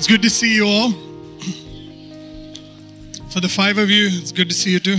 It's 0.00 0.06
good 0.06 0.22
to 0.22 0.30
see 0.30 0.54
you 0.54 0.66
all. 0.66 0.92
For 3.28 3.40
the 3.40 3.50
five 3.50 3.76
of 3.76 3.90
you, 3.90 4.08
it's 4.10 4.32
good 4.32 4.48
to 4.48 4.54
see 4.54 4.70
you 4.70 4.80
too. 4.80 4.96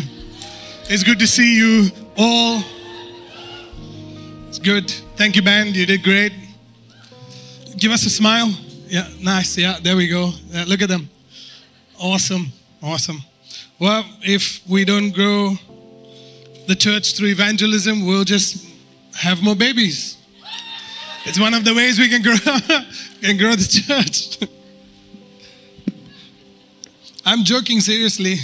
It's 0.90 1.04
good 1.04 1.18
to 1.18 1.26
see 1.26 1.58
you 1.58 1.90
all. 2.16 2.62
It's 4.48 4.60
good. 4.60 4.92
Thank 5.16 5.36
you, 5.36 5.42
band. 5.42 5.76
You 5.76 5.88
did 5.88 6.04
great. 6.04 6.34
Give 7.78 7.92
us 7.92 8.06
a 8.06 8.12
smile. 8.12 8.56
Yeah, 8.90 9.08
nice. 9.20 9.58
Yeah, 9.58 9.80
there 9.82 9.98
we 9.98 10.08
go. 10.08 10.34
Yeah, 10.52 10.66
look 10.68 10.84
at 10.84 10.90
them. 10.90 11.10
Awesome. 12.00 12.52
Awesome. 12.84 13.24
Well, 13.80 14.06
if 14.22 14.62
we 14.70 14.86
don't 14.86 15.10
grow 15.10 15.56
the 16.68 16.76
church 16.76 17.18
through 17.18 17.30
evangelism, 17.30 18.06
we'll 18.06 18.24
just 18.24 18.68
have 19.16 19.42
more 19.42 19.56
babies. 19.56 20.18
It's 21.26 21.40
one 21.40 21.56
of 21.56 21.66
the 21.66 21.74
ways 21.74 21.98
we 21.98 22.08
can 22.08 22.22
grow, 22.22 22.36
can 23.24 23.38
grow 23.38 23.56
the 23.56 23.68
church. 23.68 24.48
I'm 27.24 27.44
joking 27.44 27.82
seriously. 27.82 28.38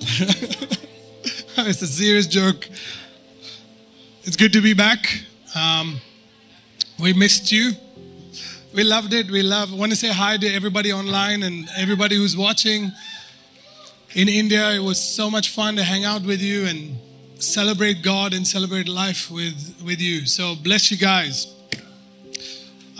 it's 0.00 1.82
a 1.82 1.86
serious 1.86 2.28
joke. 2.28 2.68
It's 4.22 4.36
good 4.36 4.52
to 4.52 4.60
be 4.60 4.72
back. 4.72 5.24
Um, 5.56 6.00
we 7.00 7.14
missed 7.14 7.50
you. 7.50 7.72
We 8.72 8.84
loved 8.84 9.12
it. 9.12 9.28
We 9.28 9.42
love. 9.42 9.72
Want 9.72 9.90
to 9.90 9.96
say 9.96 10.12
hi 10.12 10.36
to 10.36 10.46
everybody 10.54 10.92
online 10.92 11.42
and 11.42 11.68
everybody 11.76 12.14
who's 12.14 12.36
watching. 12.36 12.92
In 14.14 14.28
India, 14.28 14.70
it 14.70 14.82
was 14.82 15.00
so 15.00 15.28
much 15.28 15.50
fun 15.50 15.74
to 15.76 15.82
hang 15.82 16.04
out 16.04 16.22
with 16.22 16.40
you 16.40 16.66
and 16.66 16.96
celebrate 17.42 18.02
God 18.02 18.34
and 18.34 18.46
celebrate 18.46 18.86
life 18.88 19.32
with, 19.32 19.82
with 19.84 20.00
you. 20.00 20.26
So 20.26 20.54
bless 20.54 20.92
you 20.92 20.96
guys. 20.96 21.51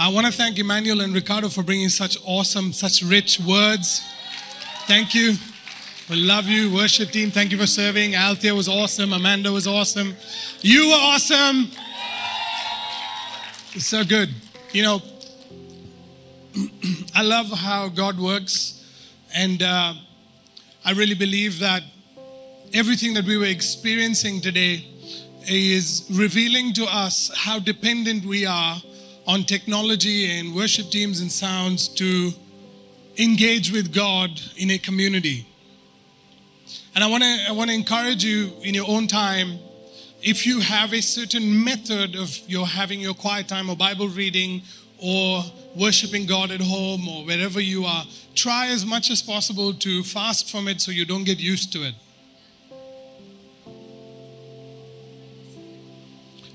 I 0.05 0.09
want 0.09 0.27
to 0.27 0.33
thank 0.33 0.59
Emmanuel 0.59 1.03
and 1.03 1.15
Ricardo 1.15 1.49
for 1.49 1.63
bringing 1.63 1.89
such 1.89 2.19
awesome, 2.25 2.73
such 2.73 3.03
rich 3.05 3.39
words. 3.39 4.03
Thank 4.89 5.15
you. 5.15 5.35
We 6.11 6.17
love 6.17 6.47
you, 6.47 6.75
worship 6.75 7.11
team. 7.11 7.31
Thank 7.31 7.53
you 7.53 7.57
for 7.57 7.69
serving. 7.69 8.17
Althea 8.17 8.53
was 8.53 8.69
awesome. 8.69 9.13
Amanda 9.13 9.53
was 9.53 9.69
awesome. 9.69 10.17
You 10.61 10.89
were 10.89 10.99
awesome. 10.99 11.71
It's 13.75 13.87
so 13.87 14.03
good. 14.03 14.31
You 14.73 14.83
know, 14.83 15.03
I 17.15 17.23
love 17.23 17.53
how 17.53 17.87
God 17.87 18.19
works, 18.19 18.85
and 19.33 19.63
uh, 19.63 19.95
I 20.85 20.93
really 20.95 21.15
believe 21.15 21.61
that 21.61 21.85
everything 22.75 23.15
that 23.15 23.25
we 23.25 23.37
were 23.37 23.45
experiencing 23.47 24.41
today 24.41 24.85
is 25.47 26.05
revealing 26.11 26.73
to 26.73 26.87
us 26.87 27.31
how 27.37 27.61
dependent 27.61 28.25
we 28.25 28.45
are 28.45 28.83
on 29.27 29.45
technology 29.45 30.39
and 30.39 30.55
worship 30.55 30.91
teams 30.91 31.21
and 31.21 31.31
sounds 31.31 31.89
to 31.89 32.33
engage 33.19 33.71
with 33.71 33.93
God 33.95 34.31
in 34.57 34.71
a 34.71 34.79
community. 34.79 35.47
And 36.95 37.03
I 37.05 37.07
want 37.07 37.23
to 37.23 37.45
I 37.49 37.53
want 37.53 37.71
to 37.71 37.75
encourage 37.75 38.25
you 38.25 38.53
in 38.63 38.75
your 38.75 38.89
own 38.89 39.07
time 39.07 39.59
if 40.23 40.47
you 40.47 40.61
have 40.61 40.93
a 40.93 41.01
certain 41.03 41.65
method 41.65 42.15
of 42.15 42.39
your 42.47 42.67
having 42.67 43.01
your 43.01 43.15
quiet 43.15 43.49
time 43.49 43.69
or 43.69 43.77
Bible 43.77 44.09
reading 44.09 44.63
or 44.99 45.43
worshiping 45.75 46.27
God 46.27 46.51
at 46.53 46.61
home 46.61 47.09
or 47.09 47.25
wherever 47.25 47.61
you 47.61 47.85
are, 47.85 48.05
try 48.35 48.69
as 48.69 48.87
much 48.87 49.11
as 49.11 49.21
possible 49.21 49.75
to 49.75 50.05
fast 50.05 50.51
from 50.51 50.69
it 50.69 50.81
so 50.81 50.93
you 50.93 51.05
don't 51.05 51.25
get 51.25 51.41
used 51.41 51.73
to 51.73 51.83
it. 51.83 51.95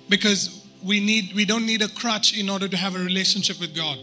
Because 0.07 0.65
we 0.83 0.99
need 0.99 1.33
we 1.33 1.45
don't 1.45 1.65
need 1.65 1.81
a 1.81 1.87
crutch 1.87 2.37
in 2.37 2.49
order 2.49 2.67
to 2.67 2.77
have 2.77 2.95
a 2.95 2.99
relationship 2.99 3.59
with 3.59 3.75
God. 3.75 3.97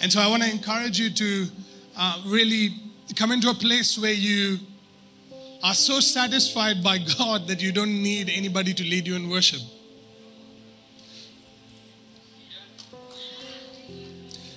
And 0.00 0.12
so 0.12 0.20
I 0.20 0.26
want 0.26 0.42
to 0.42 0.50
encourage 0.50 0.98
you 0.98 1.10
to 1.10 1.46
uh, 1.96 2.22
really 2.26 2.70
come 3.16 3.30
into 3.30 3.50
a 3.50 3.54
place 3.54 3.98
where 3.98 4.12
you 4.12 4.58
are 5.62 5.74
so 5.74 6.00
satisfied 6.00 6.82
by 6.82 6.98
God 7.18 7.46
that 7.46 7.62
you 7.62 7.72
don't 7.72 8.02
need 8.02 8.28
anybody 8.28 8.74
to 8.74 8.82
lead 8.82 9.06
you 9.06 9.14
in 9.14 9.28
worship. 9.28 9.60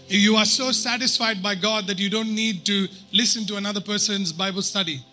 You 0.07 0.35
are 0.35 0.45
so 0.45 0.71
satisfied 0.71 1.41
by 1.41 1.55
God 1.55 1.87
that 1.87 1.99
you 1.99 2.09
don't 2.09 2.33
need 2.33 2.65
to 2.65 2.87
listen 3.11 3.45
to 3.47 3.55
another 3.55 3.81
person's 3.81 4.31
Bible 4.31 4.61
study. 4.61 5.03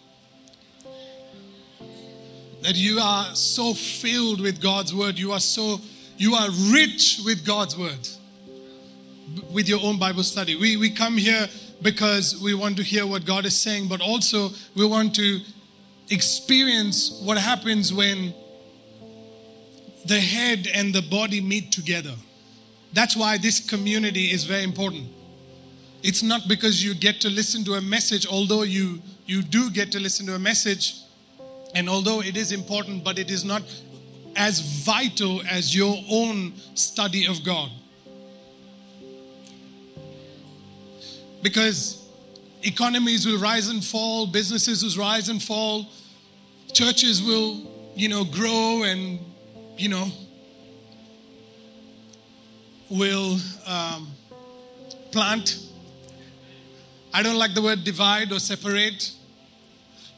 That 2.62 2.76
you 2.76 2.98
are 3.00 3.34
so 3.34 3.74
filled 3.74 4.40
with 4.40 4.60
God's 4.60 4.94
word, 4.94 5.18
you 5.18 5.32
are 5.32 5.40
so 5.40 5.80
you 6.16 6.34
are 6.34 6.48
rich 6.72 7.20
with 7.24 7.44
God's 7.44 7.76
word. 7.76 8.08
With 9.52 9.68
your 9.68 9.80
own 9.82 9.98
Bible 9.98 10.22
study. 10.22 10.56
We 10.56 10.76
we 10.76 10.90
come 10.90 11.16
here 11.16 11.48
because 11.82 12.40
we 12.40 12.54
want 12.54 12.76
to 12.76 12.82
hear 12.82 13.06
what 13.06 13.24
God 13.24 13.44
is 13.44 13.56
saying, 13.56 13.88
but 13.88 14.00
also 14.00 14.50
we 14.76 14.86
want 14.86 15.14
to 15.16 15.40
experience 16.10 17.20
what 17.24 17.38
happens 17.38 17.92
when 17.92 18.34
the 20.06 20.20
head 20.20 20.68
and 20.74 20.94
the 20.94 21.02
body 21.02 21.40
meet 21.40 21.72
together. 21.72 22.14
That's 22.92 23.16
why 23.16 23.38
this 23.38 23.60
community 23.60 24.30
is 24.30 24.44
very 24.44 24.62
important. 24.62 25.08
It's 26.02 26.22
not 26.22 26.42
because 26.48 26.84
you 26.84 26.94
get 26.94 27.20
to 27.20 27.30
listen 27.30 27.64
to 27.64 27.74
a 27.74 27.80
message, 27.80 28.26
although 28.26 28.62
you, 28.62 29.00
you 29.26 29.42
do 29.42 29.70
get 29.70 29.92
to 29.92 30.00
listen 30.00 30.26
to 30.26 30.34
a 30.34 30.38
message, 30.38 30.96
and 31.74 31.88
although 31.88 32.20
it 32.20 32.36
is 32.36 32.52
important, 32.52 33.04
but 33.04 33.18
it 33.18 33.30
is 33.30 33.44
not 33.44 33.62
as 34.36 34.60
vital 34.84 35.42
as 35.48 35.74
your 35.74 35.96
own 36.10 36.54
study 36.74 37.26
of 37.26 37.44
God. 37.44 37.70
Because 41.42 42.06
economies 42.62 43.26
will 43.26 43.38
rise 43.38 43.68
and 43.68 43.84
fall, 43.84 44.26
businesses 44.26 44.96
will 44.96 45.04
rise 45.04 45.28
and 45.28 45.42
fall, 45.42 45.86
churches 46.72 47.22
will, 47.22 47.60
you 47.94 48.08
know, 48.08 48.24
grow 48.24 48.84
and, 48.84 49.18
you 49.76 49.88
know, 49.88 50.08
will 52.88 53.38
um, 53.66 54.08
plant. 55.10 55.58
I 57.12 57.22
don't 57.22 57.36
like 57.36 57.54
the 57.54 57.62
word 57.62 57.84
divide 57.84 58.32
or 58.32 58.38
separate. 58.38 59.12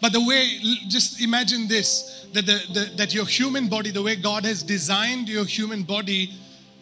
But 0.05 0.13
the 0.13 0.21
way, 0.21 0.59
just 0.87 1.23
imagine 1.23 1.67
this 1.67 2.27
that, 2.35 2.45
the, 2.45 2.61
the, 2.75 2.97
that 2.97 3.15
your 3.15 3.25
human 3.25 3.71
body, 3.71 3.91
the 3.91 4.03
way 4.03 4.17
God 4.17 4.45
has 4.45 4.63
designed 4.63 5.31
your 5.31 5.47
human 5.47 5.83
body 5.83 6.31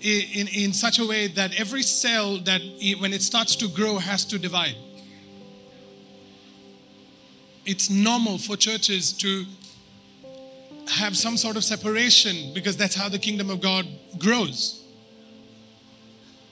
in, 0.01 0.49
in 0.49 0.73
such 0.73 0.99
a 0.99 1.07
way 1.07 1.29
that 1.29 1.55
every 1.55 1.85
cell 1.85 2.39
that 2.39 2.61
when 2.99 3.13
it 3.13 3.23
starts 3.23 3.55
to 3.55 3.69
grow 3.69 3.99
has 3.99 4.25
to 4.25 4.41
divide. 4.41 4.75
It's 7.65 7.91
normal 7.91 8.39
for 8.39 8.57
churches 8.57 9.13
to 9.19 9.45
have 10.89 11.17
some 11.17 11.37
sort 11.37 11.57
of 11.57 11.63
separation 11.63 12.53
because 12.53 12.77
that's 12.77 12.97
how 12.97 13.09
the 13.09 13.21
kingdom 13.21 13.51
of 13.51 13.61
God 13.61 13.87
grows. 14.19 14.85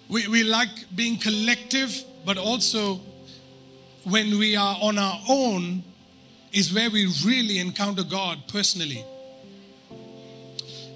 We, 0.09 0.29
we 0.29 0.45
like 0.45 0.69
being 0.95 1.19
collective, 1.19 2.05
but 2.25 2.39
also 2.39 3.01
when 4.05 4.39
we 4.39 4.55
are 4.55 4.77
on 4.81 4.99
our 4.99 5.21
own 5.29 5.83
is 6.53 6.73
where 6.73 6.91
we 6.91 7.07
really 7.25 7.59
encounter 7.59 8.03
God 8.03 8.39
personally. 8.49 9.05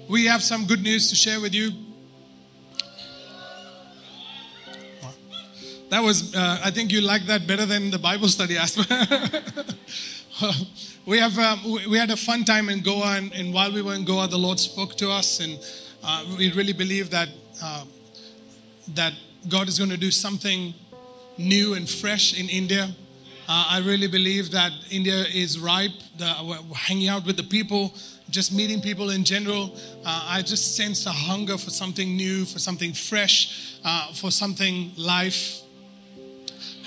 We 0.09 0.25
have 0.25 0.43
some 0.43 0.65
good 0.65 0.81
news 0.83 1.09
to 1.09 1.15
share 1.15 1.41
with 1.41 1.53
you. 1.53 1.71
That 5.89 6.03
was, 6.03 6.35
uh, 6.35 6.59
I 6.63 6.71
think 6.71 6.91
you 6.91 7.01
like 7.01 7.25
that 7.27 7.47
better 7.47 7.65
than 7.65 7.91
the 7.91 7.99
Bible 7.99 8.27
study 8.27 8.57
aspect. 8.57 8.89
we 11.05 11.19
have, 11.19 11.37
um, 11.37 11.59
we 11.89 11.97
had 11.97 12.11
a 12.11 12.17
fun 12.17 12.43
time 12.43 12.69
in 12.69 12.81
Goa, 12.81 13.17
and, 13.17 13.31
and, 13.33 13.53
while 13.53 13.71
we 13.71 13.81
were 13.81 13.93
in 13.93 14.03
Goa, 14.03 14.27
the 14.27 14.37
Lord 14.37 14.59
spoke 14.59 14.95
to 14.95 15.09
us, 15.11 15.39
and 15.39 15.59
uh, 16.03 16.25
we 16.37 16.51
really 16.51 16.73
believe 16.73 17.11
that 17.11 17.29
uh, 17.63 17.85
that 18.93 19.13
God 19.47 19.67
is 19.67 19.77
going 19.77 19.89
to 19.91 19.97
do 19.97 20.11
something 20.11 20.73
new 21.37 21.73
and 21.73 21.89
fresh 21.89 22.37
in 22.37 22.49
India. 22.49 22.95
Uh, 23.47 23.65
I 23.69 23.79
really 23.79 24.07
believe 24.07 24.51
that 24.51 24.71
India 24.89 25.23
is 25.33 25.59
ripe. 25.59 25.91
The, 26.17 26.25
hanging 26.75 27.09
out 27.09 27.25
with 27.25 27.37
the 27.37 27.43
people, 27.43 27.93
just 28.29 28.51
meeting 28.51 28.81
people 28.81 29.11
in 29.11 29.23
general, 29.23 29.77
uh, 30.03 30.25
I 30.29 30.41
just 30.41 30.75
sense 30.75 31.05
a 31.05 31.11
hunger 31.11 31.57
for 31.57 31.69
something 31.69 32.15
new, 32.15 32.45
for 32.45 32.59
something 32.59 32.93
fresh, 32.93 33.77
uh, 33.83 34.13
for 34.13 34.31
something 34.31 34.91
life. 34.97 35.61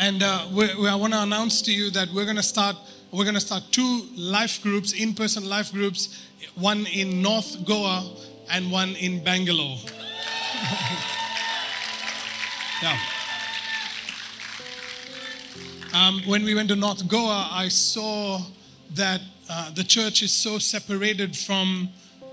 And 0.00 0.22
uh, 0.22 0.48
we, 0.52 0.74
we, 0.80 0.88
I 0.88 0.94
want 0.94 1.12
to 1.12 1.22
announce 1.22 1.62
to 1.62 1.72
you 1.72 1.90
that 1.90 2.08
we're 2.14 2.24
going 2.24 2.36
to 2.36 2.42
start. 2.42 2.76
We're 3.10 3.24
going 3.24 3.34
to 3.34 3.40
start 3.40 3.62
two 3.70 4.02
life 4.16 4.62
groups, 4.62 4.92
in-person 4.92 5.48
life 5.48 5.72
groups, 5.72 6.28
one 6.56 6.86
in 6.86 7.22
North 7.22 7.64
Goa 7.64 8.06
and 8.50 8.70
one 8.70 8.90
in 8.96 9.24
Bangalore. 9.24 9.78
Yeah. 12.80 13.17
Um, 15.98 16.22
when 16.26 16.44
we 16.44 16.54
went 16.54 16.68
to 16.68 16.76
North 16.76 17.08
Goa, 17.08 17.48
I 17.50 17.66
saw 17.66 18.40
that 18.94 19.20
uh, 19.50 19.70
the 19.74 19.82
church 19.82 20.22
is 20.22 20.32
so 20.32 20.58
separated 20.58 21.36
from 21.36 21.88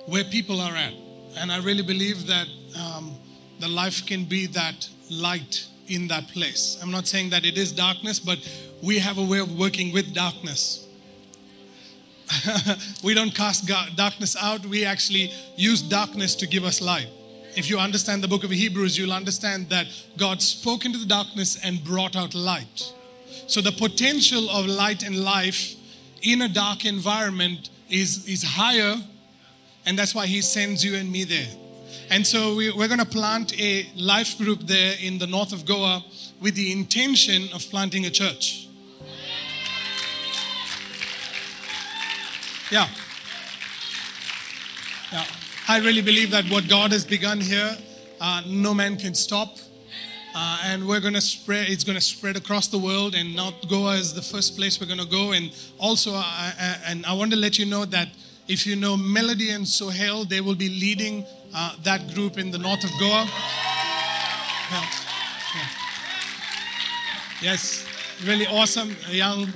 where 0.05 0.23
people 0.23 0.61
are 0.61 0.75
at. 0.75 0.93
And 1.37 1.51
I 1.51 1.57
really 1.57 1.81
believe 1.81 2.27
that 2.27 2.47
um, 2.79 3.15
the 3.59 3.67
life 3.67 4.05
can 4.05 4.25
be 4.25 4.45
that 4.47 4.87
light 5.09 5.65
in 5.87 6.07
that 6.09 6.27
place. 6.27 6.77
I'm 6.79 6.91
not 6.91 7.07
saying 7.07 7.31
that 7.31 7.43
it 7.43 7.57
is 7.57 7.71
darkness, 7.71 8.19
but 8.19 8.37
we 8.83 8.99
have 8.99 9.17
a 9.17 9.23
way 9.23 9.39
of 9.39 9.57
working 9.57 9.91
with 9.91 10.13
darkness. 10.13 10.87
we 13.03 13.15
don't 13.15 13.33
cast 13.33 13.67
darkness 13.95 14.35
out, 14.39 14.63
we 14.67 14.85
actually 14.85 15.31
use 15.55 15.81
darkness 15.81 16.35
to 16.35 16.45
give 16.45 16.63
us 16.65 16.81
light. 16.81 17.07
If 17.55 17.71
you 17.71 17.79
understand 17.79 18.21
the 18.21 18.27
book 18.27 18.43
of 18.43 18.51
Hebrews, 18.51 18.95
you'll 18.95 19.13
understand 19.13 19.69
that 19.69 19.87
God 20.17 20.43
spoke 20.43 20.85
into 20.85 20.99
the 20.99 21.07
darkness 21.07 21.57
and 21.63 21.83
brought 21.83 22.15
out 22.15 22.35
light. 22.35 22.93
So 23.47 23.61
the 23.61 23.71
potential 23.71 24.49
of 24.49 24.65
light 24.65 25.03
and 25.03 25.23
life 25.23 25.75
in 26.21 26.41
a 26.41 26.49
dark 26.49 26.85
environment 26.85 27.69
is, 27.89 28.27
is 28.27 28.43
higher, 28.43 28.95
and 29.85 29.97
that's 29.97 30.15
why 30.15 30.25
He 30.25 30.41
sends 30.41 30.83
you 30.83 30.95
and 30.95 31.11
me 31.11 31.23
there. 31.23 31.47
And 32.09 32.25
so 32.25 32.55
we, 32.55 32.71
we're 32.71 32.87
going 32.87 32.99
to 32.99 33.05
plant 33.05 33.59
a 33.59 33.87
life 33.95 34.37
group 34.37 34.61
there 34.61 34.95
in 35.01 35.17
the 35.17 35.27
north 35.27 35.53
of 35.53 35.65
Goa 35.65 36.03
with 36.41 36.55
the 36.55 36.71
intention 36.71 37.49
of 37.53 37.61
planting 37.69 38.05
a 38.05 38.09
church. 38.09 38.67
Yeah. 42.71 42.87
Yeah. 45.11 45.25
I 45.67 45.79
really 45.79 46.01
believe 46.01 46.31
that 46.31 46.45
what 46.49 46.67
God 46.67 46.91
has 46.91 47.05
begun 47.05 47.39
here, 47.39 47.77
uh, 48.19 48.41
no 48.47 48.73
man 48.73 48.97
can 48.97 49.13
stop. 49.13 49.57
Uh, 50.37 50.59
and 50.65 50.85
we're 50.85 50.99
going 50.99 51.13
to 51.13 51.21
spread, 51.21 51.69
it's 51.69 51.85
going 51.85 51.97
to 51.97 52.03
spread 52.03 52.35
across 52.35 52.67
the 52.67 52.77
world. 52.77 53.15
And 53.15 53.35
North 53.35 53.69
Goa 53.69 53.95
is 53.95 54.13
the 54.13 54.21
first 54.21 54.57
place 54.57 54.79
we're 54.79 54.87
going 54.87 54.99
to 54.99 55.05
go. 55.05 55.31
And 55.31 55.51
also, 55.79 56.21
and 56.85 57.05
I 57.05 57.13
want 57.13 57.31
to 57.31 57.37
let 57.37 57.57
you 57.57 57.65
know 57.65 57.85
that 57.85 58.09
if 58.47 58.67
you 58.67 58.75
know 58.75 58.97
Melody 58.97 59.51
and 59.51 59.65
Sohail, 59.67 60.25
they 60.25 60.41
will 60.41 60.55
be 60.55 60.69
leading 60.69 61.25
uh, 61.55 61.75
that 61.83 62.13
group 62.13 62.37
in 62.37 62.51
the 62.51 62.57
north 62.57 62.83
of 62.83 62.91
Goa. 62.99 63.25
Yeah. 64.71 64.85
Yeah. 65.55 65.67
Yes, 67.41 67.87
really 68.25 68.45
awesome, 68.47 68.95
young 69.09 69.47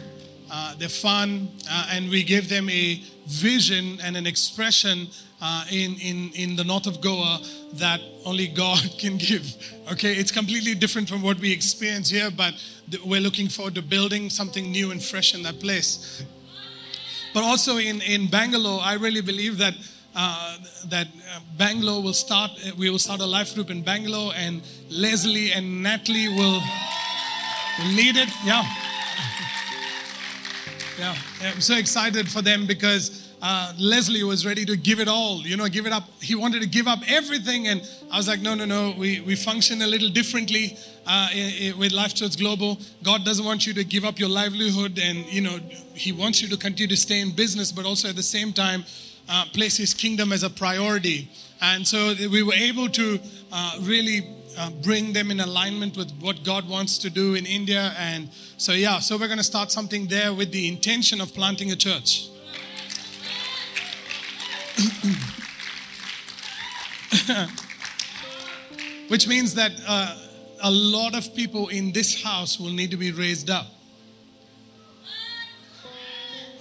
uh, 0.52 0.76
they're 0.78 0.90
fun, 0.90 1.50
uh, 1.70 1.90
and 1.92 2.10
we 2.10 2.24
give 2.24 2.50
them 2.50 2.70
a 2.70 3.04
vision 3.28 4.00
and 4.04 4.18
an 4.18 4.26
expression 4.26 5.08
uh, 5.42 5.66
in, 5.72 5.96
in, 6.02 6.32
in 6.36 6.56
the 6.56 6.64
north 6.64 6.88
of 6.88 7.02
Goa 7.02 7.42
that 7.74 8.02
only 8.26 8.48
God 8.48 8.80
can 9.00 9.18
give. 9.18 9.56
Okay, 9.92 10.14
it's 10.14 10.32
completely 10.32 10.76
different 10.76 11.10
from 11.10 11.22
what 11.22 11.40
we 11.40 11.52
experience 11.52 12.10
here, 12.10 12.30
but 12.32 12.54
we're 13.06 13.22
looking 13.22 13.48
forward 13.48 13.76
to 13.76 13.82
building 13.82 14.30
something 14.30 14.72
new 14.72 14.92
and 14.92 15.04
fresh 15.04 15.34
in 15.34 15.44
that 15.44 15.60
place. 15.60 16.24
But 17.34 17.44
also 17.44 17.78
in, 17.78 18.02
in 18.02 18.28
Bangalore, 18.28 18.82
I 18.82 18.96
really 18.96 19.22
believe 19.22 19.58
that 19.60 19.76
uh, 20.16 20.58
that 20.88 21.08
uh, 21.08 21.40
Bangalore 21.58 22.02
will 22.02 22.14
start, 22.14 22.52
we 22.78 22.90
will 22.90 23.00
start 23.00 23.22
a 23.22 23.26
life 23.26 23.54
group 23.54 23.70
in 23.70 23.84
Bangalore, 23.84 24.34
and 24.36 24.62
Leslie 24.90 25.52
and 25.52 25.84
Natalie 25.84 26.30
will, 26.30 26.60
will 27.78 27.94
lead 27.94 28.18
it. 28.18 28.28
Yeah, 28.44 28.64
yeah, 31.00 31.16
I'm 31.42 31.62
so 31.62 31.78
excited 31.78 32.28
for 32.28 32.42
them 32.42 32.66
because 32.66 33.29
uh, 33.42 33.74
Leslie 33.78 34.24
was 34.24 34.46
ready 34.46 34.66
to 34.66 34.76
give 34.76 35.00
it 35.00 35.08
all, 35.08 35.42
you 35.42 35.56
know, 35.56 35.68
give 35.68 35.86
it 35.86 35.94
up. 35.94 36.04
He 36.22 36.36
wanted 36.36 36.62
to 36.62 36.68
give 36.68 36.88
up 36.88 37.00
everything. 37.08 37.68
And 37.68 37.82
I 38.12 38.18
was 38.18 38.28
like, 38.28 38.42
no, 38.42 38.54
no, 38.54 38.66
no, 38.66 38.94
we, 38.98 39.22
we 39.22 39.36
function 39.36 39.82
a 39.82 39.88
little 39.88 40.10
differently 40.10 40.78
uh, 41.08 41.30
with 41.78 41.92
Life 41.94 42.16
Church 42.16 42.38
Global. 42.38 42.78
God 43.02 43.24
doesn't 43.24 43.46
want 43.46 43.66
you 43.66 43.74
to 43.74 43.84
give 43.84 44.04
up 44.04 44.20
your 44.20 44.30
livelihood 44.30 45.00
and, 45.00 45.26
you 45.32 45.42
know, 45.42 45.58
He 45.94 46.12
wants 46.12 46.42
you 46.42 46.50
to 46.50 46.58
continue 46.58 46.88
to 46.88 46.98
stay 46.98 47.22
in 47.22 47.32
business, 47.32 47.72
but 47.72 47.86
also 47.86 48.10
at 48.10 48.16
the 48.16 48.24
same 48.24 48.52
time, 48.52 48.84
uh, 49.30 49.46
place 49.54 49.78
His 49.78 49.94
kingdom 49.94 50.34
as 50.34 50.44
a 50.44 50.50
priority. 50.50 51.30
And 51.62 51.88
so 51.88 52.14
we 52.32 52.44
were 52.44 52.54
able 52.54 52.90
to 52.90 53.20
uh, 53.52 53.78
really 53.82 54.36
uh, 54.58 54.70
bring 54.84 55.14
them 55.14 55.32
in 55.32 55.40
alignment 55.40 55.96
with 55.96 56.12
what 56.20 56.44
God 56.44 56.68
wants 56.68 56.98
to 57.00 57.10
do 57.10 57.36
in 57.36 57.46
India. 57.46 57.94
And 57.98 58.30
so, 58.58 58.74
yeah, 58.74 59.00
so 59.00 59.18
we're 59.18 59.28
going 59.28 59.38
to 59.38 59.44
start 59.44 59.72
something 59.72 60.08
there 60.08 60.34
with 60.34 60.52
the 60.52 60.68
intention 60.68 61.22
of 61.22 61.34
planting 61.34 61.72
a 61.72 61.76
church. 61.76 62.30
Which 69.10 69.28
means 69.28 69.54
that 69.56 69.72
uh, 69.88 70.16
a 70.62 70.72
lot 70.72 71.16
of 71.16 71.34
people 71.36 71.70
in 71.70 71.92
this 71.92 72.24
house 72.24 72.60
will 72.60 72.74
need 72.74 72.92
to 72.92 72.98
be 72.98 73.12
raised 73.12 73.50
up. 73.50 73.66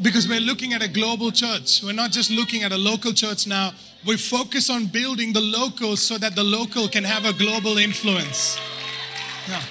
Because 0.00 0.28
we're 0.28 0.40
looking 0.40 0.74
at 0.74 0.82
a 0.82 0.88
global 0.88 1.32
church. 1.32 1.82
We're 1.82 1.92
not 1.92 2.12
just 2.12 2.30
looking 2.30 2.62
at 2.62 2.72
a 2.72 2.78
local 2.78 3.12
church 3.12 3.46
now 3.46 3.72
we 4.06 4.16
focus 4.16 4.70
on 4.70 4.86
building 4.86 5.32
the 5.32 5.40
local 5.40 5.96
so 5.96 6.18
that 6.18 6.34
the 6.34 6.44
local 6.44 6.88
can 6.88 7.04
have 7.04 7.24
a 7.24 7.32
global 7.32 7.78
influence. 7.78 8.58
Yeah. 9.48 9.62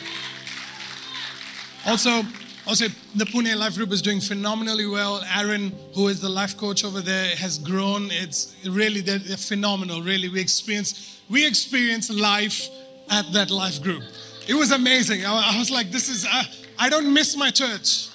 Also, 1.85 2.23
also 2.67 2.85
the 3.15 3.25
Pune 3.25 3.55
Life 3.55 3.75
Group 3.75 3.91
is 3.91 4.01
doing 4.01 4.19
phenomenally 4.19 4.85
well. 4.85 5.23
Aaron, 5.35 5.73
who 5.93 6.07
is 6.07 6.19
the 6.21 6.29
life 6.29 6.57
coach 6.57 6.83
over 6.83 7.01
there, 7.01 7.35
has 7.35 7.57
grown. 7.57 8.09
It's 8.11 8.55
really 8.67 9.01
they're, 9.01 9.19
they're 9.19 9.37
phenomenal. 9.37 10.01
Really, 10.01 10.29
we 10.29 10.41
experience 10.41 11.21
we 11.29 11.45
experience 11.47 12.09
life 12.09 12.67
at 13.09 13.31
that 13.33 13.49
life 13.49 13.81
group. 13.81 14.03
It 14.47 14.53
was 14.53 14.71
amazing. 14.71 15.25
I, 15.25 15.53
I 15.55 15.59
was 15.59 15.71
like, 15.71 15.91
this 15.91 16.09
is 16.09 16.25
uh, 16.25 16.43
I 16.77 16.89
don't 16.89 17.13
miss 17.13 17.35
my 17.35 17.51
church. 17.51 18.09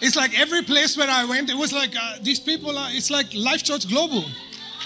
It's 0.00 0.14
like 0.14 0.38
every 0.38 0.62
place 0.62 0.96
where 0.96 1.08
I 1.08 1.24
went, 1.24 1.48
it 1.48 1.56
was 1.56 1.72
like 1.72 1.94
uh, 1.96 2.16
these 2.22 2.40
people 2.40 2.76
are. 2.76 2.88
It's 2.90 3.10
like 3.10 3.26
Life 3.34 3.62
Church 3.62 3.88
Global. 3.88 4.24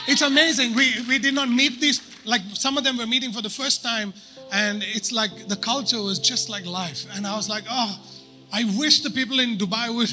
It's 0.06 0.22
amazing. 0.22 0.74
We, 0.74 0.94
we 1.08 1.18
did 1.18 1.34
not 1.34 1.48
meet 1.48 1.80
these, 1.80 2.00
like 2.24 2.40
some 2.54 2.78
of 2.78 2.84
them 2.84 2.96
were 2.96 3.06
meeting 3.06 3.32
for 3.32 3.42
the 3.42 3.50
first 3.50 3.82
time, 3.82 4.12
and 4.52 4.82
it's 4.82 5.12
like 5.12 5.48
the 5.48 5.56
culture 5.56 6.00
was 6.02 6.18
just 6.18 6.48
like 6.48 6.64
life. 6.64 7.06
And 7.14 7.26
I 7.26 7.36
was 7.36 7.48
like, 7.48 7.64
oh, 7.68 7.98
I 8.52 8.64
wish 8.78 9.00
the 9.00 9.10
people 9.10 9.40
in 9.40 9.56
Dubai 9.56 9.94
would. 9.94 10.10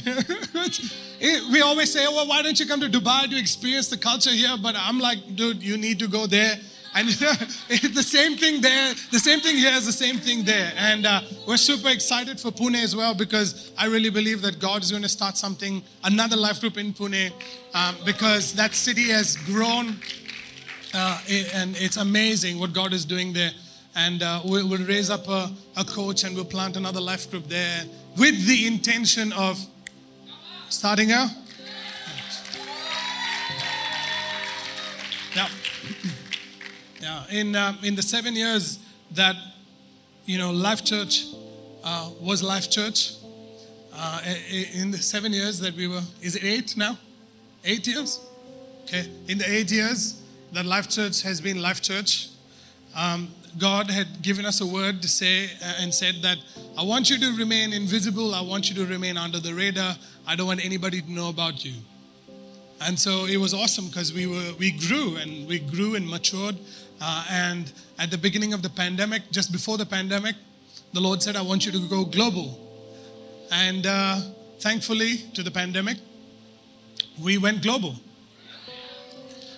we 1.51 1.61
always 1.61 1.91
say, 1.91 2.07
well, 2.07 2.27
why 2.27 2.41
don't 2.41 2.59
you 2.59 2.67
come 2.67 2.79
to 2.81 2.89
Dubai 2.89 3.29
to 3.29 3.37
experience 3.37 3.89
the 3.89 3.97
culture 3.97 4.29
here? 4.31 4.55
But 4.61 4.75
I'm 4.77 4.99
like, 4.99 5.35
dude, 5.35 5.63
you 5.63 5.77
need 5.77 5.99
to 5.99 6.07
go 6.07 6.27
there 6.27 6.57
and 6.97 7.09
the 7.93 8.03
same 8.03 8.37
thing 8.37 8.59
there, 8.59 8.93
the 9.11 9.19
same 9.19 9.39
thing 9.39 9.55
here 9.55 9.73
is 9.73 9.85
the 9.85 9.91
same 9.91 10.17
thing 10.17 10.43
there. 10.43 10.73
And 10.75 11.05
uh, 11.05 11.21
we're 11.47 11.57
super 11.57 11.89
excited 11.89 12.39
for 12.39 12.49
Pune 12.49 12.81
as 12.81 12.95
well 12.95 13.13
because 13.13 13.71
I 13.77 13.85
really 13.85 14.09
believe 14.09 14.41
that 14.41 14.59
God 14.59 14.81
is 14.81 14.89
going 14.89 15.03
to 15.03 15.09
start 15.09 15.37
something, 15.37 15.83
another 16.03 16.35
life 16.35 16.59
group 16.59 16.77
in 16.77 16.93
Pune, 16.93 17.31
um, 17.75 17.95
because 18.03 18.53
that 18.53 18.73
city 18.73 19.09
has 19.09 19.37
grown 19.37 19.97
uh, 20.95 21.21
and 21.53 21.75
it's 21.77 21.97
amazing 21.97 22.59
what 22.59 22.73
God 22.73 22.93
is 22.93 23.05
doing 23.05 23.31
there. 23.31 23.51
And 23.97 24.21
uh, 24.21 24.41
we'll, 24.45 24.69
we'll, 24.69 24.85
raise 24.85 25.09
up 25.09 25.27
a, 25.27 25.49
a 25.75 25.83
coach 25.83 26.23
and 26.23 26.35
we'll 26.35 26.45
plant 26.45 26.77
another 26.77 27.01
life 27.01 27.31
group 27.31 27.47
there 27.47 27.83
with 28.15 28.45
the 28.45 28.67
intention 28.67 29.33
of 29.33 29.59
starting 30.69 31.11
a. 31.11 31.27
Yeah. 35.35 35.47
Yeah, 36.99 37.23
in, 37.29 37.55
um, 37.55 37.77
in 37.83 37.95
the 37.95 38.01
seven 38.01 38.35
years 38.35 38.79
that, 39.11 39.35
you 40.25 40.37
know, 40.39 40.51
Life 40.51 40.83
Church 40.83 41.25
uh, 41.83 42.09
was 42.19 42.41
Life 42.41 42.69
Church, 42.71 43.13
uh, 43.93 44.21
in 44.73 44.91
the 44.91 44.97
seven 44.97 45.31
years 45.31 45.59
that 45.59 45.75
we 45.75 45.87
were, 45.87 46.01
is 46.21 46.35
it 46.35 46.43
eight 46.43 46.75
now? 46.75 46.97
Eight 47.63 47.87
years? 47.87 48.19
Okay, 48.83 49.07
in 49.27 49.37
the 49.37 49.49
eight 49.49 49.71
years 49.71 50.21
that 50.53 50.65
Life 50.65 50.89
Church 50.89 51.21
has 51.21 51.39
been 51.39 51.61
Life 51.61 51.81
Church, 51.81 52.29
um, 52.95 53.31
God 53.57 53.89
had 53.89 54.21
given 54.21 54.45
us 54.45 54.61
a 54.61 54.65
word 54.65 55.01
to 55.01 55.07
say 55.07 55.45
uh, 55.45 55.73
and 55.79 55.93
said 55.93 56.15
that 56.21 56.37
I 56.77 56.83
want 56.83 57.09
you 57.09 57.17
to 57.17 57.37
remain 57.37 57.73
invisible, 57.73 58.35
I 58.35 58.41
want 58.41 58.69
you 58.69 58.75
to 58.75 58.85
remain 58.85 59.17
under 59.17 59.39
the 59.39 59.53
radar, 59.53 59.95
I 60.27 60.35
don't 60.35 60.47
want 60.47 60.63
anybody 60.63 61.01
to 61.01 61.11
know 61.11 61.29
about 61.29 61.65
you. 61.65 61.73
And 62.81 62.99
so 62.99 63.25
it 63.25 63.37
was 63.37 63.53
awesome 63.53 63.87
because 63.87 64.13
we 64.13 64.27
were 64.27 64.53
we 64.59 64.71
grew 64.71 65.15
and 65.15 65.47
we 65.47 65.59
grew 65.59 65.95
and 65.95 66.07
matured 66.07 66.57
uh, 66.99 67.25
and 67.29 67.71
at 67.99 68.11
the 68.11 68.17
beginning 68.17 68.53
of 68.53 68.61
the 68.61 68.69
pandemic, 68.69 69.23
just 69.31 69.51
before 69.51 69.77
the 69.77 69.85
pandemic, 69.85 70.35
the 70.93 70.99
Lord 70.99 71.21
said, 71.21 71.35
I 71.35 71.41
want 71.41 71.65
you 71.65 71.71
to 71.71 71.87
go 71.87 72.05
global. 72.05 72.59
And 73.51 73.85
uh, 73.85 74.19
thankfully, 74.59 75.17
to 75.33 75.43
the 75.43 75.51
pandemic, 75.51 75.97
we 77.21 77.37
went 77.37 77.61
global. 77.61 77.95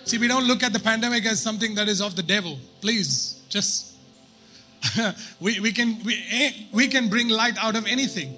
See, 0.04 0.18
we 0.18 0.28
don't 0.28 0.44
look 0.44 0.62
at 0.62 0.72
the 0.72 0.80
pandemic 0.80 1.24
as 1.26 1.40
something 1.40 1.74
that 1.76 1.88
is 1.88 2.00
of 2.00 2.16
the 2.16 2.22
devil. 2.22 2.58
Please, 2.80 3.40
just 3.48 3.89
we, 5.40 5.60
we 5.60 5.72
can 5.72 6.02
we, 6.04 6.24
eh, 6.30 6.50
we 6.72 6.88
can 6.88 7.08
bring 7.08 7.28
light 7.28 7.56
out 7.58 7.76
of 7.76 7.86
anything. 7.86 8.34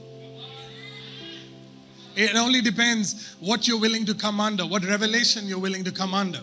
It 2.15 2.37
only 2.37 2.61
depends 2.61 3.37
what 3.41 3.67
you're 3.67 3.81
willing 3.81 4.05
to 4.07 4.15
come 4.15 4.39
under, 4.39 4.67
what 4.67 4.85
revelation 4.85 5.47
you're 5.47 5.59
willing 5.59 5.85
to 5.85 5.93
come 5.93 6.13
under. 6.13 6.41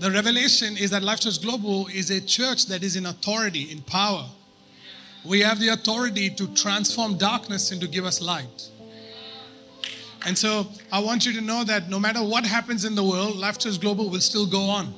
The 0.00 0.10
revelation 0.10 0.76
is 0.76 0.90
that 0.90 1.02
Life 1.02 1.20
Church 1.20 1.40
Global 1.40 1.86
is 1.86 2.10
a 2.10 2.20
church 2.20 2.66
that 2.66 2.82
is 2.82 2.96
in 2.96 3.06
authority, 3.06 3.70
in 3.70 3.80
power. 3.82 4.26
We 5.24 5.40
have 5.40 5.58
the 5.58 5.68
authority 5.68 6.28
to 6.30 6.48
transform 6.54 7.16
darkness 7.16 7.70
and 7.70 7.80
to 7.80 7.88
give 7.88 8.04
us 8.04 8.20
light. 8.20 8.68
And 10.26 10.36
so 10.36 10.66
I 10.92 10.98
want 10.98 11.24
you 11.24 11.32
to 11.34 11.40
know 11.40 11.62
that 11.64 11.88
no 11.88 12.00
matter 12.00 12.22
what 12.22 12.44
happens 12.44 12.84
in 12.84 12.94
the 12.94 13.04
world, 13.04 13.36
Life 13.36 13.58
Church 13.58 13.80
Global 13.80 14.10
will 14.10 14.20
still 14.20 14.46
go 14.46 14.62
on. 14.62 14.92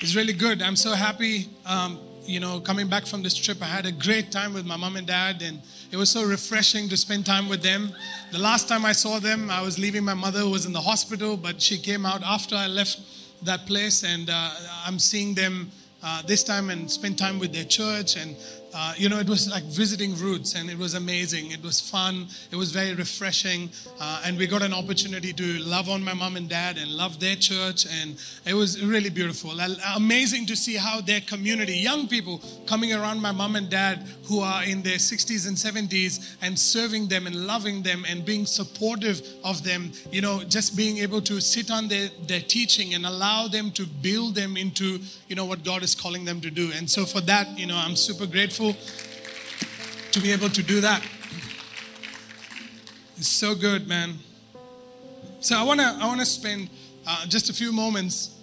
It's 0.00 0.14
really 0.14 0.32
good. 0.32 0.62
I'm 0.62 0.76
so 0.76 0.92
happy. 0.92 1.48
Um, 1.66 1.98
you 2.24 2.38
know, 2.38 2.60
coming 2.60 2.86
back 2.86 3.04
from 3.04 3.24
this 3.24 3.34
trip, 3.34 3.60
I 3.60 3.64
had 3.64 3.84
a 3.84 3.90
great 3.90 4.30
time 4.30 4.54
with 4.54 4.64
my 4.64 4.76
mom 4.76 4.94
and 4.94 5.04
dad, 5.04 5.42
and 5.42 5.60
it 5.90 5.96
was 5.96 6.08
so 6.08 6.24
refreshing 6.24 6.88
to 6.90 6.96
spend 6.96 7.26
time 7.26 7.48
with 7.48 7.62
them. 7.62 7.92
The 8.30 8.38
last 8.38 8.68
time 8.68 8.84
I 8.84 8.92
saw 8.92 9.18
them, 9.18 9.50
I 9.50 9.60
was 9.60 9.76
leaving 9.76 10.04
my 10.04 10.14
mother 10.14 10.48
was 10.48 10.66
in 10.66 10.72
the 10.72 10.80
hospital, 10.80 11.36
but 11.36 11.60
she 11.60 11.78
came 11.78 12.06
out 12.06 12.22
after 12.22 12.54
I 12.54 12.68
left 12.68 13.00
that 13.42 13.66
place, 13.66 14.04
and 14.04 14.30
uh, 14.30 14.50
I'm 14.86 15.00
seeing 15.00 15.34
them 15.34 15.72
uh, 16.00 16.22
this 16.22 16.44
time 16.44 16.70
and 16.70 16.88
spend 16.88 17.18
time 17.18 17.40
with 17.40 17.52
their 17.52 17.64
church 17.64 18.16
and 18.16 18.36
uh, 18.74 18.92
you 18.96 19.08
know, 19.08 19.18
it 19.18 19.28
was 19.28 19.48
like 19.48 19.62
visiting 19.64 20.14
roots 20.16 20.54
and 20.54 20.68
it 20.68 20.76
was 20.76 20.94
amazing. 20.94 21.52
It 21.52 21.62
was 21.62 21.80
fun. 21.80 22.26
It 22.50 22.56
was 22.56 22.70
very 22.70 22.94
refreshing. 22.94 23.70
Uh, 23.98 24.22
and 24.24 24.36
we 24.36 24.46
got 24.46 24.62
an 24.62 24.74
opportunity 24.74 25.32
to 25.32 25.58
love 25.60 25.88
on 25.88 26.04
my 26.04 26.12
mom 26.12 26.36
and 26.36 26.48
dad 26.48 26.76
and 26.76 26.90
love 26.90 27.18
their 27.18 27.36
church. 27.36 27.86
And 27.86 28.20
it 28.44 28.54
was 28.54 28.82
really 28.84 29.10
beautiful. 29.10 29.52
Amazing 29.96 30.46
to 30.46 30.56
see 30.56 30.76
how 30.76 31.00
their 31.00 31.20
community, 31.22 31.76
young 31.76 32.08
people 32.08 32.42
coming 32.66 32.92
around 32.92 33.22
my 33.22 33.32
mom 33.32 33.56
and 33.56 33.70
dad 33.70 34.06
who 34.24 34.40
are 34.40 34.62
in 34.64 34.82
their 34.82 34.98
60s 34.98 35.48
and 35.48 35.56
70s 35.56 36.36
and 36.42 36.58
serving 36.58 37.08
them 37.08 37.26
and 37.26 37.46
loving 37.46 37.82
them 37.82 38.04
and 38.06 38.24
being 38.24 38.44
supportive 38.44 39.22
of 39.44 39.64
them, 39.64 39.92
you 40.12 40.20
know, 40.20 40.42
just 40.44 40.76
being 40.76 40.98
able 40.98 41.22
to 41.22 41.40
sit 41.40 41.70
on 41.70 41.88
their, 41.88 42.10
their 42.26 42.40
teaching 42.40 42.92
and 42.92 43.06
allow 43.06 43.48
them 43.48 43.70
to 43.70 43.86
build 43.86 44.34
them 44.34 44.56
into, 44.56 45.00
you 45.26 45.36
know, 45.36 45.46
what 45.46 45.64
God 45.64 45.82
is 45.82 45.94
calling 45.94 46.26
them 46.26 46.40
to 46.42 46.50
do. 46.50 46.70
And 46.76 46.90
so 46.90 47.06
for 47.06 47.22
that, 47.22 47.58
you 47.58 47.66
know, 47.66 47.76
I'm 47.76 47.96
super 47.96 48.26
grateful 48.26 48.57
grateful 48.58 48.74
to 50.10 50.20
be 50.20 50.32
able 50.32 50.48
to 50.48 50.62
do 50.62 50.80
that. 50.80 51.02
It's 53.16 53.28
so 53.28 53.54
good, 53.54 53.86
man. 53.88 54.14
So 55.40 55.56
I 55.56 55.62
wanna 55.62 55.98
I 56.00 56.06
wanna 56.06 56.26
spend 56.26 56.68
uh, 57.06 57.26
just 57.26 57.50
a 57.50 57.52
few 57.52 57.72
moments, 57.72 58.36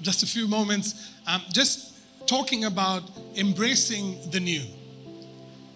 just 0.00 0.22
a 0.22 0.26
few 0.26 0.46
moments, 0.46 1.10
um, 1.26 1.42
just 1.52 1.94
talking 2.26 2.64
about 2.64 3.02
embracing 3.36 4.30
the 4.30 4.40
new. 4.40 4.62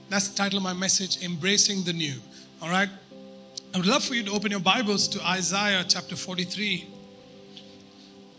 That's 0.08 0.28
the 0.28 0.36
title 0.36 0.58
of 0.58 0.62
my 0.62 0.74
message: 0.74 1.22
embracing 1.24 1.84
the 1.84 1.92
new. 1.92 2.14
All 2.62 2.68
right. 2.68 2.88
I 3.74 3.78
would 3.78 3.86
love 3.86 4.04
for 4.04 4.14
you 4.14 4.22
to 4.22 4.30
open 4.32 4.50
your 4.50 4.60
Bibles 4.60 5.06
to 5.08 5.22
Isaiah 5.22 5.84
chapter 5.86 6.16
43, 6.16 6.86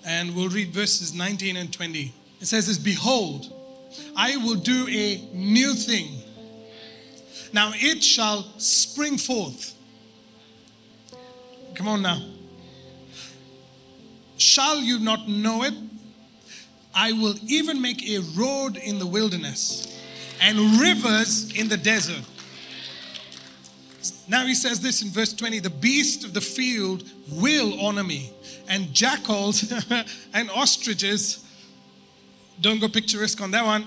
and 0.04 0.36
we'll 0.36 0.50
read 0.50 0.70
verses 0.70 1.14
19 1.14 1.58
and 1.58 1.72
20. 1.72 2.12
It 2.42 2.46
says 2.48 2.66
this 2.66 2.80
Behold, 2.80 3.54
I 4.16 4.38
will 4.38 4.56
do 4.56 4.88
a 4.90 5.22
new 5.34 5.74
thing. 5.74 6.22
Now 7.54 7.72
it 7.76 8.04
shall 8.04 8.44
spring 8.58 9.18
forth. 9.18 9.74
Come 11.76 11.88
on 11.88 12.02
now. 12.02 12.22
Shall 14.38 14.80
you 14.80 15.00
not 15.00 15.28
know 15.28 15.64
it? 15.64 15.74
I 16.94 17.12
will 17.12 17.36
even 17.48 17.82
make 17.82 18.08
a 18.10 18.20
road 18.36 18.78
in 18.78 18.98
the 19.00 19.06
wilderness 19.06 19.88
and 20.42 20.80
rivers 20.80 21.52
in 21.56 21.70
the 21.70 21.78
desert. 21.78 22.24
Now 24.28 24.46
he 24.46 24.56
says 24.56 24.82
this 24.82 25.02
in 25.02 25.10
verse 25.10 25.34
20 25.34 25.60
the 25.60 25.70
beast 25.70 26.24
of 26.24 26.34
the 26.34 26.42
field 26.42 27.04
will 27.32 27.80
honor 27.80 28.04
me, 28.04 28.32
and 28.68 28.94
jackals 28.94 29.72
and 30.34 30.50
ostriches 30.52 31.47
don't 32.62 32.80
go 32.80 32.88
picturesque 32.88 33.42
on 33.42 33.52
that 33.52 33.66
one. 33.66 33.86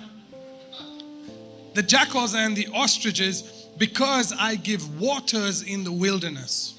The 1.75 1.83
jackals 1.83 2.35
and 2.35 2.57
the 2.57 2.69
ostriches, 2.75 3.43
because 3.79 4.33
I 4.39 4.57
give 4.57 5.01
waters 5.01 5.63
in 5.63 5.85
the 5.85 5.93
wilderness 5.93 6.75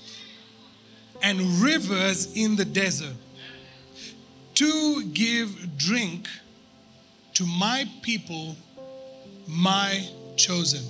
and 1.22 1.40
rivers 1.62 2.36
in 2.36 2.56
the 2.56 2.66
desert 2.66 3.16
to 4.56 5.04
give 5.14 5.78
drink 5.78 6.28
to 7.34 7.46
my 7.46 7.86
people, 8.02 8.56
my 9.48 10.08
chosen. 10.36 10.84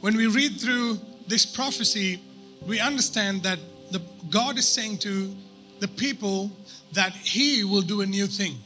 When 0.00 0.16
we 0.16 0.26
read 0.26 0.60
through 0.60 0.98
this 1.26 1.44
prophecy, 1.44 2.20
we 2.66 2.80
understand 2.80 3.42
that 3.42 3.58
the, 3.90 4.00
God 4.30 4.58
is 4.58 4.68
saying 4.68 4.98
to 4.98 5.34
the 5.80 5.88
people 5.88 6.50
that 6.92 7.12
He 7.12 7.64
will 7.64 7.82
do 7.82 8.00
a 8.00 8.06
new 8.06 8.26
thing. 8.26 8.56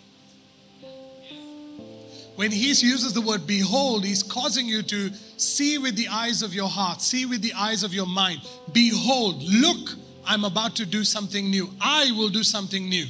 When 2.37 2.51
He 2.51 2.69
uses 2.69 3.13
the 3.13 3.21
word 3.21 3.47
behold, 3.47 4.05
He's 4.05 4.23
causing 4.23 4.67
you 4.67 4.83
to 4.83 5.11
see 5.37 5.79
with 5.79 5.97
the 5.97 6.09
eyes 6.09 6.43
of 6.43 6.55
your 6.55 6.69
heart, 6.69 7.03
see 7.03 7.27
with 7.27 7.43
the 7.43 7.53
eyes 7.53 7.83
of 7.83 7.93
your 7.93 8.07
mind. 8.07 8.41
Behold, 8.73 9.43
look, 9.43 9.91
I'm 10.25 10.45
about 10.45 10.77
to 10.77 10.87
do 10.87 11.05
something 11.05 11.51
new. 11.51 11.71
I 11.81 12.13
will 12.13 12.29
do 12.29 12.43
something 12.43 12.89
new. 12.89 13.07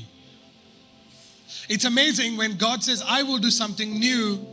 It's 1.69 1.85
amazing 1.85 2.37
when 2.37 2.57
God 2.57 2.83
says, 2.83 3.03
I 3.07 3.23
will 3.23 3.39
do 3.39 3.51
something 3.51 3.99
new, 3.99 4.45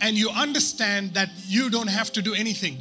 and 0.00 0.16
you 0.16 0.30
understand 0.30 1.14
that 1.14 1.30
you 1.46 1.70
don't 1.70 1.88
have 1.88 2.12
to 2.12 2.22
do 2.22 2.34
anything. 2.34 2.78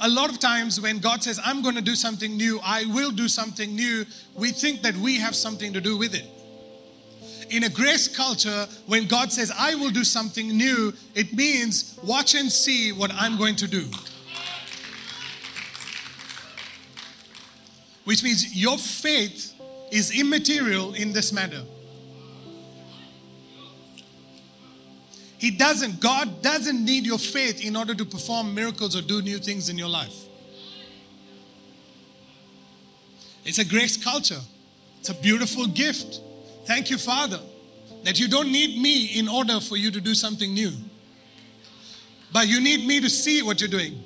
A 0.00 0.08
lot 0.08 0.30
of 0.30 0.38
times 0.38 0.80
when 0.80 0.98
God 0.98 1.22
says, 1.22 1.40
I'm 1.44 1.62
going 1.62 1.74
to 1.74 1.82
do 1.82 1.94
something 1.94 2.36
new, 2.36 2.60
I 2.62 2.84
will 2.86 3.10
do 3.10 3.28
something 3.28 3.74
new, 3.74 4.04
we 4.34 4.50
think 4.50 4.82
that 4.82 4.96
we 4.96 5.18
have 5.18 5.34
something 5.34 5.72
to 5.72 5.80
do 5.80 5.96
with 5.96 6.14
it. 6.14 6.26
In 7.50 7.64
a 7.64 7.68
grace 7.68 8.08
culture, 8.08 8.66
when 8.86 9.06
God 9.06 9.32
says, 9.32 9.52
I 9.56 9.74
will 9.74 9.90
do 9.90 10.04
something 10.04 10.48
new, 10.48 10.92
it 11.14 11.32
means 11.32 11.98
watch 12.02 12.34
and 12.34 12.50
see 12.50 12.92
what 12.92 13.12
I'm 13.14 13.36
going 13.36 13.56
to 13.56 13.68
do. 13.68 13.88
Which 18.04 18.22
means 18.22 18.54
your 18.54 18.78
faith 18.78 19.54
is 19.90 20.18
immaterial 20.18 20.94
in 20.94 21.12
this 21.12 21.32
matter. 21.32 21.62
He 25.38 25.50
doesn't, 25.50 26.00
God 26.00 26.42
doesn't 26.42 26.84
need 26.84 27.04
your 27.04 27.18
faith 27.18 27.64
in 27.64 27.76
order 27.76 27.94
to 27.94 28.04
perform 28.04 28.54
miracles 28.54 28.96
or 28.96 29.02
do 29.02 29.20
new 29.20 29.38
things 29.38 29.68
in 29.68 29.76
your 29.76 29.88
life. 29.88 30.14
It's 33.44 33.58
a 33.58 33.64
grace 33.64 33.96
culture, 33.96 34.40
it's 35.00 35.08
a 35.08 35.14
beautiful 35.14 35.66
gift. 35.66 36.20
Thank 36.64 36.90
you, 36.90 36.98
Father, 36.98 37.38
that 38.02 38.18
you 38.18 38.28
don't 38.28 38.50
need 38.50 38.80
me 38.80 39.18
in 39.18 39.28
order 39.28 39.60
for 39.60 39.76
you 39.76 39.90
to 39.92 40.00
do 40.00 40.14
something 40.14 40.52
new. 40.52 40.72
But 42.32 42.48
you 42.48 42.60
need 42.60 42.86
me 42.86 43.00
to 43.00 43.08
see 43.08 43.42
what 43.42 43.60
you're 43.60 43.70
doing. 43.70 44.02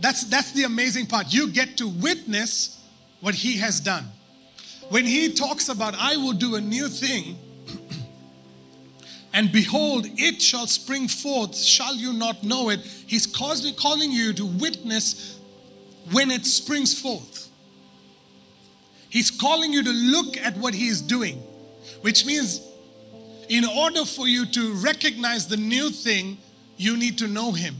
That's, 0.00 0.24
that's 0.24 0.52
the 0.52 0.64
amazing 0.64 1.06
part. 1.06 1.32
You 1.32 1.48
get 1.48 1.76
to 1.76 1.88
witness 1.88 2.82
what 3.20 3.34
He 3.34 3.58
has 3.58 3.80
done. 3.80 4.06
When 4.88 5.04
He 5.04 5.32
talks 5.32 5.68
about, 5.68 5.94
I 5.94 6.16
will 6.16 6.32
do 6.32 6.54
a 6.54 6.60
new 6.60 6.88
thing, 6.88 7.38
and 9.32 9.52
behold, 9.52 10.06
it 10.16 10.42
shall 10.42 10.66
spring 10.66 11.06
forth. 11.06 11.56
Shall 11.56 11.94
you 11.94 12.12
not 12.12 12.42
know 12.42 12.70
it? 12.70 12.80
He's 12.80 13.26
calling 13.26 14.10
you 14.10 14.32
to 14.32 14.44
witness 14.44 15.38
when 16.10 16.30
it 16.30 16.44
springs 16.46 16.98
forth. 17.00 17.48
He's 19.08 19.30
calling 19.30 19.72
you 19.72 19.82
to 19.82 19.90
look 19.90 20.36
at 20.36 20.56
what 20.56 20.74
he 20.74 20.88
is 20.88 21.00
doing, 21.02 21.36
which 22.00 22.24
means 22.24 22.60
in 23.48 23.64
order 23.64 24.04
for 24.04 24.28
you 24.28 24.46
to 24.46 24.74
recognize 24.74 25.48
the 25.48 25.56
new 25.56 25.90
thing, 25.90 26.38
you 26.76 26.96
need 26.96 27.18
to 27.18 27.26
know 27.26 27.52
him. 27.52 27.76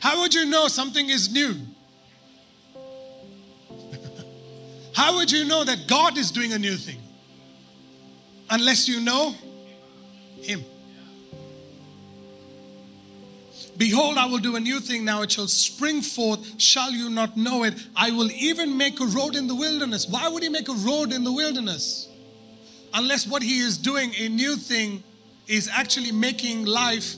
How 0.00 0.20
would 0.20 0.34
you 0.34 0.44
know 0.44 0.68
something 0.68 1.08
is 1.08 1.32
new? 1.32 1.54
How 4.94 5.16
would 5.16 5.30
you 5.30 5.44
know 5.44 5.64
that 5.64 5.86
God 5.88 6.16
is 6.16 6.30
doing 6.30 6.52
a 6.52 6.58
new 6.58 6.76
thing? 6.76 7.00
Unless 8.50 8.88
you 8.88 9.00
know 9.00 9.34
Him. 10.40 10.64
Behold, 13.76 14.18
I 14.18 14.26
will 14.26 14.38
do 14.38 14.54
a 14.54 14.60
new 14.60 14.78
thing 14.78 15.04
now. 15.04 15.22
It 15.22 15.32
shall 15.32 15.48
spring 15.48 16.00
forth. 16.00 16.60
Shall 16.60 16.92
you 16.92 17.10
not 17.10 17.36
know 17.36 17.64
it? 17.64 17.74
I 17.96 18.12
will 18.12 18.30
even 18.30 18.76
make 18.76 19.00
a 19.00 19.06
road 19.06 19.34
in 19.34 19.48
the 19.48 19.54
wilderness. 19.54 20.06
Why 20.06 20.28
would 20.28 20.42
He 20.44 20.48
make 20.48 20.68
a 20.68 20.74
road 20.74 21.12
in 21.12 21.24
the 21.24 21.32
wilderness? 21.32 22.08
Unless 22.92 23.26
what 23.26 23.42
He 23.42 23.58
is 23.58 23.76
doing, 23.76 24.14
a 24.16 24.28
new 24.28 24.54
thing, 24.54 25.02
is 25.48 25.68
actually 25.72 26.12
making 26.12 26.66
life 26.66 27.16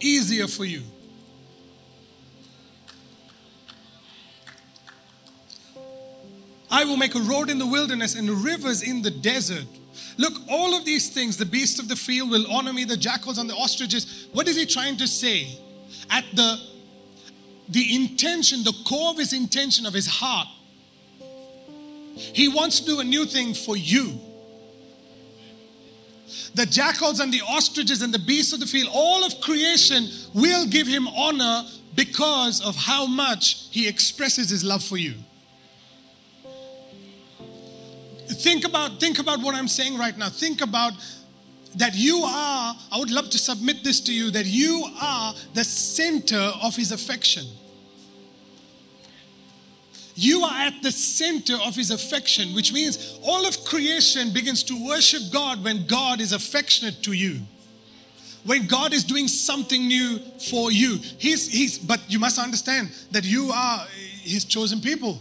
easier 0.00 0.46
for 0.46 0.64
you. 0.64 0.82
I 6.70 6.84
will 6.84 6.96
make 6.96 7.14
a 7.14 7.20
road 7.20 7.48
in 7.50 7.58
the 7.58 7.66
wilderness 7.66 8.14
and 8.14 8.28
rivers 8.28 8.82
in 8.82 9.02
the 9.02 9.10
desert. 9.10 9.66
Look, 10.18 10.34
all 10.48 10.76
of 10.76 10.84
these 10.84 11.10
things, 11.10 11.36
the 11.36 11.46
beasts 11.46 11.78
of 11.78 11.88
the 11.88 11.96
field 11.96 12.30
will 12.30 12.50
honor 12.50 12.72
me, 12.72 12.84
the 12.84 12.96
jackals 12.96 13.38
and 13.38 13.48
the 13.48 13.54
ostriches. 13.54 14.28
What 14.32 14.48
is 14.48 14.56
he 14.56 14.66
trying 14.66 14.96
to 14.98 15.06
say? 15.06 15.58
At 16.10 16.24
the 16.34 16.58
the 17.68 17.96
intention, 17.96 18.62
the 18.62 18.74
core 18.86 19.10
of 19.10 19.18
his 19.18 19.32
intention 19.32 19.86
of 19.86 19.92
his 19.92 20.06
heart, 20.06 20.46
he 22.14 22.48
wants 22.48 22.80
to 22.80 22.86
do 22.86 23.00
a 23.00 23.04
new 23.04 23.24
thing 23.24 23.54
for 23.54 23.76
you. 23.76 24.20
The 26.54 26.66
jackals 26.66 27.20
and 27.20 27.32
the 27.32 27.42
ostriches 27.42 28.02
and 28.02 28.14
the 28.14 28.18
beasts 28.18 28.52
of 28.52 28.60
the 28.60 28.66
field, 28.66 28.88
all 28.92 29.24
of 29.24 29.40
creation 29.40 30.08
will 30.32 30.66
give 30.66 30.86
him 30.86 31.06
honor 31.08 31.64
because 31.94 32.60
of 32.60 32.76
how 32.76 33.06
much 33.06 33.68
he 33.70 33.88
expresses 33.88 34.50
his 34.50 34.64
love 34.64 34.82
for 34.82 34.96
you. 34.96 35.14
Think 38.46 38.64
about, 38.64 39.00
think 39.00 39.18
about 39.18 39.40
what 39.40 39.56
I'm 39.56 39.66
saying 39.66 39.98
right 39.98 40.16
now. 40.16 40.28
Think 40.28 40.60
about 40.60 40.92
that 41.74 41.96
you 41.96 42.18
are, 42.18 42.76
I 42.92 42.96
would 42.96 43.10
love 43.10 43.28
to 43.30 43.38
submit 43.38 43.82
this 43.82 43.98
to 44.02 44.14
you, 44.14 44.30
that 44.30 44.46
you 44.46 44.86
are 45.02 45.34
the 45.54 45.64
center 45.64 46.52
of 46.62 46.76
his 46.76 46.92
affection. 46.92 47.44
You 50.14 50.44
are 50.44 50.58
at 50.58 50.80
the 50.80 50.92
center 50.92 51.56
of 51.56 51.74
his 51.74 51.90
affection, 51.90 52.54
which 52.54 52.72
means 52.72 53.18
all 53.24 53.48
of 53.48 53.64
creation 53.64 54.32
begins 54.32 54.62
to 54.62 54.86
worship 54.86 55.22
God 55.32 55.64
when 55.64 55.84
God 55.88 56.20
is 56.20 56.30
affectionate 56.32 57.02
to 57.02 57.14
you. 57.14 57.40
When 58.44 58.68
God 58.68 58.94
is 58.94 59.02
doing 59.02 59.26
something 59.26 59.88
new 59.88 60.20
for 60.50 60.70
you. 60.70 60.98
He's, 61.18 61.48
he's, 61.48 61.78
but 61.80 62.00
you 62.08 62.20
must 62.20 62.38
understand 62.38 62.92
that 63.10 63.24
you 63.24 63.50
are 63.52 63.84
his 64.22 64.44
chosen 64.44 64.80
people. 64.80 65.20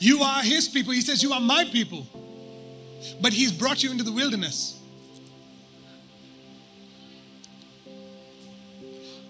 You 0.00 0.20
are 0.20 0.42
his 0.42 0.68
people. 0.68 0.92
He 0.92 1.00
says, 1.00 1.22
You 1.22 1.32
are 1.32 1.40
my 1.40 1.64
people. 1.64 2.06
But 3.20 3.32
he's 3.32 3.52
brought 3.52 3.82
you 3.82 3.90
into 3.90 4.04
the 4.04 4.12
wilderness. 4.12 4.80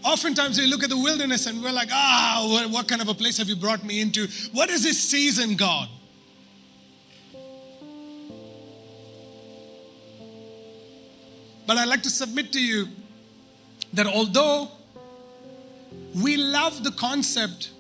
Oftentimes 0.05 0.59
we 0.59 0.67
look 0.67 0.83
at 0.83 0.91
the 0.91 0.97
wilderness 0.97 1.47
and 1.47 1.63
we're 1.63 1.73
like, 1.73 1.89
ah, 1.93 2.47
what, 2.51 2.71
what 2.71 2.89
kind 2.89 3.01
of 3.01 3.09
a 3.09 3.15
place 3.15 3.39
have 3.39 3.49
you 3.49 3.57
brought 3.57 3.85
me 3.85 4.01
into? 4.01 4.27
What 4.53 4.69
is 4.69 4.83
this 4.83 5.01
season, 5.01 5.55
God? 5.57 5.89
But 11.67 11.79
I'd 11.79 11.89
like 11.89 12.03
to 12.03 12.11
submit 12.11 12.53
to 12.53 12.61
you 12.61 12.89
that 13.95 14.07
although 14.07 14.69
we 16.23 16.37
love 16.37 16.83
the 16.83 16.91
concept 16.91 17.71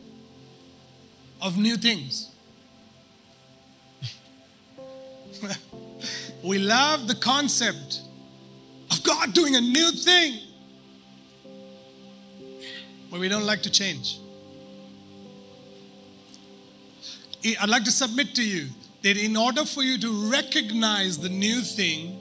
of 1.41 1.59
new 1.59 1.77
things, 1.77 2.32
we 6.43 6.59
love 6.59 7.09
the 7.09 7.15
concept 7.15 8.03
of 8.91 9.03
God 9.03 9.33
doing 9.33 9.57
a 9.57 9.61
new 9.61 9.93
thing 9.93 10.41
but 13.13 13.21
we 13.21 13.29
don't 13.29 13.45
like 13.45 13.61
to 13.63 13.71
change. 13.71 14.19
I'd 17.61 17.69
like 17.69 17.85
to 17.85 17.93
submit 17.93 18.35
to 18.37 18.43
you 18.43 18.69
that 19.03 19.19
in 19.19 19.37
order 19.37 19.67
for 19.67 19.83
you 19.83 19.99
to 19.99 20.31
recognize 20.31 21.19
the 21.19 21.29
new 21.29 21.61
thing, 21.61 22.19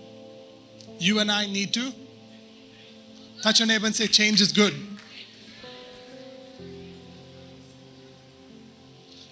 you 1.00 1.20
and 1.20 1.32
I 1.32 1.46
need 1.46 1.74
to 1.76 1.94
touch 3.42 3.60
your 3.60 3.68
neighbor 3.68 3.86
and 3.86 3.96
say, 3.96 4.08
Change 4.08 4.42
is 4.42 4.52
good. 4.52 4.74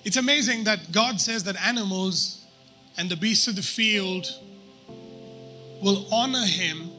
It's 0.06 0.16
amazing 0.16 0.64
that 0.64 0.94
God 0.94 1.20
says 1.20 1.44
that 1.44 1.58
animals 1.62 2.46
and 2.98 3.10
the 3.10 3.18
beasts 3.18 3.50
of 3.50 3.58
the 3.58 3.62
field 3.62 4.28
will 5.82 6.08
honor 6.12 6.46
him 6.46 6.90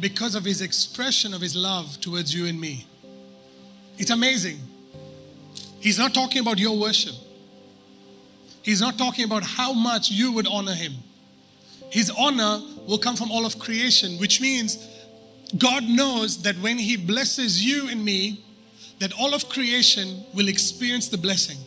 because 0.00 0.34
of 0.34 0.44
his 0.44 0.60
expression 0.60 1.34
of 1.34 1.40
his 1.40 1.54
love 1.54 2.00
towards 2.00 2.34
you 2.34 2.46
and 2.46 2.60
me. 2.60 2.86
It's 3.98 4.10
amazing. 4.10 4.58
He's 5.80 5.98
not 5.98 6.14
talking 6.14 6.40
about 6.40 6.58
your 6.58 6.78
worship. 6.78 7.14
He's 8.62 8.80
not 8.80 8.96
talking 8.96 9.24
about 9.24 9.42
how 9.42 9.72
much 9.72 10.10
you 10.10 10.32
would 10.32 10.46
honor 10.46 10.74
him. 10.74 10.92
His 11.90 12.10
honor 12.10 12.60
will 12.86 12.98
come 12.98 13.16
from 13.16 13.30
all 13.30 13.44
of 13.44 13.58
creation, 13.58 14.18
which 14.18 14.40
means 14.40 14.88
God 15.58 15.84
knows 15.84 16.42
that 16.42 16.56
when 16.56 16.78
he 16.78 16.96
blesses 16.96 17.62
you 17.64 17.88
and 17.88 18.04
me, 18.04 18.44
that 18.98 19.12
all 19.18 19.34
of 19.34 19.48
creation 19.48 20.24
will 20.32 20.48
experience 20.48 21.08
the 21.08 21.18
blessing. 21.18 21.58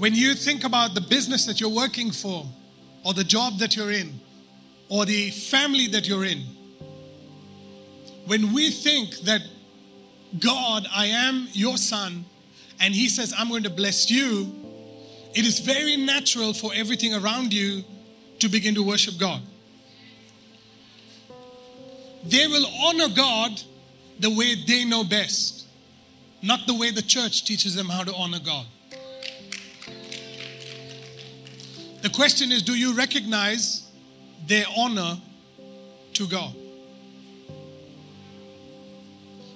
When 0.00 0.14
you 0.14 0.34
think 0.34 0.64
about 0.64 0.94
the 0.94 1.02
business 1.02 1.44
that 1.44 1.60
you're 1.60 1.68
working 1.68 2.10
for 2.10 2.46
or 3.04 3.12
the 3.12 3.22
job 3.22 3.58
that 3.58 3.76
you're 3.76 3.90
in, 3.90 4.18
or 4.88 5.04
the 5.04 5.28
family 5.28 5.88
that 5.88 6.08
you're 6.08 6.24
in, 6.24 6.38
when 8.24 8.54
we 8.54 8.70
think 8.70 9.10
that 9.26 9.42
God, 10.38 10.86
I 10.90 11.04
am 11.04 11.48
your 11.52 11.76
son, 11.76 12.24
and 12.80 12.94
he 12.94 13.10
says, 13.10 13.34
I'm 13.36 13.50
going 13.50 13.64
to 13.64 13.70
bless 13.70 14.10
you, 14.10 14.50
it 15.34 15.44
is 15.44 15.58
very 15.58 15.98
natural 15.98 16.54
for 16.54 16.72
everything 16.74 17.12
around 17.14 17.52
you 17.52 17.84
to 18.38 18.48
begin 18.48 18.74
to 18.76 18.82
worship 18.82 19.18
God. 19.18 19.42
They 22.24 22.46
will 22.46 22.64
honor 22.86 23.14
God 23.14 23.60
the 24.18 24.30
way 24.30 24.54
they 24.66 24.86
know 24.86 25.04
best, 25.04 25.66
not 26.42 26.66
the 26.66 26.74
way 26.74 26.90
the 26.90 27.02
church 27.02 27.44
teaches 27.44 27.74
them 27.74 27.90
how 27.90 28.02
to 28.02 28.14
honor 28.14 28.40
God. 28.42 28.64
The 32.02 32.10
question 32.10 32.50
is 32.52 32.62
do 32.62 32.74
you 32.74 32.94
recognize 32.94 33.90
their 34.46 34.64
honor 34.76 35.18
to 36.14 36.26
God. 36.26 36.54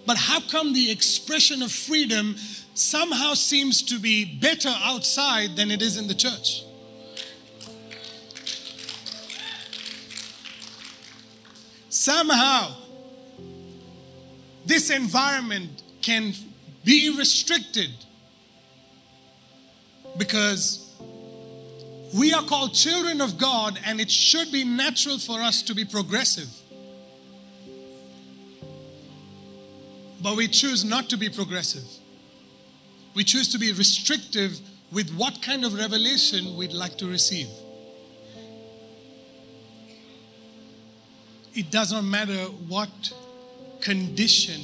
But 0.06 0.16
how 0.16 0.40
come 0.40 0.72
the 0.72 0.90
expression 0.90 1.62
of 1.62 1.72
freedom 1.72 2.36
somehow 2.74 3.34
seems 3.34 3.82
to 3.82 3.98
be 3.98 4.24
better 4.38 4.72
outside 4.82 5.56
than 5.56 5.70
it 5.70 5.82
is 5.82 5.96
in 5.96 6.08
the 6.08 6.14
church? 6.14 6.64
Somehow, 11.88 12.74
this 14.66 14.90
environment 14.90 15.82
can 16.02 16.34
be 16.84 17.16
restricted 17.16 17.90
because 20.18 20.83
we 22.14 22.32
are 22.32 22.44
called 22.44 22.72
children 22.72 23.20
of 23.20 23.38
God, 23.38 23.78
and 23.84 24.00
it 24.00 24.08
should 24.10 24.52
be 24.52 24.64
natural 24.64 25.18
for 25.18 25.40
us 25.40 25.62
to 25.62 25.74
be 25.74 25.84
progressive. 25.84 26.48
But 30.22 30.36
we 30.36 30.46
choose 30.46 30.84
not 30.84 31.10
to 31.10 31.16
be 31.16 31.28
progressive. 31.28 31.84
We 33.14 33.24
choose 33.24 33.50
to 33.52 33.58
be 33.58 33.72
restrictive 33.72 34.58
with 34.92 35.10
what 35.16 35.42
kind 35.42 35.64
of 35.64 35.74
revelation 35.74 36.56
we'd 36.56 36.72
like 36.72 36.96
to 36.98 37.06
receive. 37.06 37.48
It 41.54 41.70
does 41.70 41.92
not 41.92 42.04
matter 42.04 42.44
what 42.68 43.12
condition 43.80 44.60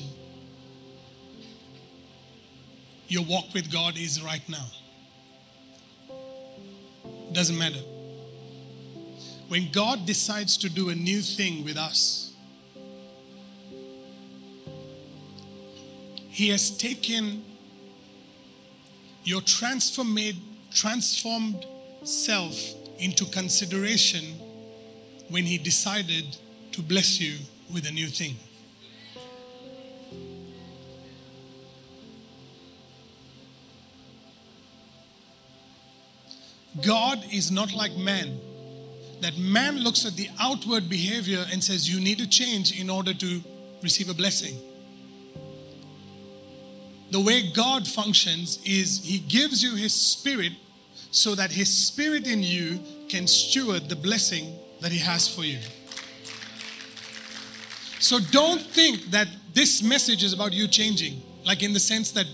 your 3.09 3.25
walk 3.25 3.53
with 3.53 3.73
God 3.73 3.97
is 3.97 4.23
right 4.23 4.49
now. 4.49 4.67
Doesn't 7.33 7.57
matter. 7.57 7.79
When 9.49 9.71
God 9.71 10.07
decides 10.07 10.57
to 10.59 10.69
do 10.69 10.91
a 10.91 10.95
new 10.95 11.21
thing 11.21 11.65
with 11.65 11.77
us, 11.77 12.33
He 16.29 16.49
has 16.49 16.71
taken 16.77 17.45
your 19.25 19.41
transformed, 19.43 20.37
transformed 20.71 21.67
self 22.05 22.57
into 22.99 23.25
consideration 23.27 24.25
when 25.29 25.45
He 25.45 25.59
decided 25.59 26.37
to 26.73 26.83
bless 26.83 27.21
you 27.21 27.39
with 27.73 27.87
a 27.87 27.93
new 27.93 28.07
thing. 28.07 28.37
God 36.83 37.23
is 37.33 37.51
not 37.51 37.73
like 37.75 37.97
man. 37.97 38.41
That 39.21 39.37
man 39.37 39.79
looks 39.79 40.07
at 40.07 40.15
the 40.15 40.29
outward 40.41 40.89
behavior 40.89 41.45
and 41.53 41.63
says, 41.63 41.93
You 41.93 42.01
need 42.01 42.19
to 42.19 42.29
change 42.29 42.79
in 42.79 42.89
order 42.89 43.13
to 43.13 43.41
receive 43.83 44.09
a 44.09 44.15
blessing. 44.15 44.57
The 47.11 47.21
way 47.21 47.51
God 47.51 47.87
functions 47.87 48.61
is 48.65 49.05
He 49.05 49.19
gives 49.19 49.63
you 49.63 49.75
His 49.75 49.93
Spirit 49.93 50.53
so 51.11 51.35
that 51.35 51.51
His 51.51 51.69
Spirit 51.69 52.27
in 52.27 52.43
you 52.43 52.81
can 53.09 53.27
steward 53.27 53.89
the 53.89 53.97
blessing 53.97 54.57
that 54.81 54.93
He 54.93 54.99
has 54.99 55.29
for 55.29 55.45
you. 55.45 55.59
So 57.99 58.19
don't 58.31 58.63
think 58.63 59.11
that 59.11 59.29
this 59.53 59.83
message 59.83 60.25
is 60.25 60.33
about 60.33 60.53
you 60.53 60.67
changing, 60.67 61.21
like 61.45 61.63
in 61.63 61.75
the 61.75 61.81
sense 61.81 62.13
that, 62.13 62.27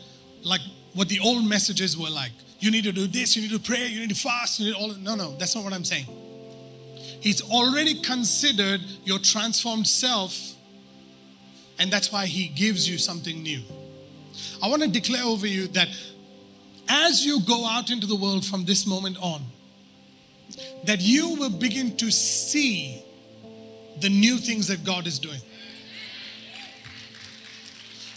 like 0.45 0.61
what 0.95 1.09
the 1.09 1.19
old 1.19 1.45
messages 1.45 1.99
were 1.99 2.11
like 2.11 2.33
you 2.59 2.71
need 2.71 2.85
to 2.85 2.93
do 2.93 3.07
this, 3.07 3.37
you 3.37 3.43
need 3.43 3.51
to 3.53 3.59
pray, 3.59 3.87
you 3.87 4.01
need 4.01 4.11
to 4.11 4.15
fast, 4.15 4.61
you 4.61 4.67
need 4.67 4.75
all. 4.75 4.95
No, 4.95 5.15
no, 5.15 5.37
that's 5.37 5.55
not 5.55 5.65
what 5.65 5.73
I'm 5.73 5.85
saying. 5.85 6.07
He's 7.21 7.43
already 7.43 8.01
considered 8.03 8.81
your 9.05 9.19
transformed 9.19 9.87
self, 9.87 10.55
and 11.79 11.91
that's 11.91 12.13
why 12.13 12.27
He 12.27 12.49
gives 12.49 12.89
you 12.89 12.99
something 12.99 13.43
new. 13.43 13.63
I 14.63 14.69
want 14.69 14.83
to 14.83 14.89
declare 14.89 15.25
over 15.25 15.47
you 15.47 15.67
that 15.69 15.89
as 16.89 17.25
you 17.25 17.41
go 17.41 17.67
out 17.67 17.91
into 17.91 18.07
the 18.07 18.17
world 18.17 18.45
from 18.45 18.65
this 18.65 18.87
moment 18.87 19.19
on, 19.21 19.43
that 20.85 21.01
you 21.01 21.35
will 21.35 21.51
begin 21.51 21.97
to 21.97 22.11
see 22.11 23.03
the 24.01 24.09
new 24.09 24.37
things 24.37 24.69
that 24.69 24.85
God 24.85 25.07
is 25.07 25.19
doing. 25.19 25.41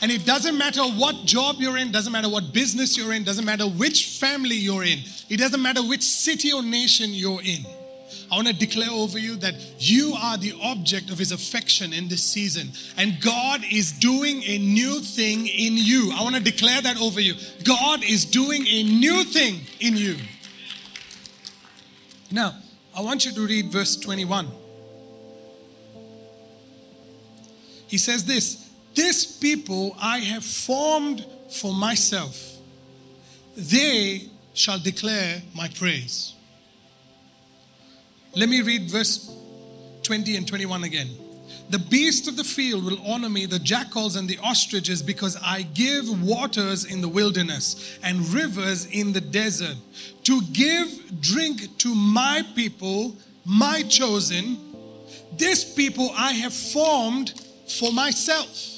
And 0.01 0.11
it 0.11 0.25
doesn't 0.25 0.57
matter 0.57 0.81
what 0.81 1.25
job 1.25 1.57
you're 1.59 1.77
in, 1.77 1.91
doesn't 1.91 2.13
matter 2.13 2.29
what 2.29 2.53
business 2.53 2.97
you're 2.97 3.13
in, 3.13 3.23
doesn't 3.23 3.45
matter 3.45 3.65
which 3.65 4.17
family 4.19 4.55
you're 4.55 4.83
in, 4.83 4.99
it 5.29 5.37
doesn't 5.37 5.61
matter 5.61 5.81
which 5.81 6.03
city 6.03 6.53
or 6.53 6.63
nation 6.63 7.09
you're 7.11 7.41
in. 7.41 7.65
I 8.31 8.35
want 8.35 8.47
to 8.47 8.53
declare 8.53 8.91
over 8.91 9.17
you 9.17 9.35
that 9.37 9.55
you 9.79 10.13
are 10.13 10.37
the 10.37 10.53
object 10.61 11.09
of 11.09 11.17
his 11.17 11.31
affection 11.31 11.93
in 11.93 12.07
this 12.07 12.23
season. 12.23 12.69
And 12.95 13.19
God 13.21 13.61
is 13.71 13.91
doing 13.91 14.43
a 14.43 14.59
new 14.59 14.99
thing 14.99 15.47
in 15.47 15.73
you. 15.77 16.11
I 16.13 16.21
want 16.23 16.35
to 16.35 16.41
declare 16.41 16.79
that 16.81 17.01
over 17.01 17.19
you. 17.19 17.33
God 17.63 18.03
is 18.03 18.25
doing 18.25 18.67
a 18.67 18.83
new 18.83 19.23
thing 19.23 19.61
in 19.79 19.97
you. 19.97 20.17
Now, 22.31 22.55
I 22.95 23.01
want 23.01 23.25
you 23.25 23.33
to 23.33 23.41
read 23.47 23.71
verse 23.71 23.95
21. 23.95 24.47
He 27.87 27.97
says 27.97 28.25
this 28.25 28.68
This 28.99 29.25
people 29.25 29.95
I 30.01 30.19
have 30.19 30.43
formed 30.43 31.25
for 31.49 31.73
myself, 31.73 32.37
they 33.55 34.23
shall 34.53 34.77
declare 34.77 35.41
my 35.55 35.69
praise. 35.69 36.33
Let 38.35 38.49
me 38.49 38.61
read 38.61 38.91
verse 38.91 39.33
20 40.03 40.35
and 40.35 40.45
21 40.45 40.83
again. 40.83 41.07
The 41.69 41.79
beasts 41.79 42.27
of 42.27 42.35
the 42.35 42.43
field 42.43 42.83
will 42.83 43.01
honor 43.07 43.29
me, 43.29 43.45
the 43.45 43.59
jackals 43.59 44.17
and 44.17 44.27
the 44.27 44.37
ostriches, 44.39 45.01
because 45.01 45.37
I 45.41 45.61
give 45.61 46.21
waters 46.21 46.83
in 46.83 46.99
the 46.99 47.07
wilderness 47.07 47.97
and 48.03 48.27
rivers 48.33 48.85
in 48.87 49.13
the 49.13 49.21
desert 49.21 49.77
to 50.23 50.41
give 50.51 51.21
drink 51.21 51.77
to 51.77 51.95
my 51.95 52.43
people, 52.53 53.15
my 53.45 53.81
chosen. 53.83 54.57
This 55.37 55.63
people 55.73 56.11
I 56.17 56.33
have 56.33 56.53
formed 56.53 57.41
for 57.65 57.93
myself. 57.93 58.75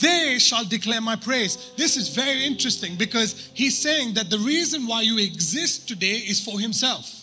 They 0.00 0.38
shall 0.38 0.64
declare 0.64 1.00
my 1.00 1.16
praise. 1.16 1.72
This 1.76 1.96
is 1.96 2.08
very 2.08 2.44
interesting 2.44 2.96
because 2.96 3.50
he's 3.52 3.76
saying 3.78 4.14
that 4.14 4.30
the 4.30 4.38
reason 4.38 4.86
why 4.86 5.02
you 5.02 5.18
exist 5.18 5.86
today 5.86 6.14
is 6.14 6.42
for 6.42 6.58
himself. 6.58 7.18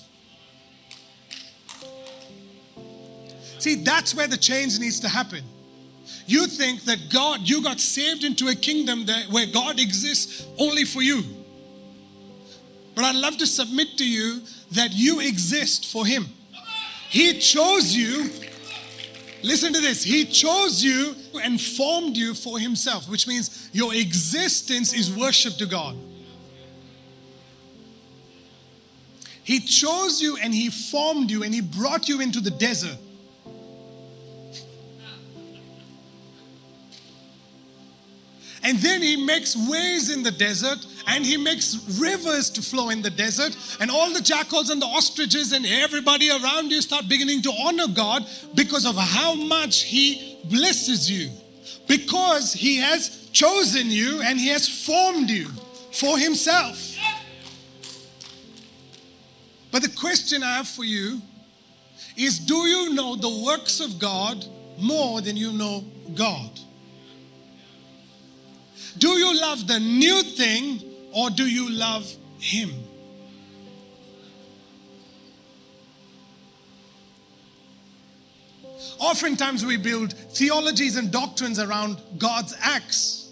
See, 3.58 3.75
that's 3.84 4.15
where 4.15 4.27
the 4.27 4.38
change 4.38 4.79
needs 4.79 4.99
to 5.01 5.10
happen. 5.10 5.43
You 6.27 6.45
think 6.45 6.84
that 6.84 7.10
God, 7.12 7.41
you 7.41 7.63
got 7.63 7.79
saved 7.79 8.23
into 8.23 8.47
a 8.47 8.55
kingdom 8.55 9.08
that, 9.08 9.25
where 9.29 9.47
God 9.47 9.79
exists 9.79 10.45
only 10.60 10.86
for 10.86 11.01
you. 11.01 11.23
But 12.93 13.03
I'd 13.03 13.15
love 13.15 13.38
to 13.38 13.47
submit 13.47 13.97
to 13.97 14.08
you 14.08 14.41
that 14.73 14.91
you 14.93 15.21
exist 15.21 15.91
for 15.91 16.05
Him. 16.05 16.27
He 17.10 17.39
chose 17.39 17.95
you. 17.95 18.29
Listen 19.41 19.73
to 19.73 19.82
this. 19.82 20.03
He 20.03 20.25
chose 20.25 20.84
you 20.84 21.15
and 21.37 21.59
formed 21.59 22.17
you 22.17 22.33
for 22.33 22.59
Himself, 22.59 23.09
which 23.09 23.27
means 23.27 23.69
your 23.73 23.93
existence 23.93 24.93
is 24.93 25.13
worship 25.15 25.53
to 25.57 25.65
God. 25.65 25.95
He 29.43 29.59
chose 29.59 30.21
you 30.21 30.37
and 30.37 30.53
He 30.53 30.69
formed 30.69 31.31
you 31.31 31.43
and 31.43 31.53
He 31.53 31.61
brought 31.61 32.07
you 32.07 32.21
into 32.21 32.39
the 32.39 32.51
desert. 32.51 32.97
And 38.63 38.77
then 38.79 39.01
he 39.01 39.15
makes 39.15 39.55
ways 39.55 40.09
in 40.09 40.21
the 40.21 40.31
desert 40.31 40.85
and 41.10 41.26
he 41.26 41.38
makes 41.38 41.76
rivers 42.00 42.52
to 42.52 42.62
flow 42.62 42.89
in 42.89 43.02
the 43.02 43.10
desert. 43.10 43.58
And 43.80 43.89
all 43.89 44.13
the 44.13 44.22
jackals 44.22 44.69
and 44.69 44.80
the 44.80 44.86
ostriches 44.86 45.52
and 45.54 45.65
everybody 45.65 46.30
around 46.30 46.69
you 46.69 46.82
start 46.82 47.10
beginning 47.10 47.41
to 47.43 47.52
honor 47.52 47.88
God 47.88 48.28
because 48.54 48.86
of 48.86 48.95
how 48.95 49.34
much 49.34 49.84
he 49.84 50.38
blesses 50.45 51.10
you. 51.10 51.32
Because 51.88 52.54
he 52.54 52.78
has 52.78 53.28
chosen 53.32 53.89
you 53.89 54.22
and 54.22 54.39
he 54.39 54.50
has 54.50 54.67
formed 54.86 55.32
you 55.32 55.48
for 55.91 56.19
himself. 56.19 56.95
But 59.72 59.82
the 59.82 59.89
question 59.89 60.43
I 60.43 60.58
have 60.58 60.67
for 60.67 60.84
you 60.84 61.22
is 62.15 62.38
do 62.38 62.67
you 62.67 62.93
know 62.93 63.15
the 63.15 63.43
works 63.45 63.80
of 63.80 63.98
God 63.98 64.45
more 64.78 65.22
than 65.22 65.36
you 65.36 65.54
know 65.54 65.84
God? 66.13 66.52
Do 69.00 69.10
you 69.10 69.39
love 69.39 69.67
the 69.67 69.80
new 69.80 70.22
thing 70.24 70.88
or 71.13 71.30
do 71.30 71.50
you 71.50 71.69
love 71.69 72.12
Him? 72.39 72.72
Oftentimes, 79.00 79.65
we 79.65 79.78
build 79.78 80.13
theologies 80.13 80.98
and 80.98 81.12
doctrines 81.12 81.60
around 81.60 82.02
God's 82.17 82.56
acts, 82.60 83.32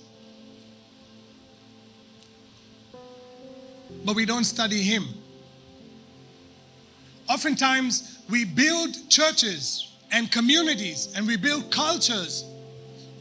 but 4.05 4.15
we 4.15 4.25
don't 4.25 4.45
study 4.45 4.81
Him. 4.81 5.05
Oftentimes, 7.29 8.19
we 8.29 8.45
build 8.45 9.09
churches 9.09 9.93
and 10.11 10.31
communities 10.31 11.13
and 11.15 11.27
we 11.27 11.35
build 11.35 11.69
cultures 11.71 12.45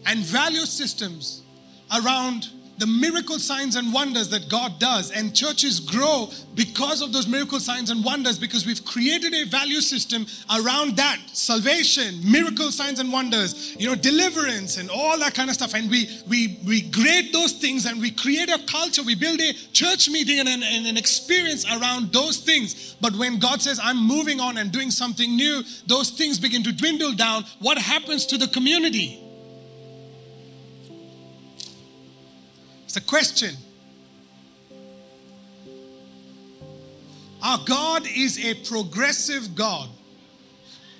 and 0.07 0.21
value 0.21 0.67
systems 0.67 1.43
around 2.01 2.49
the 2.79 2.87
miracle 2.87 3.39
signs 3.39 3.77
and 3.77 3.93
wonders 3.93 4.29
that 4.31 4.49
God 4.49 4.79
does. 4.79 5.11
And 5.11 5.35
churches 5.35 5.81
grow 5.81 6.31
because 6.55 7.03
of 7.03 7.13
those 7.13 7.27
miracle 7.27 7.61
signs 7.61 7.91
and 7.91 8.05
wonders 8.05 8.39
because 8.39 8.67
we've 8.67 8.85
created 8.85 9.35
a 9.35 9.45
value 9.47 9.81
system 9.81 10.27
around 10.59 10.97
that 10.97 11.19
salvation, 11.33 12.21
miracle 12.31 12.71
signs 12.71 12.99
and 12.99 13.13
wonders, 13.13 13.77
you 13.79 13.87
know, 13.89 13.95
deliverance 13.95 14.77
and 14.77 14.91
all 14.91 15.19
that 15.19 15.35
kind 15.35 15.49
of 15.49 15.55
stuff. 15.55 15.75
And 15.75 15.91
we 15.91 16.09
we 16.29 16.59
we 16.67 16.83
grade 16.83 17.33
those 17.33 17.53
things 17.53 17.87
and 17.87 18.01
we 18.01 18.11
create 18.11 18.51
a 18.51 18.59
culture. 18.67 19.03
We 19.03 19.15
build 19.15 19.41
a 19.41 19.53
church 19.73 20.09
meeting 20.09 20.41
and 20.41 20.49
an, 20.49 20.63
and 20.63 20.87
an 20.87 20.97
experience 20.97 21.65
around 21.67 22.13
those 22.13 22.39
things. 22.39 22.95
But 23.01 23.15
when 23.17 23.39
God 23.39 23.63
says, 23.63 23.81
I'm 23.83 24.07
moving 24.07 24.41
on 24.41 24.59
and 24.59 24.73
doing 24.73 24.91
something 24.91 25.37
new, 25.37 25.63
those 25.87 26.11
things 26.11 26.39
begin 26.39 26.63
to 26.65 26.73
dwindle 26.73 27.13
down. 27.13 27.45
What 27.61 27.79
happens 27.79 28.27
to 28.27 28.39
the 28.39 28.49
community? 28.49 29.26
It's 32.97 33.05
a 33.05 33.09
question. 33.09 33.55
Our 37.43 37.59
God 37.67 38.07
is 38.07 38.43
a 38.43 38.55
progressive 38.67 39.55
God. 39.55 39.91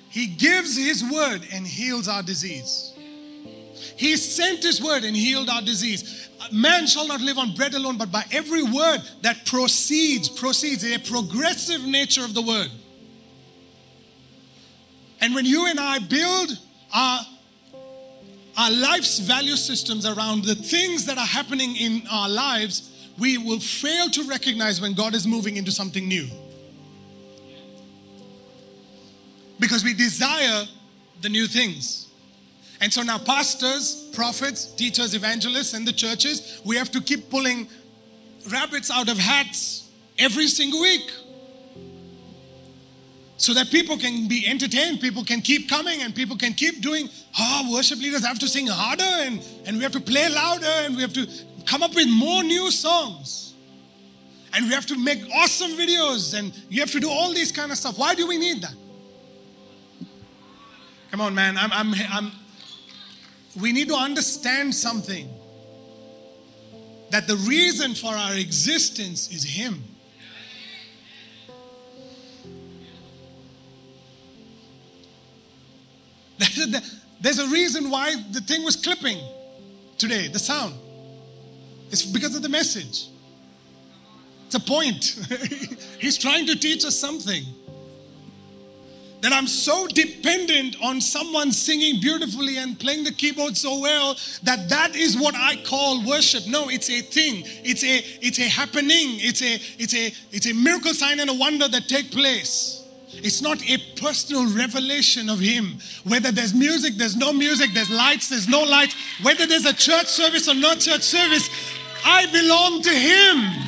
He 0.09 0.27
gives 0.27 0.77
His 0.77 1.03
word 1.03 1.41
and 1.51 1.65
heals 1.65 2.07
our 2.07 2.21
disease. 2.21 2.93
He 3.95 4.15
sent 4.15 4.61
His 4.61 4.79
word 4.79 5.05
and 5.05 5.15
healed 5.15 5.49
our 5.49 5.63
disease. 5.63 6.29
Man 6.51 6.85
shall 6.85 7.07
not 7.07 7.19
live 7.19 7.39
on 7.39 7.55
bread 7.55 7.73
alone, 7.73 7.97
but 7.97 8.11
by 8.11 8.25
every 8.31 8.61
word 8.61 8.99
that 9.23 9.47
proceeds, 9.47 10.29
proceeds, 10.29 10.83
a 10.83 10.99
progressive 10.99 11.81
nature 11.83 12.23
of 12.23 12.35
the 12.35 12.43
word. 12.43 12.69
And 15.19 15.33
when 15.33 15.45
you 15.45 15.65
and 15.65 15.79
I 15.79 15.97
build 15.97 16.59
our 16.93 17.21
our 18.57 18.71
life's 18.71 19.19
value 19.19 19.55
systems 19.55 20.05
around 20.05 20.43
the 20.43 20.55
things 20.55 21.05
that 21.05 21.17
are 21.17 21.25
happening 21.25 21.75
in 21.75 22.01
our 22.11 22.27
lives, 22.27 22.91
we 23.19 23.37
will 23.37 23.59
fail 23.59 24.09
to 24.09 24.23
recognize 24.23 24.81
when 24.81 24.93
God 24.93 25.13
is 25.13 25.27
moving 25.27 25.57
into 25.57 25.71
something 25.71 26.07
new. 26.07 26.27
Because 29.59 29.83
we 29.83 29.93
desire 29.93 30.65
the 31.21 31.29
new 31.29 31.47
things. 31.47 32.07
And 32.81 32.91
so 32.91 33.01
now, 33.01 33.17
pastors, 33.17 34.09
prophets, 34.13 34.65
teachers, 34.73 35.15
evangelists, 35.15 35.73
and 35.73 35.87
the 35.87 35.93
churches, 35.93 36.61
we 36.63 36.75
have 36.75 36.91
to 36.91 37.01
keep 37.01 37.29
pulling 37.29 37.67
rabbits 38.51 38.91
out 38.91 39.09
of 39.09 39.17
hats 39.17 39.89
every 40.19 40.47
single 40.47 40.81
week 40.81 41.11
so 43.37 43.53
that 43.53 43.69
people 43.69 43.97
can 43.97 44.27
be 44.27 44.47
entertained, 44.47 44.99
people 44.99 45.23
can 45.23 45.41
keep 45.41 45.69
coming, 45.69 46.01
and 46.01 46.13
people 46.13 46.35
can 46.35 46.53
keep 46.53 46.81
doing. 46.81 47.07
Oh, 47.39 47.69
worship 47.71 47.99
leaders 47.99 48.25
have 48.25 48.39
to 48.39 48.47
sing 48.47 48.67
harder, 48.67 49.03
and, 49.03 49.41
and 49.65 49.77
we 49.77 49.83
have 49.83 49.91
to 49.93 49.99
play 49.99 50.27
louder, 50.27 50.65
and 50.65 50.95
we 50.95 51.01
have 51.03 51.13
to 51.13 51.27
come 51.65 51.83
up 51.83 51.93
with 51.93 52.07
more 52.09 52.43
new 52.43 52.71
songs. 52.71 53.53
And 54.53 54.65
we 54.65 54.73
have 54.73 54.87
to 54.87 54.97
make 54.97 55.19
awesome 55.35 55.71
videos, 55.71 56.37
and 56.37 56.51
you 56.69 56.79
have 56.79 56.91
to 56.91 56.99
do 56.99 57.09
all 57.09 57.31
these 57.31 57.51
kind 57.51 57.71
of 57.71 57.77
stuff. 57.77 57.99
Why 57.99 58.15
do 58.15 58.27
we 58.27 58.37
need 58.37 58.63
that? 58.63 58.73
Come 61.11 61.21
on, 61.21 61.35
man. 61.35 61.57
I'm, 61.57 61.71
I'm, 61.71 61.93
I'm, 62.11 62.31
we 63.59 63.71
need 63.71 63.87
to 63.89 63.95
understand 63.95 64.73
something 64.73 65.29
that 67.11 67.27
the 67.27 67.35
reason 67.35 67.93
for 67.93 68.13
our 68.13 68.33
existence 68.35 69.31
is 69.31 69.43
Him. 69.43 69.83
There's 77.21 77.39
a 77.39 77.47
reason 77.47 77.89
why 77.89 78.15
the 78.31 78.41
thing 78.41 78.63
was 78.63 78.75
clipping 78.75 79.19
today, 79.97 80.27
the 80.27 80.39
sound. 80.39 80.75
It's 81.89 82.03
because 82.03 82.35
of 82.35 82.41
the 82.41 82.49
message. 82.49 83.07
It's 84.45 84.55
a 84.55 84.59
point. 84.59 85.19
He's 85.99 86.17
trying 86.17 86.45
to 86.47 86.55
teach 86.55 86.85
us 86.85 86.97
something. 86.97 87.43
That 89.21 89.33
I'm 89.33 89.47
so 89.47 89.87
dependent 89.87 90.77
on 90.81 91.01
someone 91.01 91.51
singing 91.51 91.99
beautifully 91.99 92.57
and 92.57 92.79
playing 92.79 93.03
the 93.03 93.11
keyboard 93.11 93.57
so 93.57 93.79
well 93.79 94.15
that 94.43 94.69
that 94.69 94.95
is 94.95 95.17
what 95.17 95.33
I 95.35 95.55
call 95.65 96.05
worship. 96.05 96.45
No, 96.47 96.69
it's 96.69 96.89
a 96.89 97.01
thing. 97.01 97.41
It's 97.63 97.83
a 97.83 97.97
it's 98.21 98.37
a 98.37 98.47
happening. 98.47 99.17
It's 99.19 99.41
a 99.41 99.55
it's 99.81 99.95
a 99.95 100.13
it's 100.31 100.45
a 100.45 100.53
miracle 100.53 100.93
sign 100.93 101.19
and 101.19 101.31
a 101.31 101.33
wonder 101.33 101.67
that 101.67 101.89
take 101.89 102.11
place. 102.11 102.76
It's 103.23 103.41
not 103.41 103.61
a 103.69 103.77
personal 103.99 104.45
revelation 104.55 105.29
of 105.29 105.39
Him. 105.39 105.79
Whether 106.03 106.31
there's 106.31 106.53
music, 106.53 106.95
there's 106.95 107.15
no 107.15 107.33
music, 107.33 107.71
there's 107.73 107.89
lights, 107.89 108.29
there's 108.29 108.47
no 108.47 108.63
light, 108.63 108.95
whether 109.21 109.45
there's 109.45 109.65
a 109.65 109.73
church 109.73 110.07
service 110.07 110.47
or 110.47 110.53
no 110.53 110.75
church 110.75 111.01
service, 111.01 111.49
I 112.05 112.25
belong 112.31 112.81
to 112.83 112.89
Him. 112.89 113.67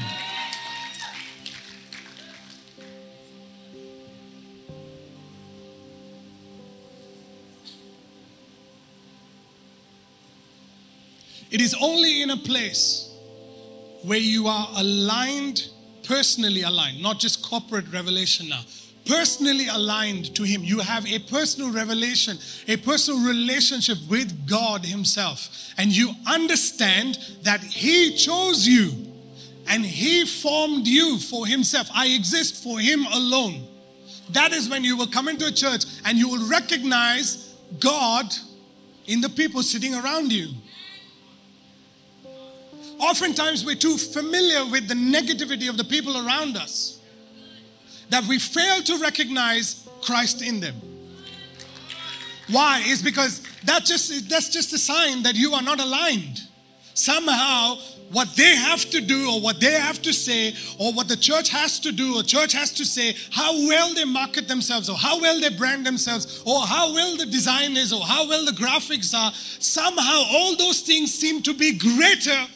It 11.51 11.61
is 11.61 11.75
only 11.81 12.21
in 12.21 12.29
a 12.29 12.37
place 12.37 13.11
where 14.03 14.19
you 14.19 14.47
are 14.47 14.69
aligned, 14.77 15.69
personally 16.03 16.61
aligned, 16.61 17.01
not 17.01 17.19
just 17.19 17.43
corporate 17.43 17.91
revelation 17.91 18.49
now, 18.49 18.61
personally 19.09 19.67
aligned 19.67 20.35
to 20.35 20.43
Him. 20.43 20.63
You 20.63 20.79
have 20.79 21.05
a 21.07 21.17
personal 21.17 21.71
revelation, 21.71 22.37
a 22.67 22.77
personal 22.77 23.25
relationship 23.25 23.97
with 24.07 24.47
God 24.47 24.85
Himself. 24.85 25.73
And 25.77 25.95
you 25.95 26.11
understand 26.27 27.17
that 27.41 27.61
He 27.63 28.15
chose 28.15 28.67
you 28.67 28.91
and 29.67 29.83
He 29.83 30.25
formed 30.25 30.87
you 30.87 31.17
for 31.17 31.47
Himself. 31.47 31.89
I 31.93 32.07
exist 32.09 32.63
for 32.63 32.79
Him 32.79 33.05
alone. 33.11 33.67
That 34.29 34.53
is 34.53 34.69
when 34.69 34.83
you 34.83 34.95
will 34.95 35.07
come 35.07 35.27
into 35.27 35.47
a 35.47 35.51
church 35.51 35.85
and 36.05 36.17
you 36.17 36.29
will 36.29 36.47
recognize 36.47 37.55
God 37.79 38.31
in 39.07 39.21
the 39.21 39.29
people 39.29 39.63
sitting 39.63 39.95
around 39.95 40.31
you. 40.31 40.49
Oftentimes, 42.99 43.65
we're 43.65 43.75
too 43.75 43.97
familiar 43.97 44.69
with 44.69 44.87
the 44.87 44.93
negativity 44.93 45.67
of 45.67 45.77
the 45.77 45.85
people 45.85 46.15
around 46.27 46.57
us 46.57 46.98
that 48.09 48.25
we 48.25 48.39
fail 48.39 48.81
to 48.83 48.97
recognize 48.97 49.87
Christ 50.01 50.41
in 50.41 50.59
them. 50.59 50.75
Why? 52.51 52.83
Is 52.85 53.01
because 53.01 53.43
that 53.65 53.85
just 53.85 54.29
that's 54.29 54.49
just 54.49 54.73
a 54.73 54.77
sign 54.77 55.23
that 55.23 55.35
you 55.35 55.53
are 55.53 55.61
not 55.61 55.79
aligned. 55.79 56.41
Somehow, 56.93 57.75
what 58.11 58.35
they 58.35 58.55
have 58.55 58.89
to 58.89 58.99
do, 58.99 59.31
or 59.31 59.39
what 59.39 59.61
they 59.61 59.71
have 59.71 60.01
to 60.01 60.11
say, 60.11 60.53
or 60.79 60.91
what 60.93 61.07
the 61.07 61.15
church 61.15 61.49
has 61.49 61.79
to 61.81 61.91
do, 61.91 62.17
or 62.17 62.23
church 62.23 62.51
has 62.53 62.73
to 62.73 62.83
say, 62.83 63.15
how 63.31 63.53
well 63.53 63.93
they 63.93 64.03
market 64.03 64.47
themselves, 64.47 64.89
or 64.89 64.97
how 64.97 65.21
well 65.21 65.39
they 65.39 65.55
brand 65.55 65.85
themselves, 65.85 66.41
or 66.45 66.65
how 66.65 66.91
well 66.93 67.15
the 67.15 67.25
design 67.25 67.77
is, 67.77 67.93
or 67.93 68.01
how 68.01 68.27
well 68.27 68.43
the 68.43 68.51
graphics 68.51 69.15
are. 69.17 69.31
Somehow, 69.33 70.23
all 70.31 70.55
those 70.57 70.81
things 70.81 71.13
seem 71.13 71.41
to 71.43 71.53
be 71.53 71.77
greater 71.77 72.47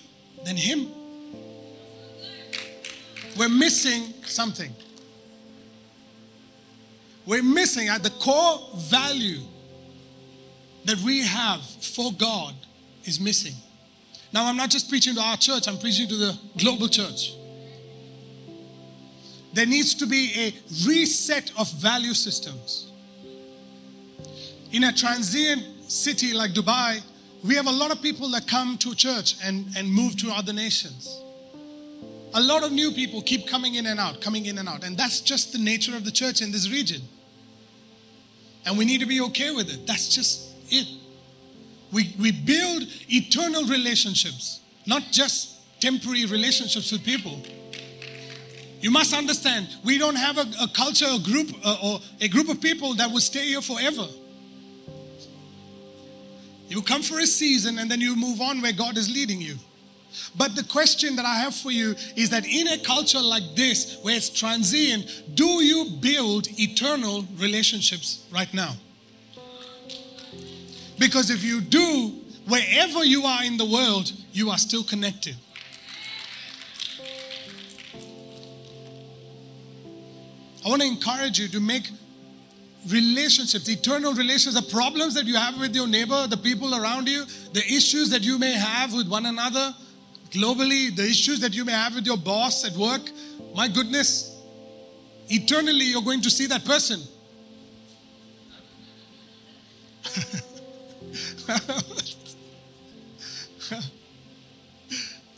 than 0.43 0.57
Him. 0.57 0.89
We're 3.37 3.49
missing 3.49 4.13
something. 4.25 4.73
We're 7.25 7.43
missing 7.43 7.87
at 7.87 8.03
the 8.03 8.09
core 8.09 8.59
value 8.75 9.39
that 10.85 10.97
we 10.99 11.21
have 11.21 11.61
for 11.61 12.11
God 12.13 12.53
is 13.05 13.19
missing. 13.19 13.53
Now, 14.33 14.45
I'm 14.45 14.57
not 14.57 14.69
just 14.69 14.89
preaching 14.89 15.15
to 15.15 15.21
our 15.21 15.37
church, 15.37 15.67
I'm 15.67 15.77
preaching 15.77 16.07
to 16.09 16.15
the 16.15 16.37
global 16.57 16.87
church. 16.87 17.35
There 19.53 19.67
needs 19.67 19.93
to 19.95 20.07
be 20.07 20.33
a 20.35 20.87
reset 20.87 21.51
of 21.57 21.71
value 21.73 22.13
systems. 22.13 22.91
In 24.71 24.85
a 24.85 24.91
transient 24.91 25.91
city 25.91 26.33
like 26.33 26.51
Dubai, 26.51 27.01
we 27.43 27.55
have 27.55 27.67
a 27.67 27.71
lot 27.71 27.91
of 27.91 28.01
people 28.01 28.29
that 28.31 28.47
come 28.47 28.77
to 28.79 28.95
church 28.95 29.35
and, 29.43 29.67
and 29.77 29.87
move 29.87 30.17
to 30.17 30.31
other 30.31 30.53
nations. 30.53 31.22
A 32.35 32.41
lot 32.41 32.63
of 32.63 32.71
new 32.71 32.91
people 32.91 33.21
keep 33.21 33.47
coming 33.47 33.75
in 33.75 33.85
and 33.85 33.99
out, 33.99 34.21
coming 34.21 34.45
in 34.45 34.57
and 34.57 34.67
out. 34.67 34.83
And 34.83 34.97
that's 34.97 35.21
just 35.21 35.51
the 35.51 35.59
nature 35.59 35.95
of 35.95 36.03
the 36.03 36.11
church 36.11 36.41
in 36.41 36.51
this 36.51 36.69
region. 36.69 37.01
And 38.65 38.77
we 38.77 38.85
need 38.85 39.01
to 39.01 39.05
be 39.05 39.21
okay 39.21 39.53
with 39.53 39.69
it. 39.71 39.85
That's 39.85 40.13
just 40.13 40.49
it. 40.69 40.87
We, 41.91 42.15
we 42.19 42.31
build 42.31 42.87
eternal 43.07 43.65
relationships, 43.65 44.61
not 44.87 45.03
just 45.11 45.79
temporary 45.79 46.25
relationships 46.25 46.91
with 46.91 47.03
people. 47.03 47.39
You 48.81 48.89
must 48.89 49.13
understand, 49.13 49.67
we 49.85 49.97
don't 49.97 50.15
have 50.15 50.37
a, 50.37 50.45
a 50.61 50.67
culture, 50.67 51.05
a 51.07 51.19
group, 51.19 51.51
uh, 51.63 51.77
or 51.83 51.99
a 52.19 52.27
group 52.27 52.49
of 52.49 52.59
people 52.59 52.95
that 52.95 53.11
will 53.11 53.21
stay 53.21 53.47
here 53.47 53.61
forever. 53.61 54.07
You 56.67 56.81
come 56.81 57.03
for 57.03 57.19
a 57.19 57.27
season 57.27 57.77
and 57.77 57.89
then 57.91 58.01
you 58.01 58.15
move 58.15 58.41
on 58.41 58.61
where 58.61 58.73
God 58.73 58.97
is 58.97 59.09
leading 59.13 59.39
you. 59.39 59.55
But 60.35 60.55
the 60.55 60.63
question 60.63 61.15
that 61.15 61.25
I 61.25 61.35
have 61.35 61.55
for 61.55 61.71
you 61.71 61.95
is 62.15 62.29
that 62.29 62.45
in 62.45 62.67
a 62.67 62.77
culture 62.77 63.21
like 63.21 63.55
this, 63.55 63.97
where 64.01 64.15
it's 64.15 64.29
transient, 64.29 65.35
do 65.35 65.63
you 65.63 65.85
build 65.99 66.47
eternal 66.59 67.25
relationships 67.37 68.25
right 68.31 68.51
now? 68.53 68.75
Because 70.99 71.29
if 71.29 71.43
you 71.43 71.61
do, 71.61 72.13
wherever 72.47 73.03
you 73.03 73.23
are 73.23 73.43
in 73.43 73.57
the 73.57 73.65
world, 73.65 74.11
you 74.31 74.49
are 74.49 74.57
still 74.57 74.83
connected. 74.83 75.35
I 80.65 80.69
want 80.69 80.81
to 80.81 80.87
encourage 80.87 81.39
you 81.39 81.49
to 81.49 81.59
make 81.59 81.89
relationships, 82.87 83.67
eternal 83.69 84.13
relations, 84.13 84.55
the 84.55 84.61
problems 84.61 85.13
that 85.15 85.25
you 85.25 85.35
have 85.35 85.59
with 85.59 85.75
your 85.75 85.87
neighbor, 85.87 86.27
the 86.27 86.37
people 86.37 86.75
around 86.75 87.07
you, 87.07 87.25
the 87.53 87.63
issues 87.65 88.09
that 88.09 88.23
you 88.23 88.37
may 88.37 88.53
have 88.53 88.93
with 88.93 89.07
one 89.07 89.25
another 89.25 89.73
globally, 90.33 90.93
the 90.95 91.03
issues 91.03 91.39
that 91.39 91.53
you 91.53 91.63
may 91.63 91.71
have 91.71 91.95
with 91.95 92.05
your 92.05 92.17
boss 92.17 92.65
at 92.65 92.73
work. 92.73 93.01
My 93.55 93.67
goodness, 93.67 94.35
eternally 95.29 95.85
you're 95.85 96.01
going 96.01 96.21
to 96.21 96.29
see 96.29 96.47
that 96.47 96.65
person. 96.65 96.99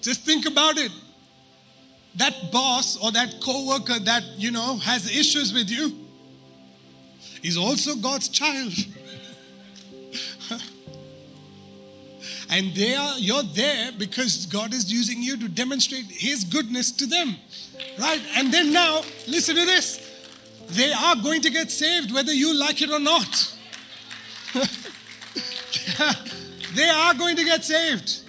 Just 0.01 0.21
think 0.21 0.45
about 0.45 0.77
it. 0.77 0.91
That 2.15 2.51
boss 2.51 2.97
or 3.03 3.11
that 3.11 3.41
coworker 3.43 3.99
that 3.99 4.23
you 4.37 4.51
know 4.51 4.77
has 4.77 5.09
issues 5.09 5.51
with 5.53 5.69
you 5.69 5.93
is 7.43 7.57
also 7.57 7.95
God's 7.95 8.29
child. 8.29 8.73
And 12.49 12.73
they 12.75 12.95
are 12.95 13.17
you're 13.17 13.43
there 13.43 13.91
because 13.97 14.45
God 14.45 14.73
is 14.73 14.91
using 14.91 15.21
you 15.21 15.37
to 15.37 15.47
demonstrate 15.47 16.05
his 16.05 16.43
goodness 16.43 16.91
to 16.93 17.05
them. 17.05 17.35
Right? 17.99 18.21
And 18.35 18.53
then 18.53 18.73
now, 18.73 19.01
listen 19.27 19.55
to 19.55 19.65
this. 19.65 20.01
They 20.69 20.91
are 20.91 21.15
going 21.15 21.41
to 21.41 21.49
get 21.49 21.71
saved 21.71 22.13
whether 22.13 22.33
you 22.33 22.53
like 22.53 22.81
it 22.81 22.89
or 22.89 22.99
not. 22.99 23.53
they 26.75 26.89
are 26.89 27.13
going 27.13 27.35
to 27.35 27.43
get 27.43 27.63
saved. 27.63 28.21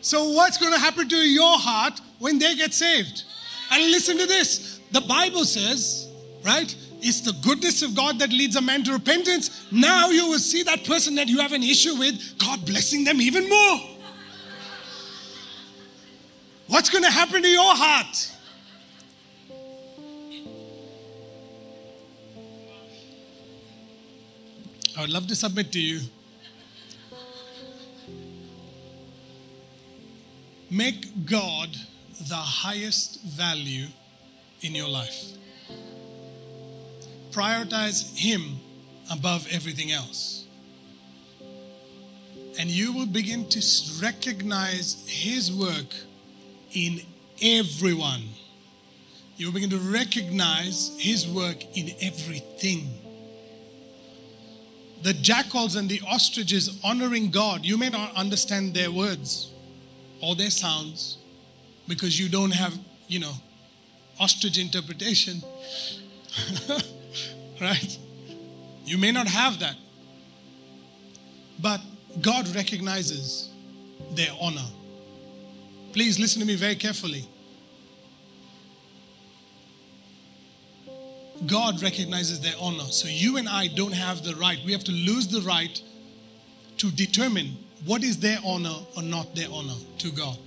So, 0.00 0.30
what's 0.30 0.58
going 0.58 0.72
to 0.72 0.78
happen 0.78 1.08
to 1.08 1.16
your 1.16 1.58
heart 1.58 2.00
when 2.18 2.38
they 2.38 2.54
get 2.56 2.74
saved? 2.74 3.22
And 3.70 3.90
listen 3.90 4.18
to 4.18 4.26
this 4.26 4.72
the 4.92 5.00
Bible 5.00 5.44
says, 5.44 6.08
right? 6.44 6.74
It's 7.04 7.20
the 7.20 7.32
goodness 7.32 7.82
of 7.82 7.96
God 7.96 8.20
that 8.20 8.30
leads 8.30 8.54
a 8.54 8.60
man 8.60 8.84
to 8.84 8.92
repentance. 8.92 9.66
Now 9.72 10.10
you 10.10 10.28
will 10.28 10.38
see 10.38 10.62
that 10.62 10.84
person 10.84 11.16
that 11.16 11.26
you 11.26 11.40
have 11.40 11.52
an 11.52 11.64
issue 11.64 11.96
with, 11.96 12.38
God 12.38 12.64
blessing 12.64 13.02
them 13.02 13.20
even 13.20 13.48
more. 13.48 13.80
What's 16.68 16.88
going 16.90 17.02
to 17.02 17.10
happen 17.10 17.42
to 17.42 17.48
your 17.48 17.74
heart? 17.74 18.30
I 24.96 25.00
would 25.00 25.10
love 25.10 25.26
to 25.26 25.34
submit 25.34 25.72
to 25.72 25.80
you. 25.80 26.02
Make 30.70 31.26
God 31.26 31.70
the 32.28 32.36
highest 32.36 33.22
value 33.24 33.88
in 34.60 34.76
your 34.76 34.88
life 34.88 35.41
prioritize 37.32 38.16
Him 38.16 38.58
above 39.10 39.46
everything 39.50 39.90
else. 39.90 40.46
And 42.58 42.68
you 42.68 42.92
will 42.92 43.06
begin 43.06 43.48
to 43.48 43.62
recognize 44.02 45.04
His 45.08 45.50
work 45.50 45.94
in 46.72 47.00
everyone. 47.40 48.22
You 49.36 49.46
will 49.46 49.54
begin 49.54 49.70
to 49.70 49.78
recognize 49.78 50.94
His 50.98 51.26
work 51.26 51.64
in 51.76 51.90
everything. 52.00 52.88
The 55.02 55.14
jackals 55.14 55.74
and 55.74 55.88
the 55.88 56.00
ostriches 56.08 56.78
honoring 56.84 57.30
God, 57.30 57.64
you 57.64 57.76
may 57.76 57.88
not 57.88 58.14
understand 58.14 58.74
their 58.74 58.92
words 58.92 59.50
or 60.20 60.36
their 60.36 60.50
sounds 60.50 61.18
because 61.88 62.20
you 62.20 62.28
don't 62.28 62.52
have, 62.52 62.78
you 63.08 63.18
know, 63.18 63.32
ostrich 64.20 64.58
interpretation. 64.58 65.42
right? 67.62 67.98
You 68.84 68.98
may 68.98 69.12
not 69.12 69.28
have 69.28 69.60
that. 69.60 69.76
But 71.60 71.80
God 72.20 72.54
recognizes 72.54 73.50
their 74.14 74.30
honor. 74.40 74.66
Please 75.92 76.18
listen 76.18 76.40
to 76.40 76.46
me 76.46 76.56
very 76.56 76.74
carefully. 76.74 77.26
God 81.46 81.82
recognizes 81.82 82.40
their 82.40 82.54
honor. 82.60 82.84
So 82.84 83.08
you 83.08 83.36
and 83.36 83.48
I 83.48 83.68
don't 83.68 83.92
have 83.92 84.22
the 84.22 84.34
right. 84.36 84.58
We 84.64 84.72
have 84.72 84.84
to 84.84 84.92
lose 84.92 85.28
the 85.28 85.40
right 85.40 85.80
to 86.78 86.90
determine 86.90 87.56
what 87.84 88.04
is 88.04 88.18
their 88.18 88.38
honor 88.44 88.74
or 88.96 89.02
not 89.02 89.34
their 89.34 89.48
honor 89.50 89.74
to 89.98 90.12
God. 90.12 90.38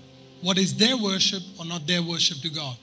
What 0.42 0.58
is 0.58 0.76
their 0.76 0.98
worship 0.98 1.44
or 1.60 1.66
not 1.66 1.86
their 1.88 2.02
worship 2.02 2.38
to 2.42 2.50
God. 2.50 2.78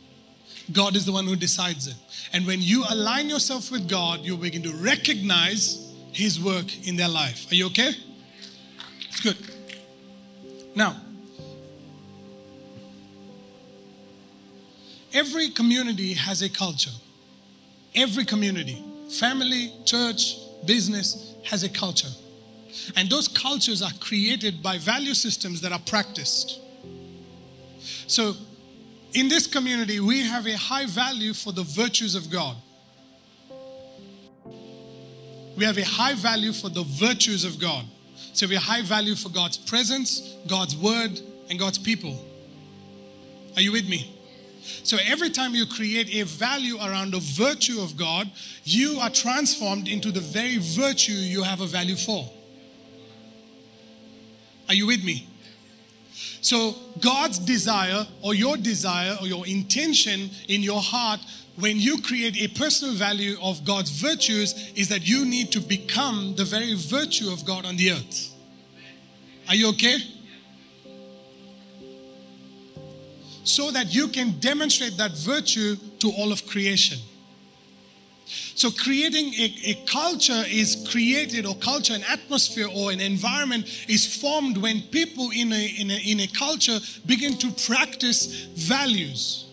God 0.71 0.97
is 0.97 1.05
the 1.05 1.13
one 1.13 1.27
who 1.27 1.37
decides 1.37 1.87
it. 1.87 1.97
And 2.33 2.47
when 2.47 2.61
you 2.61 2.85
align 2.89 3.29
yourself 3.29 3.71
with 3.71 3.89
God, 3.89 4.21
you 4.21 4.37
begin 4.37 4.63
to 4.63 4.73
recognize 4.73 5.93
His 6.13 6.41
work 6.41 6.87
in 6.87 6.97
their 6.97 7.09
life. 7.09 7.51
Are 7.51 7.55
you 7.55 7.67
okay? 7.67 7.91
It's 9.09 9.21
good. 9.21 9.37
Now, 10.75 10.97
every 15.13 15.51
community 15.51 16.15
has 16.15 16.43
a 16.43 16.49
culture. 16.49 16.91
Every 17.95 18.25
community, 18.25 18.83
family, 19.11 19.73
church, 19.85 20.37
business, 20.65 21.35
has 21.45 21.63
a 21.63 21.69
culture. 21.69 22.09
And 22.97 23.11
those 23.11 23.29
cultures 23.29 23.83
are 23.83 23.93
created 24.01 24.63
by 24.63 24.79
value 24.79 25.15
systems 25.15 25.61
that 25.61 25.73
are 25.73 25.81
practiced. 25.81 26.59
So, 28.07 28.35
in 29.15 29.29
this 29.29 29.47
community, 29.47 30.01
we 30.01 30.23
have 30.23 30.47
a 30.47 30.57
high 30.57 30.87
value 30.87 31.35
for 31.35 31.53
the 31.53 31.63
virtues 31.63 32.15
of 32.15 32.31
God. 32.31 32.57
We 35.57 35.65
have 35.65 35.77
a 35.77 35.85
high 35.85 36.15
value 36.15 36.53
for 36.53 36.71
the 36.71 36.83
virtues 36.83 37.45
of 37.45 37.59
God. 37.59 37.85
So, 38.33 38.47
we 38.47 38.55
have 38.55 38.63
a 38.63 38.67
high 38.67 38.83
value 38.83 39.15
for 39.15 39.29
God's 39.29 39.59
presence, 39.59 40.37
God's 40.47 40.75
word, 40.77 41.21
and 41.51 41.59
God's 41.59 41.79
people. 41.79 42.25
Are 43.57 43.61
you 43.61 43.73
with 43.73 43.89
me? 43.89 44.19
So 44.85 44.97
every 45.05 45.31
time 45.31 45.55
you 45.55 45.67
create 45.67 46.15
a 46.15 46.23
value 46.23 46.77
around 46.77 47.13
the 47.13 47.19
virtue 47.19 47.81
of 47.81 47.97
God, 47.97 48.31
you 48.65 48.99
are 49.01 49.11
transformed 49.11 49.89
into 49.89 50.13
the 50.13 50.21
very 50.21 50.59
virtue 50.59 51.13
you 51.13 51.43
have 51.43 51.61
a 51.61 51.67
value 51.67 51.97
for. 51.97 52.31
Are 54.69 54.75
you 54.75 54.87
with 54.87 55.05
me? 55.05 55.29
So 56.43 56.75
God's 57.01 57.39
desire 57.39 58.07
or 58.21 58.35
your 58.35 58.57
desire 58.57 59.17
or 59.21 59.27
your 59.27 59.47
intention 59.47 60.29
in 60.49 60.63
your 60.63 60.81
heart 60.81 61.21
when 61.57 61.79
you 61.79 62.03
create 62.03 62.37
a 62.43 62.49
personal 62.59 62.95
value 62.95 63.37
of 63.41 63.65
God's 63.65 63.91
virtues 63.91 64.73
is 64.75 64.89
that 64.91 65.09
you 65.09 65.25
need 65.25 65.53
to 65.53 65.61
become 65.61 66.35
the 66.37 66.45
very 66.45 66.75
virtue 66.75 67.33
of 67.33 67.45
God 67.45 67.65
on 67.65 67.77
the 67.77 67.93
earth. 67.93 68.35
Are 69.49 69.55
you 69.55 69.69
okay? 69.71 69.99
so 73.45 73.71
that 73.71 73.95
you 73.95 74.09
can 74.09 74.39
demonstrate 74.39 74.97
that 74.97 75.13
virtue 75.13 75.77
to 75.99 76.11
all 76.13 76.33
of 76.33 76.47
creation. 76.47 76.99
So, 78.55 78.71
creating 78.71 79.35
a, 79.35 79.55
a, 79.65 79.75
culture 79.87 80.45
is 80.49 80.87
created, 80.91 81.47
or 81.47 81.55
culture, 81.57 81.95
an 81.95 82.05
atmosphere, 82.09 82.69
or 82.73 82.93
an 82.93 83.01
environment 83.01 83.67
is 83.89 84.21
formed 84.21 84.57
when 84.57 84.83
people 84.91 85.31
in 85.35 85.53
a, 85.53 85.67
in 85.81 85.91
a, 85.91 86.11
in 86.11 86.21
a 86.21 86.27
culture 86.27 86.79
begin 87.07 87.39
to 87.39 87.51
practice 87.67 88.27
values. 88.55 89.47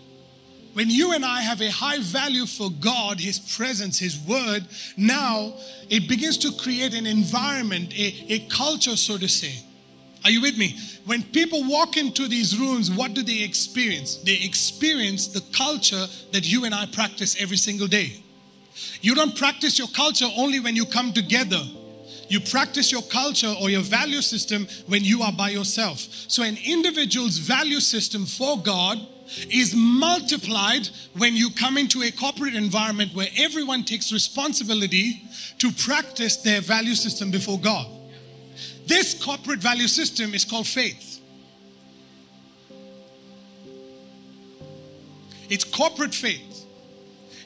When 0.74 0.90
you 0.90 1.14
and 1.14 1.26
I 1.26 1.42
have 1.42 1.62
a 1.62 1.72
high 1.72 2.00
value 2.00 2.46
for 2.46 2.70
God, 2.70 3.20
His 3.20 3.40
presence, 3.40 3.98
His 4.00 4.18
word, 4.20 4.68
now 4.96 5.54
it 5.90 6.08
begins 6.08 6.38
to 6.40 6.52
create 6.54 6.94
an 6.94 7.06
environment, 7.06 7.94
a, 7.94 8.26
a 8.30 8.40
culture, 8.50 8.96
so 8.96 9.18
to 9.18 9.28
say. 9.28 9.66
Are 10.24 10.30
you 10.30 10.42
with 10.42 10.58
me? 10.58 10.78
When 11.06 11.24
people 11.24 11.64
walk 11.64 11.98
into 11.98 12.28
these 12.28 12.58
rooms, 12.60 12.92
what 12.92 13.14
do 13.14 13.24
they 13.24 13.42
experience? 13.44 14.18
They 14.18 14.40
experience 14.44 15.28
the 15.28 15.42
culture 15.54 16.06
that 16.34 16.46
you 16.46 16.66
and 16.66 16.76
I 16.76 16.86
practice 16.88 17.42
every 17.42 17.58
single 17.58 17.88
day. 17.88 18.24
You 19.02 19.16
don't 19.16 19.36
practice 19.36 19.78
your 19.78 19.88
culture 19.90 20.28
only 20.38 20.60
when 20.60 20.76
you 20.76 20.86
come 20.86 21.14
together. 21.14 21.62
You 22.28 22.40
practice 22.40 22.92
your 22.92 23.02
culture 23.02 23.54
or 23.60 23.70
your 23.70 23.82
value 23.82 24.22
system 24.22 24.68
when 24.88 25.04
you 25.04 25.24
are 25.24 25.32
by 25.32 25.50
yourself. 25.50 26.00
So, 26.28 26.44
an 26.44 26.58
individual's 26.64 27.40
value 27.40 27.80
system 27.80 28.26
for 28.26 28.62
God 28.62 29.00
is 29.50 29.74
multiplied 29.76 30.88
when 31.18 31.36
you 31.36 31.50
come 31.52 31.78
into 31.78 32.04
a 32.04 32.12
corporate 32.12 32.56
environment 32.56 33.14
where 33.14 33.28
everyone 33.38 33.84
takes 33.84 34.12
responsibility 34.12 35.22
to 35.58 35.72
practice 35.72 36.38
their 36.38 36.62
value 36.62 36.96
system 36.96 37.32
before 37.32 37.60
God. 37.60 37.88
This 38.86 39.14
corporate 39.24 39.60
value 39.60 39.88
system 39.88 40.34
is 40.34 40.46
called 40.46 40.68
faith. 40.68 41.20
It's 45.50 45.64
corporate 45.64 46.14
faith. 46.14 46.49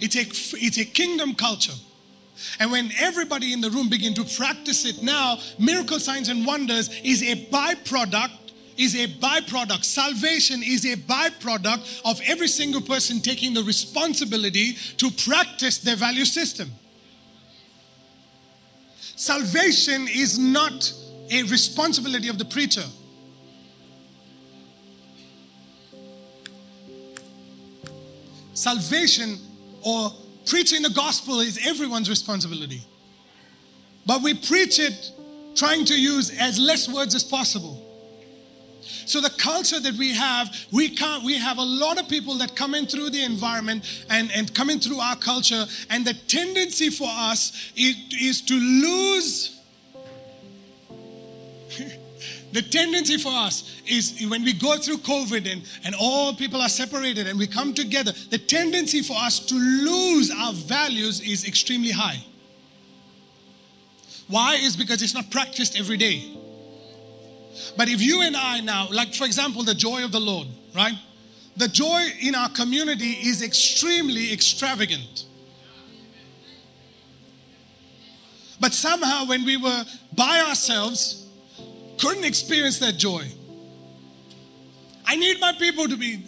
It's 0.04 0.18
a, 0.18 0.58
it's 0.58 0.78
a 0.78 0.84
kingdom 0.84 1.34
culture. 1.34 1.74
And 2.60 2.72
when 2.72 2.92
everybody 3.00 3.54
in 3.54 3.62
the 3.62 3.70
room 3.70 3.88
begin 3.88 4.14
to 4.16 4.26
practice 4.26 4.86
it 4.86 5.02
now, 5.02 5.38
miracle 5.58 5.98
signs 5.98 6.28
and 6.28 6.46
wonders 6.46 6.90
is 7.04 7.24
a 7.24 7.48
byproduct 7.48 8.40
is 8.76 8.96
a 8.96 9.08
byproduct. 9.08 9.84
Salvation 9.84 10.64
is 10.64 10.84
a 10.84 10.96
byproduct 10.98 12.02
of 12.06 12.20
every 12.26 12.48
single 12.48 12.82
person 12.82 13.22
taking 13.22 13.54
the 13.54 13.62
responsibility 13.62 14.74
to 14.98 15.12
practice 15.12 15.78
their 15.78 15.96
value 15.96 16.26
system. 16.26 16.72
Salvation 19.16 20.08
is 20.08 20.40
not 20.40 20.92
a 21.30 21.44
responsibility 21.44 22.30
of 22.30 22.40
the 22.40 22.46
preacher. 22.46 22.84
Salvation 28.56 29.38
or 29.86 30.12
preaching 30.46 30.82
the 30.82 30.90
gospel 30.90 31.40
is 31.40 31.60
everyone's 31.66 32.10
responsibility. 32.10 32.82
But 34.06 34.22
we 34.22 34.34
preach 34.34 34.80
it 34.80 35.12
trying 35.56 35.86
to 35.86 36.00
use 36.00 36.30
as 36.40 36.60
less 36.60 36.90
words 36.90 37.16
as 37.16 37.24
possible. 37.24 37.80
So 39.06 39.22
the 39.22 39.30
culture 39.30 39.80
that 39.80 39.94
we 39.96 40.14
have, 40.14 40.54
we 40.72 40.90
can't, 40.90 41.24
we 41.24 41.38
have 41.38 41.58
a 41.58 41.64
lot 41.64 42.00
of 42.02 42.10
people 42.10 42.38
that 42.40 42.56
come 42.56 42.76
in 42.76 42.86
through 42.86 43.12
the 43.12 43.24
environment 43.24 43.86
and, 44.10 44.30
and 44.34 44.54
come 44.54 44.70
in 44.70 44.80
through 44.80 45.00
our 45.00 45.16
culture, 45.16 45.66
and 45.90 46.06
the 46.06 46.14
tendency 46.14 46.90
for 46.90 47.08
us 47.10 47.72
is, 47.76 47.96
is 48.20 48.42
to 48.42 48.56
lose 48.56 49.62
the 52.54 52.62
tendency 52.62 53.18
for 53.18 53.32
us 53.32 53.82
is 53.88 54.26
when 54.30 54.44
we 54.44 54.54
go 54.54 54.78
through 54.78 54.98
COVID 54.98 55.52
and, 55.52 55.64
and 55.84 55.96
all 56.00 56.36
people 56.36 56.62
are 56.62 56.70
separated 56.70 57.26
and 57.26 57.40
we 57.40 57.48
come 57.48 57.74
together, 57.74 58.12
the 58.30 58.38
tendency 58.38 59.02
for 59.02 59.18
us 59.18 59.40
to 59.48 59.56
lose 59.56 60.32
our 60.32 60.54
values 60.54 61.20
is 61.20 61.48
extremely 61.48 61.90
high. 61.90 62.24
Why? 64.28 64.56
Is 64.56 64.78
because 64.78 65.02
it's 65.02 65.16
not 65.16 65.32
practiced 65.32 65.78
every 65.80 65.98
day. 65.98 66.38
But 67.76 67.90
if 67.90 68.02
you 68.02 68.22
and 68.22 68.36
I 68.36 68.62
now, 68.62 68.88
like 68.92 69.16
for 69.16 69.26
example, 69.26 69.64
the 69.64 69.74
joy 69.74 70.04
of 70.04 70.12
the 70.12 70.20
Lord, 70.20 70.48
right? 70.76 70.94
The 71.58 71.68
joy 71.68 72.08
in 72.22 72.36
our 72.36 72.50
community 72.50 73.14
is 73.14 73.42
extremely 73.42 74.32
extravagant. 74.32 75.26
But 78.60 78.74
somehow, 78.74 79.26
when 79.26 79.44
we 79.44 79.58
were 79.58 79.84
by 80.16 80.40
ourselves, 80.48 81.23
couldn't 82.00 82.24
experience 82.24 82.80
that 82.80 82.98
joy. 82.98 83.26
I 85.06 85.16
need 85.16 85.40
my 85.40 85.54
people 85.54 85.88
to 85.88 85.98
be, 85.98 86.24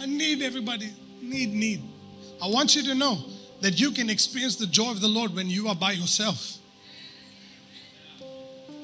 I 0.00 0.06
need 0.06 0.42
everybody, 0.42 0.92
need, 1.22 1.52
need. 1.52 1.82
I 2.42 2.48
want 2.48 2.76
you 2.76 2.82
to 2.84 2.94
know 2.94 3.18
that 3.60 3.80
you 3.80 3.90
can 3.90 4.10
experience 4.10 4.56
the 4.56 4.66
joy 4.66 4.90
of 4.90 5.00
the 5.00 5.08
Lord 5.08 5.34
when 5.34 5.48
you 5.48 5.68
are 5.68 5.74
by 5.74 5.92
yourself. 5.92 6.58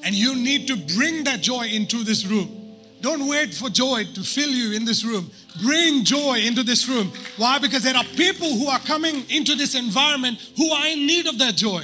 And 0.03 0.13
you 0.13 0.35
need 0.35 0.67
to 0.67 0.75
bring 0.95 1.23
that 1.25 1.41
joy 1.41 1.67
into 1.67 2.03
this 2.03 2.25
room. 2.25 2.63
Don't 2.99 3.27
wait 3.27 3.53
for 3.53 3.69
joy 3.69 4.05
to 4.15 4.21
fill 4.21 4.49
you 4.49 4.75
in 4.75 4.85
this 4.85 5.03
room. 5.03 5.29
Bring 5.61 6.03
joy 6.03 6.39
into 6.39 6.63
this 6.63 6.87
room. 6.87 7.11
Why? 7.37 7.59
Because 7.59 7.83
there 7.83 7.95
are 7.95 8.03
people 8.15 8.47
who 8.47 8.67
are 8.67 8.79
coming 8.79 9.29
into 9.29 9.55
this 9.55 9.75
environment 9.75 10.39
who 10.57 10.71
are 10.71 10.87
in 10.87 11.05
need 11.05 11.27
of 11.27 11.37
that 11.39 11.55
joy. 11.55 11.83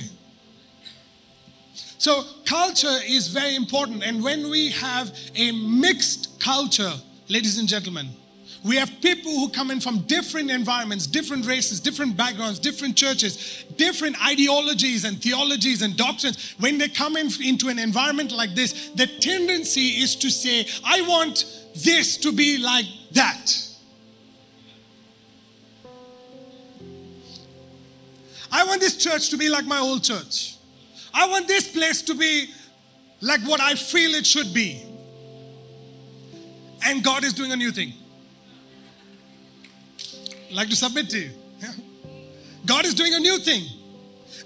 So, 1.99 2.23
culture 2.45 2.97
is 3.05 3.27
very 3.27 3.55
important. 3.55 4.03
And 4.03 4.23
when 4.23 4.49
we 4.49 4.69
have 4.69 5.13
a 5.35 5.51
mixed 5.51 6.39
culture, 6.39 6.93
ladies 7.27 7.57
and 7.57 7.67
gentlemen, 7.67 8.07
we 8.63 8.77
have 8.77 8.89
people 9.01 9.33
who 9.33 9.49
come 9.49 9.69
in 9.69 9.81
from 9.81 9.99
different 10.07 10.49
environments, 10.49 11.07
different 11.07 11.45
races, 11.45 11.81
different 11.81 12.15
backgrounds, 12.15 12.57
different 12.57 12.95
churches, 12.95 13.65
different 13.75 14.15
ideologies 14.25 15.03
and 15.03 15.21
theologies 15.21 15.81
and 15.81 15.97
doctrines. 15.97 16.55
When 16.57 16.77
they 16.77 16.87
come 16.87 17.17
in, 17.17 17.27
into 17.43 17.67
an 17.67 17.77
environment 17.79 18.31
like 18.31 18.55
this, 18.55 18.91
the 18.95 19.07
tendency 19.07 20.01
is 20.01 20.15
to 20.17 20.29
say, 20.29 20.67
I 20.85 21.01
want 21.01 21.43
this 21.75 22.15
to 22.19 22.31
be 22.31 22.59
like 22.59 22.85
that. 23.11 23.57
I 28.49 28.63
want 28.63 28.79
this 28.79 28.95
church 28.95 29.29
to 29.31 29.37
be 29.37 29.49
like 29.49 29.65
my 29.65 29.79
old 29.79 30.01
church. 30.01 30.59
I 31.14 31.28
want 31.28 31.47
this 31.47 31.68
place 31.72 32.01
to 32.03 32.16
be 32.16 32.49
like 33.22 33.41
what 33.41 33.60
I 33.60 33.76
feel 33.76 34.12
it 34.16 34.26
should 34.26 34.53
be. 34.53 34.84
And 36.86 37.03
God 37.03 37.24
is 37.24 37.34
doing 37.34 37.51
a 37.51 37.55
new 37.55 37.72
thing. 37.72 37.93
I'd 40.49 40.55
like 40.55 40.70
to 40.70 40.76
submit 40.76 41.10
to 41.10 41.20
you. 41.20 41.32
God 42.66 42.86
is 42.86 42.93
doing 42.93 43.14
a 43.14 43.20
new 43.20 43.38
thing. 43.39 43.64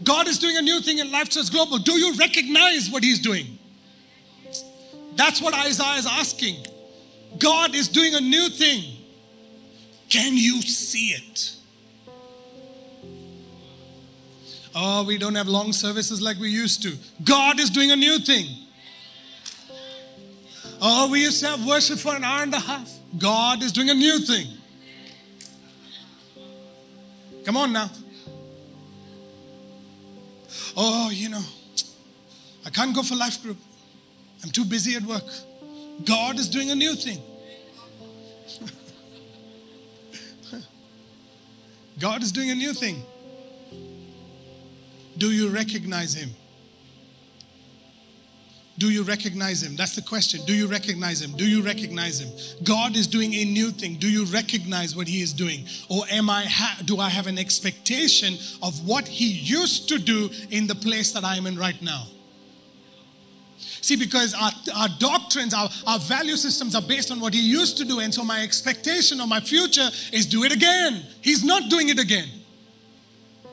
God 0.03 0.27
is 0.27 0.39
doing 0.39 0.57
a 0.57 0.61
new 0.61 0.81
thing 0.81 0.97
in 0.99 1.11
Life 1.11 1.29
Church 1.29 1.51
Global. 1.51 1.77
Do 1.77 1.93
you 1.93 2.13
recognize 2.15 2.89
what 2.89 3.03
He's 3.03 3.19
doing? 3.19 3.59
That's 5.15 5.41
what 5.41 5.53
Isaiah 5.53 5.97
is 5.97 6.07
asking. 6.07 6.65
God 7.37 7.75
is 7.75 7.87
doing 7.87 8.15
a 8.15 8.21
new 8.21 8.49
thing. 8.49 8.83
Can 10.09 10.35
you 10.35 10.61
see 10.61 11.09
it? 11.09 11.55
Oh, 14.75 15.03
we 15.03 15.17
don't 15.17 15.35
have 15.35 15.47
long 15.47 15.71
services 15.71 16.21
like 16.21 16.39
we 16.39 16.49
used 16.49 16.81
to. 16.83 16.93
God 17.23 17.59
is 17.59 17.69
doing 17.69 17.91
a 17.91 17.95
new 17.95 18.17
thing. 18.19 18.47
Oh, 20.81 21.09
we 21.11 21.21
used 21.21 21.39
to 21.41 21.49
have 21.49 21.65
worship 21.65 21.99
for 21.99 22.15
an 22.15 22.23
hour 22.23 22.43
and 22.43 22.53
a 22.53 22.59
half. 22.59 22.91
God 23.17 23.61
is 23.61 23.71
doing 23.71 23.89
a 23.89 23.93
new 23.93 24.19
thing. 24.19 24.47
Come 27.45 27.57
on 27.57 27.71
now. 27.71 27.89
Oh, 30.75 31.11
you 31.11 31.29
know, 31.29 31.43
I 32.65 32.69
can't 32.69 32.95
go 32.95 33.03
for 33.03 33.15
life 33.15 33.41
group. 33.43 33.57
I'm 34.43 34.49
too 34.49 34.65
busy 34.65 34.95
at 34.95 35.03
work. 35.03 35.23
God 36.03 36.39
is 36.39 36.49
doing 36.49 36.71
a 36.71 36.75
new 36.75 36.95
thing. 36.95 37.21
God 41.99 42.23
is 42.23 42.31
doing 42.31 42.49
a 42.49 42.55
new 42.55 42.73
thing. 42.73 43.03
Do 45.17 45.31
you 45.31 45.49
recognize 45.49 46.13
Him? 46.13 46.29
Do 48.77 48.89
you 48.91 49.03
recognize 49.03 49.61
Him? 49.61 49.75
That's 49.75 49.95
the 49.95 50.01
question. 50.01 50.41
Do 50.45 50.53
you 50.53 50.67
recognize 50.67 51.21
Him? 51.21 51.37
Do 51.37 51.47
you 51.47 51.61
recognize 51.61 52.19
Him? 52.19 52.29
God 52.63 52.95
is 52.95 53.05
doing 53.05 53.33
a 53.33 53.45
new 53.45 53.69
thing. 53.69 53.95
Do 53.95 54.09
you 54.09 54.25
recognize 54.25 54.95
what 54.95 55.07
He 55.07 55.21
is 55.21 55.31
doing? 55.31 55.65
Or 55.89 56.03
am 56.09 56.29
I 56.29 56.45
ha- 56.45 56.81
do 56.85 56.99
I 56.99 57.09
have 57.09 57.27
an 57.27 57.37
expectation 57.37 58.35
of 58.63 58.87
what 58.87 59.07
He 59.07 59.27
used 59.27 59.89
to 59.89 59.99
do 59.99 60.29
in 60.49 60.65
the 60.65 60.75
place 60.75 61.11
that 61.11 61.23
I 61.23 61.35
am 61.35 61.45
in 61.45 61.57
right 61.57 61.79
now? 61.81 62.07
See, 63.83 63.97
because 63.97 64.33
our, 64.33 64.51
our 64.75 64.87
doctrines, 64.97 65.53
our, 65.53 65.69
our 65.85 65.99
value 65.99 66.37
systems 66.37 66.73
are 66.73 66.81
based 66.81 67.11
on 67.11 67.19
what 67.19 67.33
he 67.33 67.41
used 67.41 67.77
to 67.79 67.85
do. 67.85 67.99
And 67.99 68.13
so 68.13 68.23
my 68.23 68.41
expectation 68.41 69.19
of 69.19 69.27
my 69.27 69.41
future 69.41 69.89
is 70.13 70.25
do 70.25 70.45
it 70.45 70.53
again. 70.53 71.05
He's 71.21 71.43
not 71.43 71.69
doing 71.69 71.89
it 71.89 71.99
again. 71.99 72.29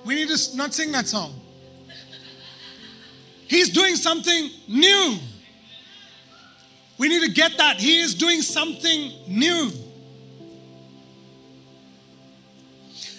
We 0.05 0.15
need 0.15 0.29
to 0.29 0.57
not 0.57 0.73
sing 0.73 0.93
that 0.93 1.09
song. 1.09 1.39
He's 3.51 3.68
doing 3.68 3.96
something 3.96 4.48
new. 4.68 5.18
We 6.98 7.09
need 7.09 7.22
to 7.22 7.32
get 7.32 7.59
that. 7.59 7.80
He 7.80 7.98
is 7.98 8.14
doing 8.14 8.42
something 8.42 9.11
new. 9.26 9.72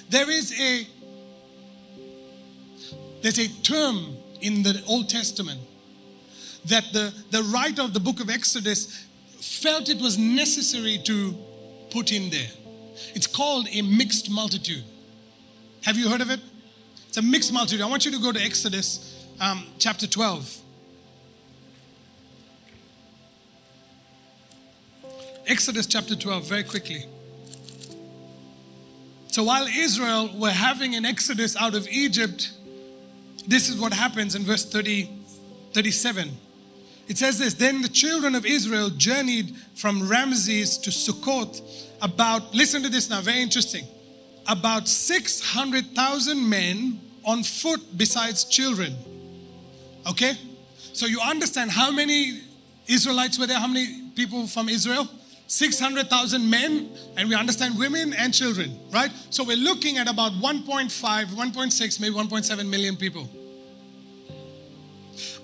There 0.09 0.29
is 0.29 0.57
a 0.57 0.87
there's 3.21 3.39
a 3.39 3.49
term 3.61 4.15
in 4.39 4.63
the 4.63 4.81
Old 4.87 5.09
Testament 5.09 5.59
that 6.63 6.85
the, 6.93 7.13
the 7.31 7.43
writer 7.43 7.81
of 7.81 7.93
the 7.93 7.99
book 7.99 8.21
of 8.21 8.29
Exodus 8.29 9.05
felt 9.41 9.89
it 9.89 9.99
was 10.01 10.17
necessary 10.17 10.97
to 11.03 11.35
put 11.91 12.13
in 12.13 12.29
there. 12.29 12.49
It's 13.13 13.27
called 13.27 13.67
a 13.69 13.81
mixed 13.81 14.31
multitude. 14.31 14.83
Have 15.83 15.97
you 15.97 16.07
heard 16.07 16.21
of 16.21 16.31
it? 16.31 16.39
It's 17.09 17.17
a 17.17 17.21
mixed 17.21 17.51
multitude. 17.51 17.81
I 17.81 17.87
want 17.87 18.05
you 18.05 18.11
to 18.11 18.19
go 18.19 18.31
to 18.31 18.39
Exodus 18.39 19.20
um, 19.41 19.65
chapter 19.79 20.07
12. 20.07 20.59
Exodus 25.47 25.87
chapter 25.87 26.15
12, 26.15 26.47
very 26.47 26.63
quickly. 26.63 27.03
So 29.27 29.43
while 29.43 29.65
Israel 29.65 30.29
were 30.37 30.51
having 30.51 30.95
an 30.95 31.05
exodus 31.05 31.57
out 31.57 31.73
of 31.73 31.87
Egypt, 31.89 32.51
this 33.47 33.67
is 33.67 33.77
what 33.77 33.93
happens 33.93 34.35
in 34.35 34.43
verse 34.43 34.63
30, 34.63 35.09
37. 35.73 36.29
It 37.07 37.17
says 37.17 37.39
this 37.39 37.55
Then 37.55 37.81
the 37.81 37.89
children 37.89 38.35
of 38.35 38.45
Israel 38.45 38.91
journeyed 38.91 39.55
from 39.73 40.07
Ramses 40.07 40.77
to 40.79 40.91
Succoth 40.91 41.61
about, 42.01 42.53
listen 42.53 42.83
to 42.83 42.89
this 42.89 43.09
now, 43.09 43.21
very 43.21 43.41
interesting, 43.41 43.85
about 44.47 44.87
600,000 44.87 46.47
men 46.47 47.01
on 47.25 47.41
foot 47.41 47.97
besides 47.97 48.43
children. 48.43 48.95
Okay? 50.07 50.33
So 50.93 51.05
you 51.05 51.19
understand 51.21 51.71
how 51.71 51.91
many 51.91 52.41
Israelites 52.87 53.39
were 53.39 53.47
there? 53.47 53.59
How 53.59 53.67
many 53.67 54.09
people 54.15 54.47
from 54.47 54.69
Israel? 54.69 55.07
600,000 55.47 56.49
men, 56.49 56.89
and 57.17 57.27
we 57.27 57.35
understand 57.35 57.77
women 57.77 58.13
and 58.13 58.33
children, 58.33 58.79
right? 58.89 59.11
So 59.29 59.43
we're 59.43 59.57
looking 59.57 59.97
at 59.97 60.09
about 60.09 60.31
1.5, 60.33 61.25
1.6, 61.25 61.99
maybe 61.99 62.15
1.7 62.15 62.69
million 62.69 62.95
people. 62.95 63.29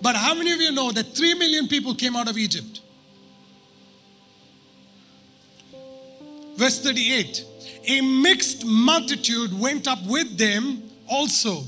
But 0.01 0.15
how 0.15 0.33
many 0.33 0.53
of 0.53 0.61
you 0.61 0.71
know 0.71 0.91
that 0.91 1.13
3 1.13 1.33
million 1.33 1.67
people 1.67 1.93
came 1.93 2.15
out 2.15 2.29
of 2.29 2.37
Egypt? 2.37 2.81
Verse 6.55 6.79
38 6.79 7.45
A 7.87 8.01
mixed 8.01 8.65
multitude 8.65 9.57
went 9.59 9.87
up 9.87 9.99
with 10.05 10.37
them 10.37 10.83
also, 11.07 11.63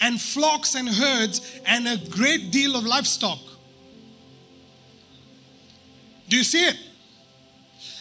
and 0.00 0.20
flocks 0.20 0.74
and 0.74 0.88
herds, 0.88 1.60
and 1.66 1.88
a 1.88 1.96
great 2.08 2.50
deal 2.50 2.76
of 2.76 2.84
livestock. 2.84 3.38
Do 6.28 6.36
you 6.36 6.44
see 6.44 6.64
it? 6.64 6.76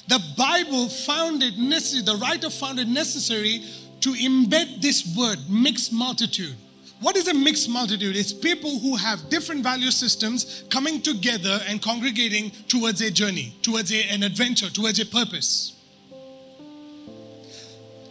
The 0.07 0.21
Bible 0.37 0.89
found 0.89 1.43
it 1.43 1.57
necessary, 1.57 2.03
the 2.03 2.15
writer 2.15 2.49
found 2.49 2.79
it 2.79 2.87
necessary 2.87 3.63
to 4.01 4.11
embed 4.11 4.81
this 4.81 5.15
word, 5.17 5.37
mixed 5.49 5.91
multitude. 5.91 6.55
What 6.99 7.15
is 7.15 7.27
a 7.27 7.33
mixed 7.33 7.69
multitude? 7.69 8.15
It's 8.15 8.33
people 8.33 8.79
who 8.79 8.95
have 8.95 9.29
different 9.29 9.63
value 9.63 9.91
systems 9.91 10.63
coming 10.69 11.01
together 11.01 11.59
and 11.67 11.81
congregating 11.81 12.51
towards 12.67 13.01
a 13.01 13.11
journey, 13.11 13.55
towards 13.61 13.91
a, 13.91 14.03
an 14.05 14.23
adventure, 14.23 14.69
towards 14.69 14.99
a 14.99 15.05
purpose. 15.05 15.73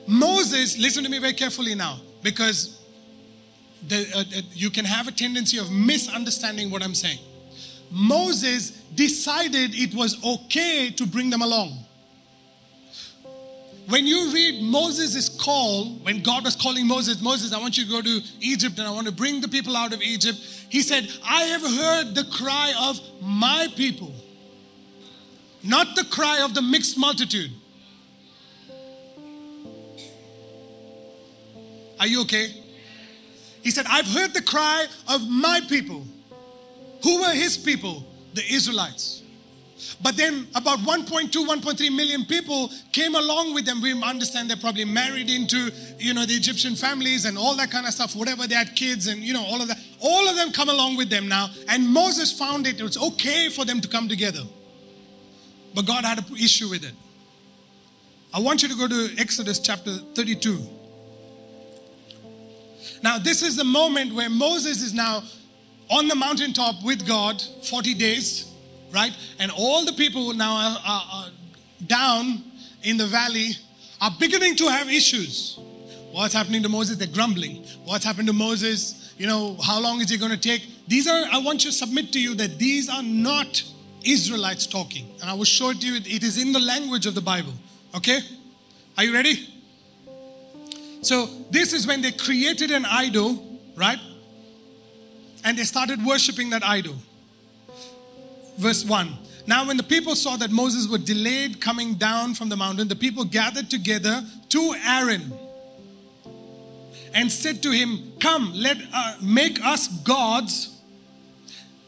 Moses, 0.06 0.78
listen 0.78 1.02
to 1.02 1.10
me 1.10 1.18
very 1.18 1.32
carefully 1.32 1.74
now, 1.74 1.98
because 2.22 2.75
the, 3.88 4.06
uh, 4.14 4.20
uh, 4.20 4.42
you 4.52 4.70
can 4.70 4.84
have 4.84 5.08
a 5.08 5.12
tendency 5.12 5.58
of 5.58 5.70
misunderstanding 5.70 6.70
what 6.70 6.82
I'm 6.82 6.94
saying. 6.94 7.18
Moses 7.90 8.70
decided 8.94 9.74
it 9.74 9.94
was 9.94 10.22
okay 10.24 10.90
to 10.90 11.06
bring 11.06 11.30
them 11.30 11.42
along 11.42 11.86
when 13.88 14.06
you 14.06 14.32
read 14.32 14.62
Moses' 14.62 15.28
call, 15.28 15.94
when 16.02 16.20
God 16.22 16.44
was 16.44 16.56
calling 16.56 16.86
Moses, 16.86 17.22
Moses, 17.22 17.52
I 17.52 17.58
want 17.58 17.78
you 17.78 17.84
to 17.84 17.90
go 17.90 18.02
to 18.02 18.20
Egypt 18.40 18.78
and 18.78 18.86
I 18.86 18.90
want 18.90 19.06
to 19.06 19.12
bring 19.12 19.40
the 19.40 19.48
people 19.48 19.76
out 19.76 19.92
of 19.92 20.02
Egypt, 20.02 20.38
he 20.68 20.82
said, 20.82 21.08
I 21.24 21.42
have 21.42 21.62
heard 21.62 22.14
the 22.14 22.24
cry 22.32 22.74
of 22.80 23.00
my 23.22 23.68
people, 23.76 24.12
not 25.62 25.94
the 25.94 26.04
cry 26.04 26.40
of 26.42 26.54
the 26.54 26.62
mixed 26.62 26.98
multitude. 26.98 27.52
Are 32.00 32.06
you 32.06 32.22
okay? 32.22 32.48
He 33.66 33.72
said, 33.72 33.86
I've 33.88 34.06
heard 34.06 34.32
the 34.32 34.42
cry 34.42 34.86
of 35.08 35.28
my 35.28 35.60
people. 35.68 36.06
Who 37.02 37.22
were 37.22 37.34
his 37.34 37.58
people? 37.58 38.06
The 38.32 38.42
Israelites. 38.48 39.24
But 40.00 40.16
then 40.16 40.46
about 40.54 40.78
1.2, 40.78 41.32
1.3 41.32 41.96
million 41.96 42.24
people 42.26 42.70
came 42.92 43.16
along 43.16 43.54
with 43.54 43.66
them. 43.66 43.82
We 43.82 44.00
understand 44.00 44.48
they're 44.48 44.56
probably 44.56 44.84
married 44.84 45.28
into, 45.28 45.72
you 45.98 46.14
know, 46.14 46.24
the 46.24 46.34
Egyptian 46.34 46.76
families 46.76 47.24
and 47.24 47.36
all 47.36 47.56
that 47.56 47.72
kind 47.72 47.88
of 47.88 47.92
stuff, 47.92 48.14
whatever 48.14 48.46
they 48.46 48.54
had 48.54 48.76
kids 48.76 49.08
and, 49.08 49.20
you 49.20 49.32
know, 49.32 49.42
all 49.42 49.60
of 49.60 49.66
that. 49.66 49.78
All 50.00 50.28
of 50.28 50.36
them 50.36 50.52
come 50.52 50.68
along 50.68 50.96
with 50.96 51.10
them 51.10 51.26
now. 51.26 51.48
And 51.68 51.88
Moses 51.88 52.30
found 52.30 52.68
it, 52.68 52.78
it 52.78 52.84
was 52.84 52.96
okay 52.96 53.48
for 53.48 53.64
them 53.64 53.80
to 53.80 53.88
come 53.88 54.08
together. 54.08 54.44
But 55.74 55.86
God 55.86 56.04
had 56.04 56.18
an 56.18 56.36
issue 56.36 56.68
with 56.68 56.84
it. 56.84 56.94
I 58.32 58.38
want 58.38 58.62
you 58.62 58.68
to 58.68 58.76
go 58.76 58.86
to 58.86 59.18
Exodus 59.18 59.58
chapter 59.58 59.90
32. 60.14 60.75
Now, 63.02 63.18
this 63.18 63.42
is 63.42 63.56
the 63.56 63.64
moment 63.64 64.14
where 64.14 64.30
Moses 64.30 64.82
is 64.82 64.92
now 64.92 65.22
on 65.90 66.08
the 66.08 66.14
mountaintop 66.14 66.82
with 66.84 67.06
God 67.06 67.42
40 67.62 67.94
days 67.94 68.52
right? 68.92 69.12
And 69.38 69.50
all 69.50 69.84
the 69.84 69.92
people 69.92 70.32
now 70.34 70.54
are, 70.54 70.78
are, 70.84 71.04
are 71.12 71.30
down 71.86 72.42
in 72.82 72.96
the 72.96 73.06
valley 73.06 73.50
are 74.00 74.10
beginning 74.18 74.56
to 74.56 74.68
have 74.68 74.88
issues. 74.88 75.58
What's 76.12 76.34
happening 76.34 76.62
to 76.62 76.68
Moses? 76.68 76.96
They're 76.96 77.08
grumbling. 77.08 77.64
What's 77.84 78.04
happened 78.04 78.28
to 78.28 78.32
Moses? 78.32 79.14
You 79.18 79.26
know, 79.26 79.56
how 79.62 79.80
long 79.80 80.00
is 80.00 80.10
it 80.10 80.18
going 80.18 80.32
to 80.32 80.38
take? 80.38 80.66
These 80.88 81.08
are, 81.08 81.24
I 81.30 81.38
want 81.38 81.60
to 81.62 81.72
submit 81.72 82.12
to 82.12 82.20
you 82.20 82.34
that 82.36 82.58
these 82.58 82.88
are 82.88 83.02
not 83.02 83.62
Israelites 84.04 84.66
talking. 84.66 85.08
And 85.20 85.30
I 85.30 85.34
will 85.34 85.44
show 85.44 85.70
it 85.70 85.80
to 85.80 85.86
you, 85.86 85.96
it 85.96 86.22
is 86.22 86.40
in 86.40 86.52
the 86.52 86.60
language 86.60 87.06
of 87.06 87.14
the 87.14 87.20
Bible. 87.20 87.52
Okay? 87.94 88.20
Are 88.96 89.04
you 89.04 89.12
ready? 89.12 89.48
So, 91.06 91.26
this 91.52 91.72
is 91.72 91.86
when 91.86 92.02
they 92.02 92.10
created 92.10 92.72
an 92.72 92.84
idol, 92.84 93.60
right? 93.76 94.00
And 95.44 95.56
they 95.56 95.62
started 95.62 96.04
worshiping 96.04 96.50
that 96.50 96.64
idol. 96.64 96.96
Verse 98.58 98.84
1 98.84 99.16
Now, 99.46 99.68
when 99.68 99.76
the 99.76 99.84
people 99.84 100.16
saw 100.16 100.36
that 100.38 100.50
Moses 100.50 100.88
was 100.88 101.04
delayed 101.04 101.60
coming 101.60 101.94
down 101.94 102.34
from 102.34 102.48
the 102.48 102.56
mountain, 102.56 102.88
the 102.88 102.96
people 102.96 103.24
gathered 103.24 103.70
together 103.70 104.24
to 104.48 104.74
Aaron 104.84 105.32
and 107.14 107.30
said 107.30 107.62
to 107.62 107.70
him, 107.70 108.14
Come, 108.18 108.50
let 108.52 108.76
uh, 108.92 109.14
make 109.22 109.64
us 109.64 109.86
gods 109.86 110.76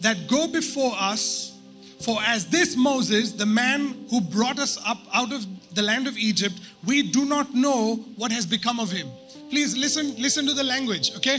that 0.00 0.28
go 0.28 0.46
before 0.46 0.92
us. 0.96 1.57
For 2.00 2.18
as 2.22 2.46
this 2.46 2.76
Moses, 2.76 3.32
the 3.32 3.46
man 3.46 4.06
who 4.10 4.20
brought 4.20 4.58
us 4.58 4.78
up 4.86 4.98
out 5.12 5.32
of 5.32 5.46
the 5.74 5.82
land 5.82 6.06
of 6.06 6.16
Egypt, 6.16 6.54
we 6.86 7.02
do 7.02 7.24
not 7.24 7.54
know 7.54 7.96
what 8.16 8.30
has 8.32 8.46
become 8.46 8.78
of 8.78 8.90
him. 8.90 9.08
Please 9.50 9.76
listen, 9.76 10.14
listen 10.16 10.46
to 10.46 10.54
the 10.54 10.62
language, 10.62 11.14
okay? 11.16 11.38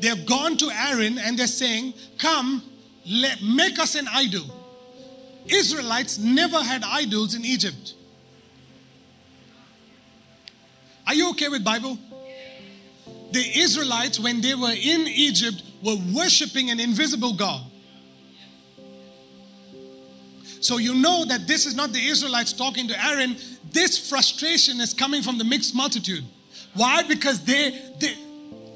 They 0.00 0.08
have 0.08 0.26
gone 0.26 0.56
to 0.58 0.70
Aaron 0.70 1.18
and 1.18 1.38
they're 1.38 1.46
saying, 1.46 1.94
Come, 2.18 2.62
let, 3.06 3.42
make 3.42 3.78
us 3.78 3.94
an 3.94 4.06
idol. 4.12 4.44
Israelites 5.46 6.18
never 6.18 6.58
had 6.58 6.84
idols 6.84 7.34
in 7.34 7.44
Egypt. 7.44 7.94
Are 11.06 11.14
you 11.14 11.30
okay 11.30 11.48
with 11.48 11.64
Bible? 11.64 11.98
The 13.32 13.58
Israelites, 13.58 14.20
when 14.20 14.40
they 14.40 14.54
were 14.54 14.72
in 14.72 15.06
Egypt, 15.06 15.62
were 15.82 15.96
worshiping 16.14 16.70
an 16.70 16.80
invisible 16.80 17.32
God. 17.32 17.62
So 20.60 20.78
you 20.78 20.94
know 20.94 21.24
that 21.26 21.46
this 21.46 21.66
is 21.66 21.74
not 21.74 21.92
the 21.92 22.04
Israelites 22.04 22.52
talking 22.52 22.88
to 22.88 23.04
Aaron. 23.04 23.36
This 23.72 24.08
frustration 24.08 24.80
is 24.80 24.94
coming 24.94 25.22
from 25.22 25.38
the 25.38 25.44
mixed 25.44 25.74
multitude. 25.74 26.24
Why? 26.74 27.02
Because 27.02 27.44
they, 27.44 27.70
they 28.00 28.16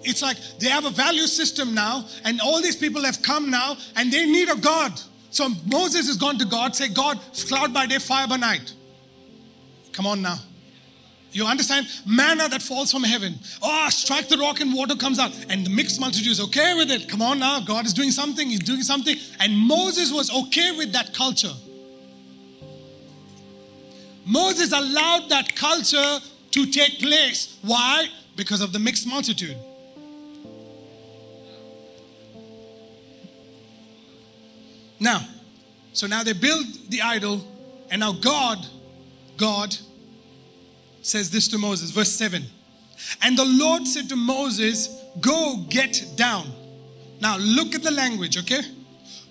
it's 0.04 0.22
like 0.22 0.36
they 0.58 0.68
have 0.68 0.84
a 0.84 0.90
value 0.90 1.26
system 1.26 1.74
now, 1.74 2.04
and 2.24 2.40
all 2.40 2.60
these 2.60 2.76
people 2.76 3.02
have 3.02 3.22
come 3.22 3.50
now, 3.50 3.76
and 3.96 4.12
they 4.12 4.26
need 4.26 4.48
a 4.48 4.56
God. 4.56 5.00
So 5.30 5.48
Moses 5.66 6.08
has 6.08 6.16
gone 6.16 6.38
to 6.38 6.44
God, 6.44 6.74
say, 6.74 6.88
God, 6.88 7.18
cloud 7.48 7.72
by 7.72 7.86
day, 7.86 7.98
fire 7.98 8.26
by 8.28 8.36
night. 8.36 8.74
Come 9.92 10.06
on 10.06 10.20
now. 10.22 10.38
You 11.32 11.46
understand? 11.46 11.86
Manna 12.06 12.48
that 12.48 12.60
falls 12.60 12.92
from 12.92 13.02
heaven. 13.04 13.34
Oh, 13.62 13.88
strike 13.88 14.28
the 14.28 14.36
rock 14.36 14.60
and 14.60 14.74
water 14.74 14.94
comes 14.94 15.18
out. 15.18 15.32
And 15.48 15.64
the 15.64 15.70
mixed 15.70 15.98
multitude 15.98 16.30
is 16.30 16.40
okay 16.40 16.74
with 16.74 16.90
it. 16.90 17.08
Come 17.08 17.22
on 17.22 17.38
now. 17.38 17.60
God 17.60 17.86
is 17.86 17.94
doing 17.94 18.10
something. 18.10 18.50
He's 18.50 18.60
doing 18.60 18.82
something. 18.82 19.16
And 19.40 19.56
Moses 19.56 20.12
was 20.12 20.30
okay 20.30 20.76
with 20.76 20.92
that 20.92 21.14
culture. 21.14 21.52
Moses 24.24 24.72
allowed 24.72 25.28
that 25.30 25.54
culture 25.56 26.20
to 26.52 26.66
take 26.66 26.98
place. 26.98 27.58
Why? 27.62 28.08
Because 28.36 28.60
of 28.60 28.72
the 28.72 28.78
mixed 28.78 29.06
multitude. 29.06 29.56
Now, 35.00 35.26
so 35.92 36.06
now 36.06 36.22
they 36.22 36.32
build 36.32 36.64
the 36.88 37.02
idol, 37.02 37.44
and 37.90 38.00
now 38.00 38.12
God, 38.12 38.64
God 39.36 39.76
says 41.02 41.30
this 41.30 41.48
to 41.48 41.58
Moses, 41.58 41.90
verse 41.90 42.12
7. 42.12 42.44
And 43.20 43.36
the 43.36 43.44
Lord 43.44 43.86
said 43.86 44.08
to 44.10 44.16
Moses, 44.16 44.88
Go 45.20 45.64
get 45.68 46.04
down. 46.16 46.46
Now 47.20 47.36
look 47.36 47.74
at 47.74 47.82
the 47.82 47.90
language, 47.90 48.38
okay? 48.38 48.62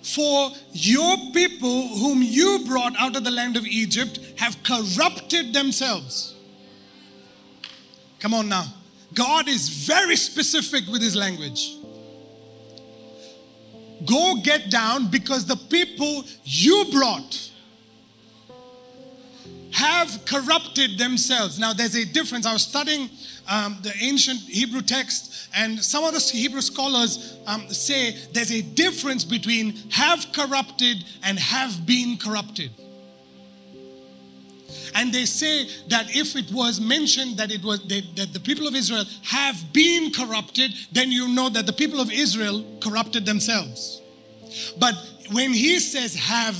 For 0.02 0.50
your 0.72 1.16
people, 1.32 1.88
whom 1.88 2.22
you 2.22 2.64
brought 2.66 2.94
out 2.96 3.16
of 3.16 3.24
the 3.24 3.30
land 3.30 3.56
of 3.56 3.66
Egypt, 3.66 4.18
have 4.36 4.56
corrupted 4.62 5.52
themselves. 5.54 6.34
Come 8.18 8.34
on 8.34 8.48
now. 8.48 8.64
God 9.14 9.48
is 9.48 9.68
very 9.68 10.16
specific 10.16 10.86
with 10.90 11.02
his 11.02 11.14
language. 11.14 11.76
Go 14.04 14.36
get 14.42 14.70
down 14.70 15.08
because 15.08 15.46
the 15.46 15.56
people 15.56 16.24
you 16.44 16.86
brought 16.90 17.50
have 19.72 20.24
corrupted 20.24 20.98
themselves. 20.98 21.58
Now, 21.58 21.72
there's 21.72 21.94
a 21.94 22.04
difference. 22.04 22.46
I 22.46 22.52
was 22.52 22.62
studying 22.62 23.08
um, 23.48 23.78
the 23.82 23.92
ancient 24.00 24.40
Hebrew 24.40 24.82
text, 24.82 25.48
and 25.54 25.82
some 25.82 26.04
of 26.04 26.12
the 26.14 26.20
Hebrew 26.20 26.60
scholars 26.60 27.38
um, 27.46 27.68
say 27.68 28.16
there's 28.32 28.52
a 28.52 28.62
difference 28.62 29.24
between 29.24 29.76
have 29.90 30.26
corrupted 30.32 31.04
and 31.22 31.38
have 31.38 31.84
been 31.86 32.16
corrupted. 32.18 32.70
And 34.94 35.12
they 35.12 35.24
say 35.24 35.68
that 35.88 36.14
if 36.14 36.36
it 36.36 36.50
was 36.52 36.80
mentioned 36.80 37.38
that 37.38 37.50
it 37.50 37.64
was 37.64 37.86
they, 37.86 38.02
that 38.16 38.32
the 38.32 38.40
people 38.40 38.66
of 38.66 38.74
Israel 38.74 39.04
have 39.22 39.72
been 39.72 40.12
corrupted, 40.12 40.72
then 40.92 41.10
you 41.10 41.28
know 41.28 41.48
that 41.48 41.66
the 41.66 41.72
people 41.72 42.00
of 42.00 42.10
Israel 42.12 42.64
corrupted 42.80 43.24
themselves. 43.24 44.02
But 44.78 44.94
when 45.30 45.52
he 45.52 45.80
says 45.80 46.14
have 46.14 46.56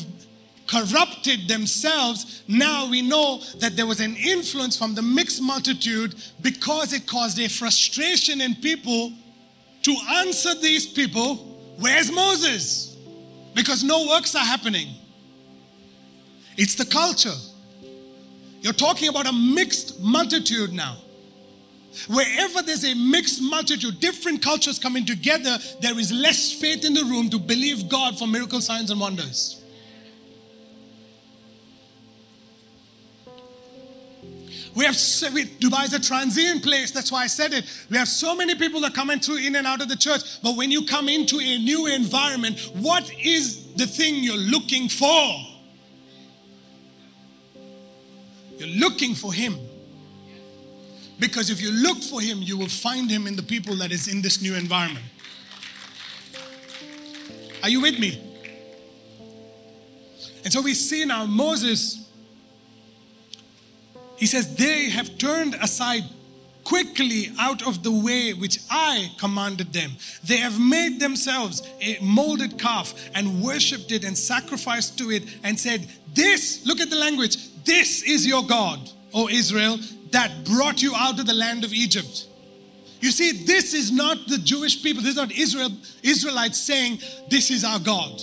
corrupted 0.66 1.48
themselves, 1.48 2.42
now 2.48 2.88
we 2.88 3.02
know 3.02 3.40
that 3.58 3.76
there 3.76 3.86
was 3.86 4.00
an 4.00 4.16
influence 4.16 4.76
from 4.76 4.94
the 4.94 5.02
mixed 5.02 5.42
multitude 5.42 6.14
because 6.40 6.92
it 6.92 7.06
caused 7.06 7.38
a 7.38 7.48
frustration 7.48 8.40
in 8.40 8.54
people 8.56 9.12
to 9.82 9.96
answer 10.08 10.54
these 10.54 10.86
people, 10.86 11.48
Where's 11.78 12.12
Moses? 12.12 12.96
Because 13.54 13.82
no 13.82 14.06
works 14.06 14.34
are 14.34 14.44
happening. 14.44 14.88
It's 16.56 16.74
the 16.74 16.84
culture. 16.84 17.34
You're 18.60 18.72
talking 18.72 19.08
about 19.08 19.26
a 19.26 19.32
mixed 19.32 20.00
multitude 20.00 20.72
now. 20.72 20.96
Wherever 22.08 22.62
there's 22.62 22.84
a 22.84 22.94
mixed 22.94 23.42
multitude, 23.42 24.00
different 24.00 24.42
cultures 24.42 24.78
coming 24.78 25.04
together, 25.04 25.58
there 25.80 25.98
is 25.98 26.12
less 26.12 26.52
faith 26.52 26.84
in 26.84 26.94
the 26.94 27.04
room 27.04 27.28
to 27.30 27.38
believe 27.38 27.88
God 27.88 28.18
for 28.18 28.26
miracle 28.26 28.60
signs 28.60 28.90
and 28.90 29.00
wonders. 29.00 29.61
We 34.74 34.86
have 34.86 34.96
we, 35.34 35.44
Dubai 35.44 35.84
is 35.84 35.92
a 35.92 36.00
transient 36.00 36.62
place. 36.62 36.90
That's 36.92 37.12
why 37.12 37.24
I 37.24 37.26
said 37.26 37.52
it. 37.52 37.64
We 37.90 37.98
have 37.98 38.08
so 38.08 38.34
many 38.34 38.54
people 38.54 38.80
that 38.80 38.94
come 38.94 39.08
through 39.20 39.38
in 39.38 39.56
and 39.56 39.66
out 39.66 39.82
of 39.82 39.88
the 39.88 39.96
church. 39.96 40.42
But 40.42 40.56
when 40.56 40.70
you 40.70 40.86
come 40.86 41.08
into 41.08 41.38
a 41.40 41.58
new 41.58 41.86
environment, 41.86 42.58
what 42.74 43.10
is 43.22 43.74
the 43.74 43.86
thing 43.86 44.22
you're 44.24 44.36
looking 44.36 44.88
for? 44.88 45.34
You're 48.56 48.78
looking 48.78 49.14
for 49.14 49.32
Him. 49.32 49.56
Because 51.18 51.50
if 51.50 51.60
you 51.60 51.70
look 51.70 52.02
for 52.02 52.20
Him, 52.20 52.38
you 52.40 52.56
will 52.56 52.68
find 52.68 53.10
Him 53.10 53.26
in 53.26 53.36
the 53.36 53.42
people 53.42 53.76
that 53.76 53.92
is 53.92 54.08
in 54.08 54.22
this 54.22 54.40
new 54.40 54.54
environment. 54.54 55.04
Are 57.62 57.68
you 57.68 57.80
with 57.82 57.98
me? 57.98 58.20
And 60.44 60.52
so 60.52 60.62
we 60.62 60.74
see 60.74 61.04
now 61.04 61.26
Moses 61.26 62.08
he 64.22 64.26
says, 64.26 64.54
They 64.54 64.88
have 64.90 65.18
turned 65.18 65.56
aside 65.56 66.04
quickly 66.62 67.32
out 67.40 67.66
of 67.66 67.82
the 67.82 67.90
way 67.90 68.32
which 68.32 68.60
I 68.70 69.10
commanded 69.18 69.72
them. 69.72 69.90
They 70.22 70.36
have 70.36 70.60
made 70.60 71.00
themselves 71.00 71.68
a 71.80 71.98
molded 72.00 72.56
calf 72.56 72.94
and 73.16 73.42
worshipped 73.42 73.90
it 73.90 74.04
and 74.04 74.16
sacrificed 74.16 74.96
to 74.98 75.10
it 75.10 75.24
and 75.42 75.58
said, 75.58 75.88
This, 76.14 76.64
look 76.64 76.78
at 76.78 76.88
the 76.88 76.94
language, 76.94 77.36
this 77.64 78.04
is 78.04 78.24
your 78.24 78.44
God, 78.46 78.78
O 79.12 79.28
Israel, 79.28 79.76
that 80.12 80.44
brought 80.44 80.80
you 80.80 80.94
out 80.94 81.18
of 81.18 81.26
the 81.26 81.34
land 81.34 81.64
of 81.64 81.72
Egypt. 81.72 82.28
You 83.00 83.10
see, 83.10 83.44
this 83.44 83.74
is 83.74 83.90
not 83.90 84.28
the 84.28 84.38
Jewish 84.38 84.84
people, 84.84 85.02
this 85.02 85.10
is 85.10 85.16
not 85.16 85.32
Israel, 85.32 85.70
Israelites 86.04 86.60
saying, 86.60 87.00
This 87.28 87.50
is 87.50 87.64
our 87.64 87.80
God. 87.80 88.22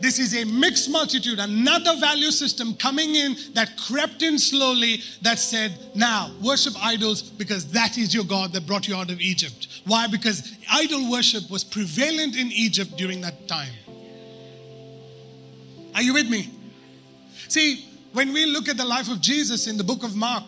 This 0.00 0.20
is 0.20 0.36
a 0.36 0.44
mixed 0.44 0.90
multitude, 0.90 1.40
another 1.40 1.96
value 1.98 2.30
system 2.30 2.74
coming 2.74 3.16
in 3.16 3.36
that 3.54 3.76
crept 3.76 4.22
in 4.22 4.38
slowly 4.38 5.02
that 5.22 5.38
said, 5.40 5.76
now 5.94 6.30
worship 6.40 6.74
idols 6.80 7.22
because 7.22 7.72
that 7.72 7.98
is 7.98 8.14
your 8.14 8.24
God 8.24 8.52
that 8.52 8.66
brought 8.66 8.86
you 8.86 8.94
out 8.94 9.10
of 9.10 9.20
Egypt. 9.20 9.66
Why? 9.86 10.06
Because 10.06 10.56
idol 10.70 11.10
worship 11.10 11.50
was 11.50 11.64
prevalent 11.64 12.36
in 12.36 12.52
Egypt 12.52 12.96
during 12.96 13.20
that 13.22 13.48
time. 13.48 13.72
Are 15.96 16.02
you 16.02 16.14
with 16.14 16.30
me? 16.30 16.48
See, 17.48 17.84
when 18.12 18.32
we 18.32 18.46
look 18.46 18.68
at 18.68 18.76
the 18.76 18.84
life 18.84 19.10
of 19.10 19.20
Jesus 19.20 19.66
in 19.66 19.76
the 19.76 19.84
book 19.84 20.04
of 20.04 20.14
Mark, 20.14 20.44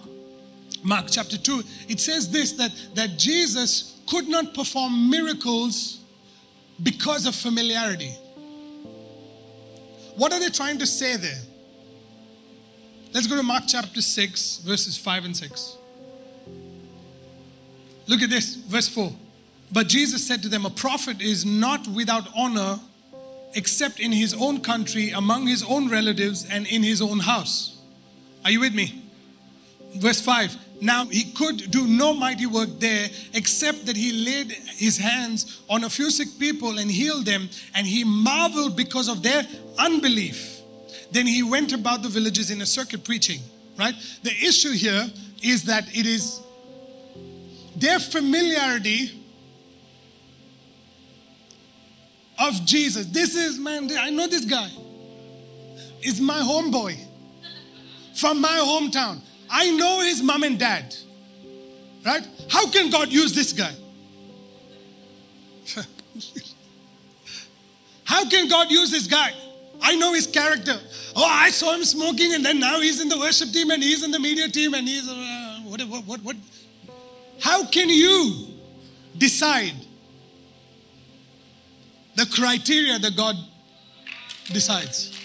Mark 0.84 1.06
chapter 1.10 1.36
2, 1.36 1.62
it 1.88 1.98
says 1.98 2.30
this 2.30 2.52
that, 2.52 2.70
that 2.94 3.18
Jesus 3.18 4.00
could 4.06 4.28
not 4.28 4.54
perform 4.54 5.10
miracles 5.10 6.00
because 6.82 7.26
of 7.26 7.34
familiarity. 7.34 8.14
What 10.16 10.32
are 10.32 10.40
they 10.40 10.50
trying 10.50 10.78
to 10.78 10.86
say 10.86 11.16
there? 11.16 11.42
Let's 13.12 13.26
go 13.26 13.36
to 13.36 13.42
Mark 13.42 13.64
chapter 13.66 14.00
6, 14.00 14.58
verses 14.58 14.96
5 14.96 15.24
and 15.24 15.36
6. 15.36 15.76
Look 18.06 18.22
at 18.22 18.30
this, 18.30 18.54
verse 18.54 18.88
4. 18.88 19.12
But 19.72 19.88
Jesus 19.88 20.26
said 20.26 20.42
to 20.42 20.48
them, 20.48 20.66
A 20.66 20.70
prophet 20.70 21.20
is 21.20 21.44
not 21.44 21.86
without 21.88 22.28
honor 22.36 22.80
except 23.54 23.98
in 23.98 24.12
his 24.12 24.34
own 24.34 24.60
country, 24.60 25.10
among 25.10 25.46
his 25.46 25.64
own 25.64 25.88
relatives, 25.88 26.46
and 26.48 26.66
in 26.66 26.82
his 26.82 27.02
own 27.02 27.18
house. 27.18 27.78
Are 28.44 28.50
you 28.50 28.60
with 28.60 28.74
me? 28.74 29.02
Verse 29.96 30.20
5 30.20 30.56
Now 30.80 31.04
he 31.06 31.24
could 31.32 31.70
do 31.70 31.86
no 31.86 32.14
mighty 32.14 32.46
work 32.46 32.68
there 32.78 33.08
except 33.34 33.86
that 33.86 33.96
he 33.96 34.12
laid 34.24 34.52
his 34.52 34.96
hands 34.96 35.60
on 35.68 35.84
a 35.84 35.90
few 35.90 36.10
sick 36.10 36.28
people 36.38 36.78
and 36.78 36.90
healed 36.90 37.26
them, 37.26 37.48
and 37.74 37.86
he 37.86 38.04
marveled 38.04 38.76
because 38.76 39.08
of 39.08 39.22
their 39.22 39.46
unbelief. 39.78 40.60
Then 41.12 41.26
he 41.26 41.42
went 41.42 41.72
about 41.72 42.02
the 42.02 42.08
villages 42.08 42.50
in 42.50 42.60
a 42.62 42.66
circuit 42.66 43.04
preaching, 43.04 43.40
right? 43.78 43.94
The 44.22 44.30
issue 44.30 44.72
here 44.72 45.10
is 45.42 45.64
that 45.64 45.84
it 45.96 46.06
is 46.06 46.40
their 47.76 47.98
familiarity 47.98 49.10
of 52.38 52.64
Jesus. 52.64 53.06
This 53.06 53.34
is, 53.34 53.58
man, 53.58 53.90
I 53.98 54.10
know 54.10 54.26
this 54.26 54.44
guy. 54.44 54.70
Is 56.02 56.18
my 56.18 56.38
homeboy 56.40 56.96
from 58.14 58.40
my 58.40 58.48
hometown. 58.48 59.20
I 59.50 59.70
know 59.70 60.00
his 60.00 60.22
mom 60.22 60.44
and 60.44 60.58
dad. 60.58 60.94
Right? 62.04 62.26
How 62.48 62.70
can 62.70 62.90
God 62.90 63.08
use 63.08 63.34
this 63.34 63.52
guy? 63.52 63.74
How 68.04 68.28
can 68.28 68.48
God 68.48 68.70
use 68.70 68.90
this 68.90 69.06
guy? 69.06 69.32
I 69.82 69.96
know 69.96 70.12
his 70.12 70.26
character. 70.26 70.78
Oh, 71.16 71.24
I 71.24 71.50
saw 71.50 71.74
him 71.74 71.84
smoking, 71.84 72.34
and 72.34 72.44
then 72.44 72.60
now 72.60 72.80
he's 72.80 73.00
in 73.00 73.08
the 73.08 73.18
worship 73.18 73.50
team, 73.50 73.70
and 73.70 73.82
he's 73.82 74.04
in 74.04 74.10
the 74.10 74.18
media 74.18 74.48
team, 74.48 74.74
and 74.74 74.86
he's 74.86 75.08
uh, 75.08 75.60
what, 75.64 75.80
what, 75.82 76.04
what, 76.04 76.22
what? 76.22 76.36
How 77.40 77.66
can 77.66 77.88
you 77.88 78.46
decide 79.16 79.74
the 82.14 82.26
criteria 82.26 82.98
that 82.98 83.16
God 83.16 83.36
decides? 84.52 85.16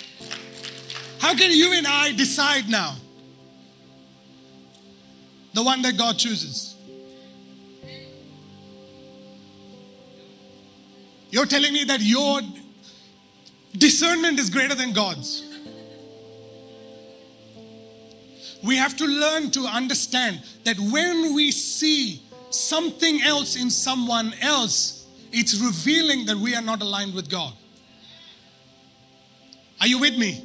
How 1.19 1.35
can 1.35 1.51
you 1.51 1.73
and 1.73 1.85
I 1.87 2.11
decide 2.13 2.69
now 2.69 2.95
the 5.55 5.63
one 5.63 5.81
that 5.81 5.97
God 5.97 6.19
chooses? 6.19 6.75
You're 11.31 11.45
telling 11.45 11.73
me 11.73 11.85
that 11.85 12.01
your 12.01 12.41
discernment 13.77 14.37
is 14.37 14.49
greater 14.49 14.75
than 14.75 14.91
God's. 14.93 15.43
We 18.63 18.75
have 18.75 18.97
to 18.97 19.05
learn 19.05 19.51
to 19.51 19.61
understand 19.61 20.43
that 20.65 20.77
when 20.79 21.33
we 21.33 21.51
see 21.51 22.21
something 22.49 23.21
else 23.21 23.55
in 23.55 23.69
someone 23.69 24.33
else, 24.41 25.07
it's 25.31 25.59
revealing 25.59 26.25
that 26.25 26.37
we 26.37 26.53
are 26.55 26.61
not 26.61 26.81
aligned 26.81 27.13
with 27.13 27.29
God. 27.29 27.53
Are 29.79 29.87
you 29.87 29.99
with 29.99 30.17
me? 30.17 30.44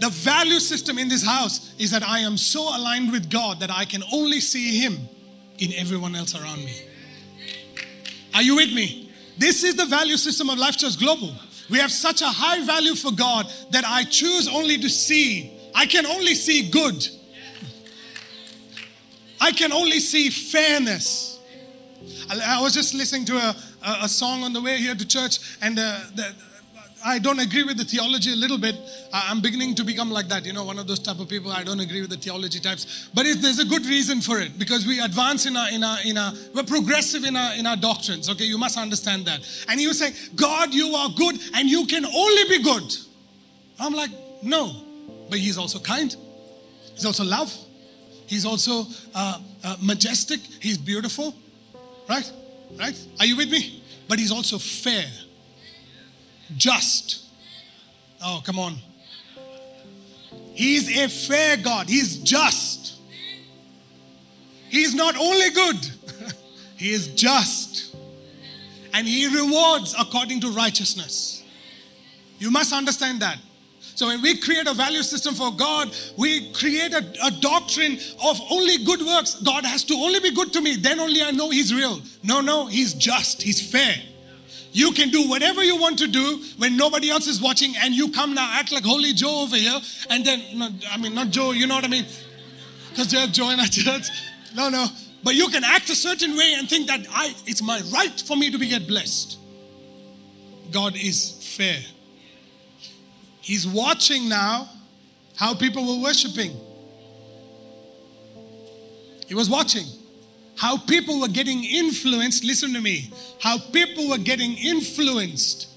The 0.00 0.08
value 0.08 0.60
system 0.60 0.98
in 0.98 1.08
this 1.08 1.22
house 1.24 1.74
is 1.78 1.90
that 1.90 2.02
I 2.02 2.20
am 2.20 2.38
so 2.38 2.74
aligned 2.74 3.12
with 3.12 3.30
God 3.30 3.60
that 3.60 3.70
I 3.70 3.84
can 3.84 4.02
only 4.10 4.40
see 4.40 4.78
Him 4.80 4.98
in 5.58 5.74
everyone 5.74 6.16
else 6.16 6.34
around 6.34 6.64
me. 6.64 6.74
Are 8.34 8.42
you 8.42 8.56
with 8.56 8.72
me? 8.72 9.12
This 9.36 9.62
is 9.62 9.76
the 9.76 9.84
value 9.84 10.16
system 10.16 10.48
of 10.48 10.58
Life 10.58 10.78
Church 10.78 10.98
Global. 10.98 11.34
We 11.68 11.78
have 11.78 11.92
such 11.92 12.22
a 12.22 12.28
high 12.28 12.64
value 12.64 12.94
for 12.94 13.12
God 13.12 13.46
that 13.72 13.84
I 13.86 14.04
choose 14.04 14.48
only 14.48 14.78
to 14.78 14.88
see, 14.88 15.52
I 15.74 15.84
can 15.84 16.06
only 16.06 16.34
see 16.34 16.70
good. 16.70 17.06
I 19.38 19.52
can 19.52 19.70
only 19.70 20.00
see 20.00 20.30
fairness. 20.30 21.38
I, 22.30 22.60
was 22.62 22.72
just 22.72 22.94
listening 22.94 23.26
to 23.26 23.36
a, 23.36 23.54
a, 24.02 24.08
song 24.08 24.44
on 24.44 24.52
the 24.52 24.60
way 24.62 24.78
here 24.78 24.94
to 24.94 25.06
church, 25.06 25.38
and 25.60 25.78
uh, 25.78 26.00
the, 26.14 26.34
I 27.04 27.18
don't 27.18 27.38
agree 27.38 27.62
with 27.62 27.76
the 27.76 27.84
theology 27.84 28.32
a 28.32 28.36
little 28.36 28.58
bit. 28.58 28.76
I'm 29.12 29.40
beginning 29.40 29.74
to 29.76 29.84
become 29.84 30.10
like 30.10 30.28
that, 30.28 30.44
you 30.44 30.52
know, 30.52 30.64
one 30.64 30.78
of 30.78 30.86
those 30.86 30.98
type 30.98 31.18
of 31.18 31.28
people. 31.28 31.50
I 31.50 31.64
don't 31.64 31.80
agree 31.80 32.00
with 32.00 32.10
the 32.10 32.16
theology 32.16 32.60
types, 32.60 33.08
but 33.14 33.26
it, 33.26 33.40
there's 33.40 33.58
a 33.58 33.64
good 33.64 33.86
reason 33.86 34.20
for 34.20 34.40
it 34.40 34.58
because 34.58 34.86
we 34.86 35.00
advance 35.00 35.46
in 35.46 35.56
our 35.56 35.70
in 35.70 35.82
our 35.82 35.98
in 36.04 36.18
our 36.18 36.32
we're 36.54 36.64
progressive 36.64 37.24
in 37.24 37.36
our 37.36 37.54
in 37.54 37.66
our 37.66 37.76
doctrines. 37.76 38.28
Okay, 38.28 38.44
you 38.44 38.58
must 38.58 38.78
understand 38.78 39.24
that. 39.26 39.40
And 39.68 39.80
was 39.80 39.98
saying, 39.98 40.14
God, 40.34 40.74
you 40.74 40.94
are 40.94 41.10
good, 41.10 41.38
and 41.54 41.68
you 41.68 41.86
can 41.86 42.04
only 42.04 42.44
be 42.48 42.62
good. 42.62 42.96
I'm 43.78 43.94
like, 43.94 44.10
no, 44.42 44.72
but 45.30 45.38
He's 45.38 45.58
also 45.58 45.78
kind. 45.78 46.14
He's 46.94 47.06
also 47.06 47.24
love. 47.24 47.52
He's 48.26 48.44
also 48.44 48.86
uh, 49.14 49.40
uh, 49.64 49.76
majestic. 49.82 50.40
He's 50.60 50.78
beautiful, 50.78 51.34
right? 52.08 52.30
Right? 52.78 52.96
Are 53.18 53.26
you 53.26 53.36
with 53.36 53.50
me? 53.50 53.82
But 54.06 54.18
He's 54.18 54.32
also 54.32 54.58
fair 54.58 55.04
just. 56.56 57.24
Oh, 58.22 58.42
come 58.44 58.58
on. 58.58 58.76
He's 60.54 60.94
a 60.96 61.08
fair 61.08 61.56
God, 61.56 61.88
He's 61.88 62.18
just. 62.18 62.98
He's 64.68 64.94
not 64.94 65.16
only 65.16 65.50
good, 65.50 65.76
He 66.76 66.90
is 66.90 67.08
just. 67.08 67.96
And 68.92 69.06
He 69.06 69.26
rewards 69.26 69.94
according 69.98 70.40
to 70.42 70.50
righteousness. 70.50 71.42
You 72.38 72.50
must 72.50 72.72
understand 72.72 73.20
that. 73.20 73.38
So 73.94 74.06
when 74.06 74.22
we 74.22 74.38
create 74.38 74.66
a 74.66 74.72
value 74.72 75.02
system 75.02 75.34
for 75.34 75.50
God, 75.52 75.94
we 76.16 76.52
create 76.52 76.92
a, 76.94 77.04
a, 77.22 77.30
doctrine 77.30 77.98
of 78.24 78.40
only 78.50 78.82
good 78.84 79.02
works. 79.02 79.34
God 79.34 79.66
has 79.66 79.84
to 79.84 79.94
only 79.94 80.20
be 80.20 80.30
good 80.34 80.52
to 80.54 80.62
me, 80.62 80.76
then 80.76 81.00
only 81.00 81.22
I 81.22 81.32
know 81.32 81.50
He's 81.50 81.74
real. 81.74 82.00
No, 82.22 82.40
no, 82.40 82.66
He's 82.66 82.94
just, 82.94 83.42
He's 83.42 83.60
fair. 83.70 83.94
You 84.72 84.92
can 84.92 85.10
do 85.10 85.28
whatever 85.28 85.62
you 85.64 85.76
want 85.80 85.98
to 85.98 86.06
do 86.06 86.42
when 86.58 86.76
nobody 86.76 87.10
else 87.10 87.26
is 87.26 87.40
watching, 87.40 87.74
and 87.76 87.94
you 87.94 88.10
come 88.12 88.34
now 88.34 88.48
act 88.52 88.72
like 88.72 88.84
Holy 88.84 89.12
Joe 89.12 89.42
over 89.42 89.56
here, 89.56 89.78
and 90.08 90.24
then, 90.24 90.42
no, 90.54 90.68
I 90.90 90.96
mean, 90.96 91.14
not 91.14 91.30
Joe, 91.30 91.50
you 91.50 91.66
know 91.66 91.74
what 91.74 91.84
I 91.84 91.88
mean? 91.88 92.06
Because 92.90 93.12
you 93.12 93.18
have 93.18 93.32
Joe 93.32 93.50
in 93.50 93.58
our 93.58 93.66
church. 93.70 94.08
No, 94.54 94.68
no. 94.68 94.86
But 95.22 95.34
you 95.34 95.48
can 95.48 95.64
act 95.64 95.90
a 95.90 95.94
certain 95.94 96.36
way 96.36 96.54
and 96.56 96.68
think 96.68 96.86
that 96.86 97.00
I, 97.10 97.34
it's 97.46 97.62
my 97.62 97.80
right 97.92 98.20
for 98.26 98.36
me 98.36 98.50
to 98.50 98.58
be 98.58 98.68
get 98.68 98.86
blessed. 98.86 99.38
God 100.70 100.96
is 100.96 101.56
fair. 101.56 101.78
He's 103.40 103.66
watching 103.66 104.28
now 104.28 104.68
how 105.36 105.54
people 105.54 105.84
were 105.86 106.02
worshiping. 106.02 106.52
He 109.26 109.34
was 109.34 109.50
watching 109.50 109.86
how 110.60 110.76
people 110.76 111.18
were 111.18 111.28
getting 111.28 111.64
influenced. 111.64 112.44
Listen 112.44 112.74
to 112.74 112.82
me. 112.82 113.10
How 113.40 113.56
people 113.72 114.10
were 114.10 114.18
getting 114.18 114.58
influenced 114.58 115.68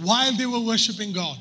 while 0.00 0.32
they 0.32 0.46
were 0.46 0.60
worshiping 0.60 1.12
God. 1.12 1.36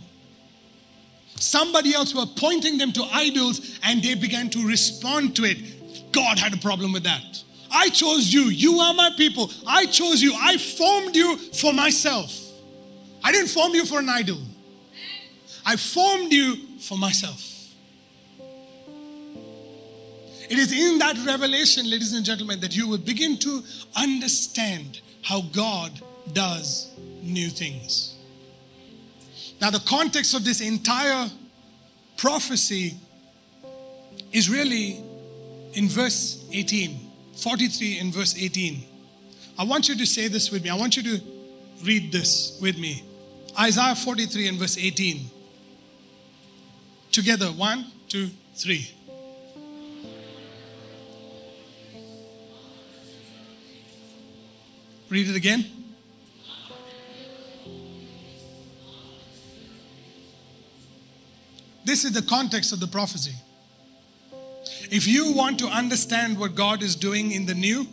Somebody 1.36 1.94
else 1.94 2.16
were 2.16 2.26
pointing 2.38 2.80
them 2.80 2.92
to 2.94 3.04
idols 3.14 3.80
and 3.84 4.02
they 4.02 4.16
began 4.16 4.50
to 4.50 4.68
respond 4.68 5.36
to 5.36 5.44
it. 5.44 6.12
God 6.12 6.40
had 6.40 6.56
a 6.56 6.58
problem 6.58 6.92
with 6.92 7.04
that. 7.04 7.44
I 7.72 7.90
chose 7.90 8.34
you. 8.34 8.46
You 8.46 8.80
are 8.80 8.96
my 8.96 9.12
people. 9.16 9.52
I 9.68 9.86
chose 9.86 10.20
you. 10.20 10.34
I 10.36 10.58
formed 10.58 11.16
you 11.16 11.38
for 11.38 11.74
myself. 11.74 12.36
I 13.24 13.32
didn't 13.32 13.50
form 13.50 13.76
you 13.76 13.86
for 13.86 14.00
an 14.00 14.10
idol. 14.10 14.40
I 15.68 15.76
formed 15.76 16.34
you 16.34 16.80
for 16.80 16.98
myself. 16.98 17.51
It 20.52 20.60
is 20.60 20.74
in 20.74 20.99
that 20.99 21.16
revelation, 21.26 21.89
ladies 21.89 22.12
and 22.12 22.26
gentlemen, 22.26 22.60
that 22.60 22.76
you 22.76 22.86
will 22.86 22.97
begin 22.97 23.38
to 23.38 23.64
understand 23.95 24.99
how 25.22 25.43
God 25.54 26.02
does 26.34 26.91
new 27.24 27.47
things. 27.47 28.18
Now, 29.62 29.70
the 29.70 29.80
context 29.80 30.34
of 30.34 30.43
this 30.43 30.60
entire 30.60 31.30
prophecy 32.18 32.97
is 34.34 34.49
really 34.49 35.02
in 35.72 35.88
verse 35.88 36.45
18, 36.52 36.99
43 37.38 37.99
in 37.99 38.12
verse 38.12 38.36
18. 38.38 38.84
I 39.58 39.64
want 39.64 39.88
you 39.88 39.95
to 39.95 40.06
say 40.06 40.28
this 40.28 40.52
with 40.52 40.66
me. 40.66 40.70
I 40.70 40.76
want 40.76 40.97
you 40.97 41.04
to 41.04 41.24
read 41.86 42.12
this 42.12 42.60
with 42.62 42.78
me. 42.78 43.06
Isaiah 43.58 43.95
43 43.95 44.49
and 44.49 44.60
verse 44.60 44.78
18. 44.78 45.30
Together, 47.14 47.45
one, 47.45 47.86
two, 48.10 48.32
three. 48.56 48.91
Read 55.12 55.28
it 55.28 55.36
again. 55.36 55.66
This 61.84 62.05
is 62.05 62.14
the 62.14 62.22
context 62.22 62.72
of 62.72 62.80
the 62.80 62.88
prophecy. 62.88 63.36
If 64.89 65.07
you 65.07 65.34
want 65.34 65.59
to 65.59 65.68
understand 65.68 66.39
what 66.39 66.55
God 66.55 66.82
is 66.82 66.95
doing 66.95 67.34
in 67.34 67.45
the 67.45 67.53
new, 67.53 67.86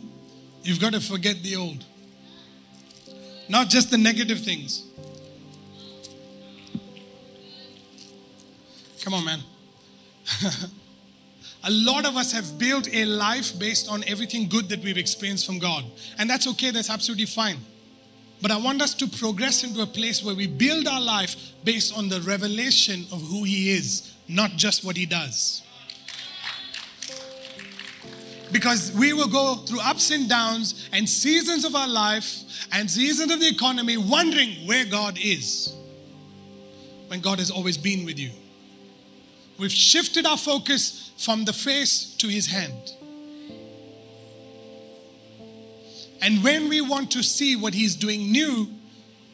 you've 0.63 0.79
got 0.79 0.93
to 0.93 1.01
forget 1.01 1.43
the 1.43 1.57
old. 1.57 1.83
Not 3.49 3.67
just 3.67 3.91
the 3.91 3.97
negative 3.97 4.39
things. 4.39 4.85
Come 9.03 9.13
on, 9.13 9.25
man. 9.25 9.39
A 11.63 11.71
lot 11.71 12.05
of 12.05 12.15
us 12.15 12.31
have 12.31 12.57
built 12.57 12.87
a 12.93 13.05
life 13.05 13.57
based 13.59 13.89
on 13.89 14.03
everything 14.07 14.47
good 14.47 14.69
that 14.69 14.81
we've 14.81 14.97
experienced 14.97 15.45
from 15.45 15.59
God. 15.59 15.83
And 16.17 16.29
that's 16.29 16.47
okay, 16.47 16.71
that's 16.71 16.89
absolutely 16.89 17.25
fine. 17.25 17.57
But 18.41 18.51
I 18.51 18.57
want 18.57 18.81
us 18.81 18.93
to 18.95 19.07
progress 19.07 19.63
into 19.65 19.81
a 19.81 19.85
place 19.85 20.23
where 20.23 20.35
we 20.35 20.47
build 20.47 20.87
our 20.87 21.01
life 21.01 21.35
based 21.65 21.97
on 21.97 22.07
the 22.07 22.21
revelation 22.21 23.05
of 23.11 23.21
who 23.21 23.43
He 23.43 23.71
is, 23.71 24.13
not 24.29 24.51
just 24.51 24.85
what 24.85 24.95
He 24.95 25.05
does. 25.05 25.61
Because 28.51 28.95
we 28.97 29.13
will 29.13 29.27
go 29.27 29.55
through 29.55 29.81
ups 29.81 30.11
and 30.11 30.29
downs 30.29 30.89
and 30.93 31.07
seasons 31.07 31.65
of 31.65 31.75
our 31.75 31.87
life 31.87 32.67
and 32.71 32.89
seasons 32.89 33.31
of 33.31 33.39
the 33.39 33.47
economy 33.47 33.97
wondering 33.97 34.65
where 34.65 34.85
God 34.85 35.19
is 35.21 35.75
when 37.07 37.19
God 37.19 37.39
has 37.39 37.51
always 37.51 37.77
been 37.77 38.05
with 38.05 38.17
you. 38.17 38.31
We've 39.59 39.71
shifted 39.71 40.25
our 40.25 40.37
focus 40.37 41.11
from 41.17 41.43
the 41.43 41.51
face 41.51 42.15
to 42.19 42.27
his 42.29 42.47
hand. 42.47 42.93
And 46.21 46.43
when 46.43 46.69
we 46.69 46.79
want 46.79 47.11
to 47.11 47.23
see 47.23 47.57
what 47.57 47.73
he's 47.73 47.95
doing 47.95 48.31
new, 48.31 48.69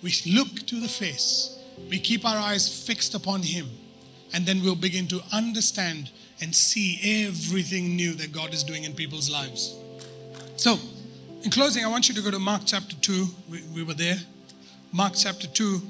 we 0.02 0.14
look 0.26 0.66
to 0.68 0.80
the 0.80 0.88
face. 0.88 1.58
We 1.90 2.00
keep 2.00 2.26
our 2.26 2.38
eyes 2.38 2.86
fixed 2.86 3.14
upon 3.14 3.44
him. 3.44 3.68
And 4.34 4.46
then 4.48 4.64
we'll 4.64 4.76
begin 4.76 5.08
to 5.08 5.22
understand 5.32 6.10
and 6.42 6.54
see 6.54 7.28
everything 7.28 7.96
new 7.96 8.14
that 8.16 8.32
God 8.32 8.54
is 8.54 8.64
doing 8.64 8.84
in 8.84 8.94
people's 8.94 9.30
lives. 9.30 9.76
So, 10.58 10.80
in 11.44 11.52
closing, 11.52 11.86
I 11.86 11.88
want 11.88 12.10
you 12.10 12.16
to 12.16 12.22
go 12.22 12.32
to 12.32 12.40
Mark 12.40 12.64
chapter 12.66 12.96
2. 12.96 13.28
We, 13.50 13.62
we 13.74 13.84
were 13.84 13.94
there. 13.94 14.18
Mark 14.92 15.14
chapter 15.16 15.48
2. 15.48 15.82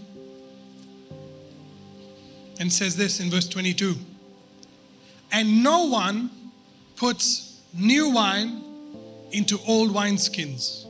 And 2.60 2.72
says 2.72 2.96
this 2.96 3.20
in 3.20 3.30
verse 3.30 3.48
22 3.48 3.96
And 5.32 5.64
no 5.64 5.86
one 5.86 6.30
puts 6.96 7.62
new 7.74 8.10
wine 8.10 8.64
into 9.32 9.60
old 9.68 9.92
wineskins, 9.92 10.86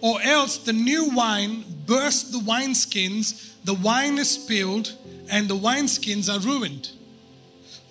or 0.00 0.20
else 0.22 0.56
the 0.58 0.72
new 0.72 1.10
wine 1.10 1.64
bursts 1.86 2.30
the 2.30 2.38
wineskins, 2.38 3.52
the 3.64 3.74
wine 3.74 4.18
is 4.18 4.30
spilled, 4.30 4.94
and 5.30 5.48
the 5.48 5.56
wineskins 5.56 6.32
are 6.32 6.40
ruined. 6.40 6.90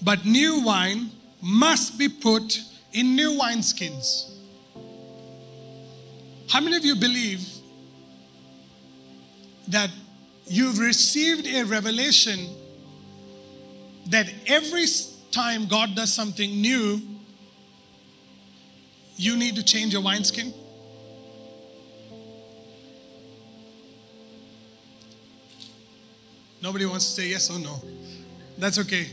But 0.02 0.26
new 0.26 0.62
wine 0.64 1.12
must 1.42 1.98
be 1.98 2.10
put 2.10 2.62
in 2.92 3.16
new 3.16 3.32
wineskins. 3.40 4.32
How 6.50 6.62
many 6.62 6.76
of 6.76 6.86
you 6.86 6.96
believe 6.96 7.48
that 9.68 9.90
you've 10.46 10.80
received 10.80 11.48
a 11.48 11.64
revelation 11.64 12.48
that 14.08 14.32
every 14.46 14.86
time 15.34 15.66
God 15.66 15.96
does 15.96 16.14
something 16.14 16.62
new, 16.62 17.02
you 19.18 19.36
need 19.36 19.56
to 19.56 19.64
change 19.64 19.94
your 19.94 20.02
wineskin? 20.02 20.54
Nobody 26.62 26.86
wants 26.86 27.08
to 27.08 27.22
say 27.22 27.28
yes 27.28 27.50
or 27.50 27.60
no. 27.60 27.82
That's 28.58 28.80
okay. 28.80 29.08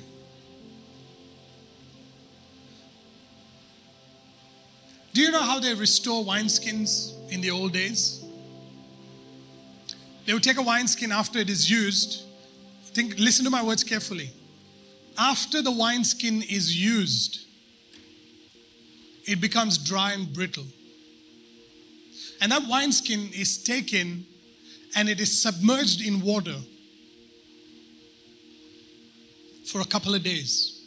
Do 5.12 5.20
you 5.20 5.32
know 5.32 5.42
how 5.42 5.58
they 5.58 5.74
restore 5.74 6.24
wineskins 6.24 7.12
in 7.30 7.40
the 7.40 7.50
old 7.50 7.72
days? 7.72 8.24
They 10.26 10.32
would 10.32 10.44
take 10.44 10.58
a 10.58 10.62
wineskin 10.62 11.10
after 11.10 11.40
it 11.40 11.50
is 11.50 11.68
used. 11.68 12.22
Think, 12.84 13.18
listen 13.18 13.44
to 13.44 13.50
my 13.50 13.64
words 13.64 13.82
carefully. 13.82 14.30
After 15.18 15.62
the 15.62 15.70
wineskin 15.70 16.42
is 16.42 16.76
used, 16.76 17.46
it 19.26 19.40
becomes 19.40 19.78
dry 19.78 20.12
and 20.12 20.32
brittle. 20.32 20.66
And 22.40 22.52
that 22.52 22.62
wineskin 22.68 23.30
is 23.34 23.62
taken 23.62 24.26
and 24.96 25.08
it 25.08 25.20
is 25.20 25.40
submerged 25.40 26.00
in 26.00 26.20
water 26.22 26.56
for 29.66 29.80
a 29.80 29.84
couple 29.84 30.14
of 30.14 30.22
days. 30.22 30.80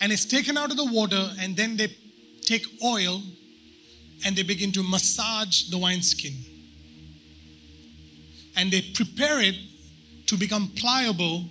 And 0.00 0.12
it's 0.12 0.24
taken 0.24 0.56
out 0.56 0.70
of 0.70 0.76
the 0.76 0.84
water, 0.84 1.30
and 1.40 1.56
then 1.56 1.76
they 1.76 1.88
take 2.42 2.64
oil 2.84 3.22
and 4.24 4.36
they 4.36 4.42
begin 4.42 4.72
to 4.72 4.82
massage 4.82 5.64
the 5.70 5.78
wineskin. 5.78 6.34
And 8.56 8.70
they 8.70 8.82
prepare 8.82 9.40
it 9.40 9.54
to 10.26 10.36
become 10.36 10.68
pliable 10.76 11.44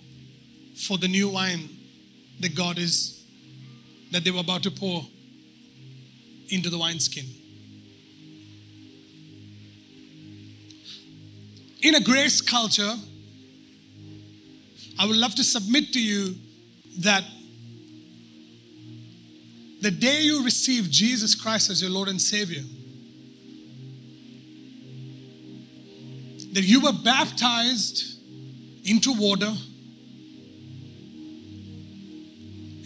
for 0.78 0.98
the 0.98 1.08
new 1.08 1.30
wine 1.30 1.70
that 2.40 2.56
God 2.56 2.78
is, 2.78 3.24
that 4.12 4.24
they 4.24 4.32
were 4.32 4.40
about 4.40 4.64
to 4.64 4.72
pour 4.72 5.06
into 6.50 6.70
the 6.70 6.78
wineskin. 6.78 7.26
In 11.82 11.96
a 11.96 12.02
grace 12.02 12.42
culture, 12.42 12.94
I 15.00 15.06
would 15.06 15.16
love 15.16 15.36
to 15.36 15.44
submit 15.44 15.94
to 15.94 16.02
you 16.02 16.36
that 17.00 17.24
the 19.82 19.92
day 19.92 20.22
you 20.22 20.44
receive 20.44 20.90
Jesus 20.90 21.36
Christ 21.36 21.70
as 21.70 21.82
your 21.82 21.92
Lord 21.92 22.08
and 22.08 22.20
Savior, 22.20 22.64
that 26.54 26.64
you 26.64 26.82
were 26.82 26.94
baptized 26.94 28.20
into 28.84 29.14
water 29.14 29.54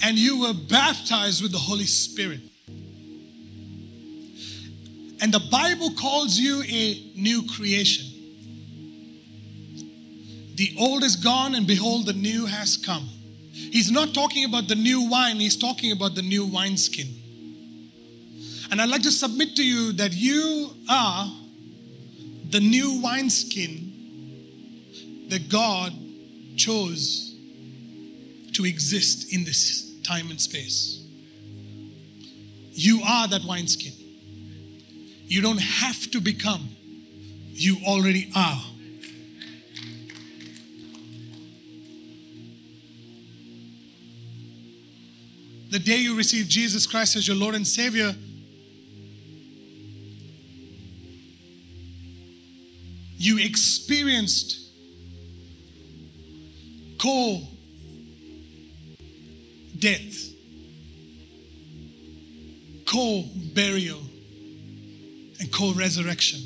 and 0.03 0.17
you 0.17 0.41
were 0.41 0.53
baptized 0.53 1.41
with 1.41 1.51
the 1.51 1.57
Holy 1.57 1.85
Spirit. 1.85 2.41
And 5.21 5.31
the 5.31 5.41
Bible 5.51 5.91
calls 5.91 6.37
you 6.37 6.63
a 6.63 7.11
new 7.15 7.43
creation. 7.55 8.07
The 10.55 10.75
old 10.79 11.03
is 11.03 11.15
gone, 11.15 11.53
and 11.53 11.67
behold, 11.67 12.07
the 12.07 12.13
new 12.13 12.47
has 12.47 12.77
come. 12.77 13.07
He's 13.51 13.91
not 13.91 14.13
talking 14.13 14.45
about 14.45 14.67
the 14.67 14.75
new 14.75 15.09
wine, 15.09 15.37
he's 15.37 15.57
talking 15.57 15.91
about 15.91 16.15
the 16.15 16.23
new 16.23 16.45
wineskin. 16.45 17.07
And 18.71 18.81
I'd 18.81 18.89
like 18.89 19.03
to 19.03 19.11
submit 19.11 19.55
to 19.57 19.63
you 19.63 19.91
that 19.93 20.13
you 20.13 20.71
are 20.89 21.31
the 22.49 22.59
new 22.59 23.01
wineskin 23.03 23.89
that 25.29 25.49
God 25.49 25.93
chose 26.55 27.35
to 28.53 28.65
exist 28.65 29.33
in 29.33 29.43
this 29.43 29.90
time 30.03 30.29
and 30.29 30.39
space. 30.39 31.05
You 32.73 33.01
are 33.05 33.27
that 33.27 33.43
wineskin. 33.43 33.93
You 35.25 35.41
don't 35.41 35.61
have 35.61 36.11
to 36.11 36.21
become, 36.21 36.69
you 37.51 37.77
already 37.85 38.31
are. 38.35 38.61
the 45.71 45.79
day 45.79 45.95
you 45.95 46.17
receive 46.17 46.49
Jesus 46.49 46.85
Christ 46.85 47.15
as 47.15 47.25
your 47.25 47.37
Lord 47.37 47.55
and 47.55 47.65
Savior, 47.65 48.13
you 53.15 53.37
experienced 53.39 54.59
co 56.99 57.39
death, 59.81 60.29
co 62.85 63.25
burial, 63.53 63.99
and 65.39 65.51
co 65.51 65.73
resurrection 65.73 66.39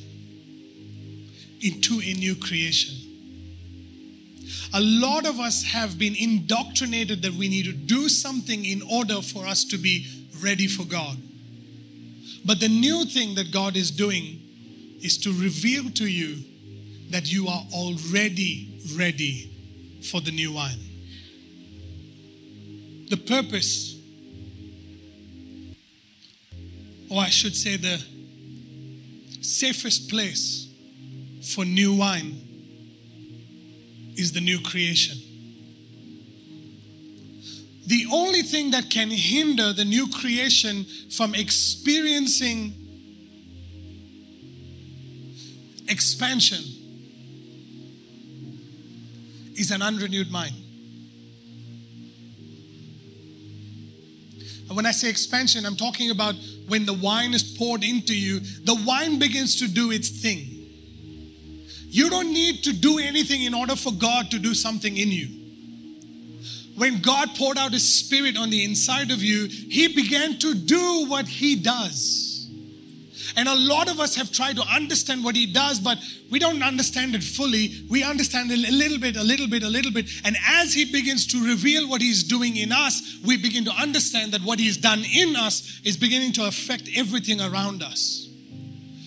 into 1.61 2.01
a 2.03 2.13
new 2.13 2.35
creation. 2.35 2.95
A 4.73 4.81
lot 4.81 5.25
of 5.25 5.39
us 5.39 5.63
have 5.63 5.97
been 5.99 6.15
indoctrinated 6.15 7.21
that 7.21 7.33
we 7.33 7.47
need 7.47 7.65
to 7.65 7.71
do 7.71 8.09
something 8.09 8.65
in 8.65 8.81
order 8.81 9.21
for 9.21 9.45
us 9.45 9.63
to 9.65 9.77
be 9.77 10.07
ready 10.41 10.67
for 10.67 10.83
God. 10.83 11.17
But 12.45 12.59
the 12.59 12.67
new 12.67 13.05
thing 13.05 13.35
that 13.35 13.51
God 13.51 13.75
is 13.75 13.89
doing 13.91 14.41
is 15.01 15.17
to 15.19 15.29
reveal 15.31 15.89
to 15.91 16.07
you 16.07 16.37
that 17.09 17.31
you 17.31 17.47
are 17.47 17.63
already 17.73 18.79
ready 18.97 20.01
for 20.11 20.21
the 20.21 20.31
new 20.31 20.53
wine. 20.53 20.79
The 23.09 23.17
purpose, 23.17 23.95
or 27.09 27.21
I 27.21 27.29
should 27.29 27.55
say, 27.55 27.77
the 27.77 28.03
safest 29.41 30.09
place 30.09 30.67
for 31.53 31.65
new 31.65 31.93
wine 31.95 32.41
is 34.15 34.31
the 34.31 34.41
new 34.41 34.59
creation. 34.59 35.17
The 37.87 38.07
only 38.11 38.41
thing 38.41 38.71
that 38.71 38.89
can 38.89 39.11
hinder 39.11 39.71
the 39.71 39.85
new 39.85 40.07
creation 40.09 40.85
from 41.11 41.35
experiencing 41.35 42.73
expansion 45.87 46.63
is 49.55 49.69
an 49.69 49.83
unrenewed 49.83 50.31
mind. 50.31 50.64
And 54.67 54.75
when 54.75 54.85
I 54.85 54.91
say 54.91 55.09
expansion, 55.09 55.65
I'm 55.65 55.75
talking 55.75 56.09
about 56.09 56.35
when 56.67 56.85
the 56.85 56.93
wine 56.93 57.33
is 57.33 57.43
poured 57.43 57.83
into 57.83 58.15
you, 58.15 58.39
the 58.39 58.81
wine 58.85 59.19
begins 59.19 59.57
to 59.57 59.67
do 59.67 59.91
its 59.91 60.09
thing. 60.09 60.51
You 61.89 62.09
don't 62.09 62.33
need 62.33 62.63
to 62.63 62.73
do 62.73 62.99
anything 62.99 63.43
in 63.43 63.53
order 63.53 63.75
for 63.75 63.93
God 63.93 64.31
to 64.31 64.39
do 64.39 64.53
something 64.53 64.97
in 64.97 65.09
you. 65.11 65.27
when 66.75 67.01
God 67.01 67.29
poured 67.35 67.57
out 67.57 67.71
His 67.71 67.87
Spirit 67.87 68.37
on 68.37 68.49
the 68.49 68.63
inside 68.63 69.11
of 69.11 69.23
you, 69.23 69.47
He 69.47 69.87
began 69.95 70.37
to 70.39 70.53
do 70.53 71.05
what 71.07 71.27
He 71.27 71.55
does. 71.55 72.24
And 73.35 73.49
a 73.49 73.55
lot 73.55 73.89
of 73.89 73.99
us 73.99 74.15
have 74.15 74.31
tried 74.31 74.55
to 74.55 74.63
understand 74.63 75.23
what 75.23 75.35
He 75.35 75.45
does, 75.45 75.79
but 75.79 75.97
we 76.31 76.39
don't 76.39 76.63
understand 76.63 77.15
it 77.15 77.23
fully. 77.23 77.85
We 77.89 78.03
understand 78.03 78.51
it 78.51 78.59
a 78.67 78.71
little 78.71 78.99
bit, 78.99 79.17
a 79.17 79.23
little 79.23 79.47
bit, 79.47 79.63
a 79.63 79.69
little 79.69 79.91
bit. 79.91 80.09
And 80.23 80.37
as 80.47 80.73
He 80.73 80.91
begins 80.91 81.27
to 81.27 81.45
reveal 81.45 81.89
what 81.89 82.01
He's 82.01 82.23
doing 82.23 82.55
in 82.55 82.71
us, 82.71 83.17
we 83.25 83.37
begin 83.37 83.65
to 83.65 83.71
understand 83.71 84.31
that 84.31 84.41
what 84.41 84.59
He's 84.59 84.77
done 84.77 85.03
in 85.03 85.35
us 85.35 85.81
is 85.83 85.97
beginning 85.97 86.33
to 86.33 86.45
affect 86.45 86.89
everything 86.95 87.41
around 87.41 87.83
us. 87.83 88.29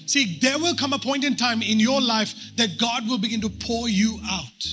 See, 0.07 0.39
there 0.41 0.59
will 0.59 0.75
come 0.75 0.95
a 0.95 0.99
point 0.99 1.25
in 1.25 1.37
time 1.37 1.61
in 1.61 1.79
your 1.79 2.01
life 2.01 2.35
that 2.57 2.79
God 2.79 3.09
will 3.09 3.19
begin 3.19 3.43
to 3.43 3.51
pour 3.51 3.89
you 3.89 4.19
out. 4.31 4.67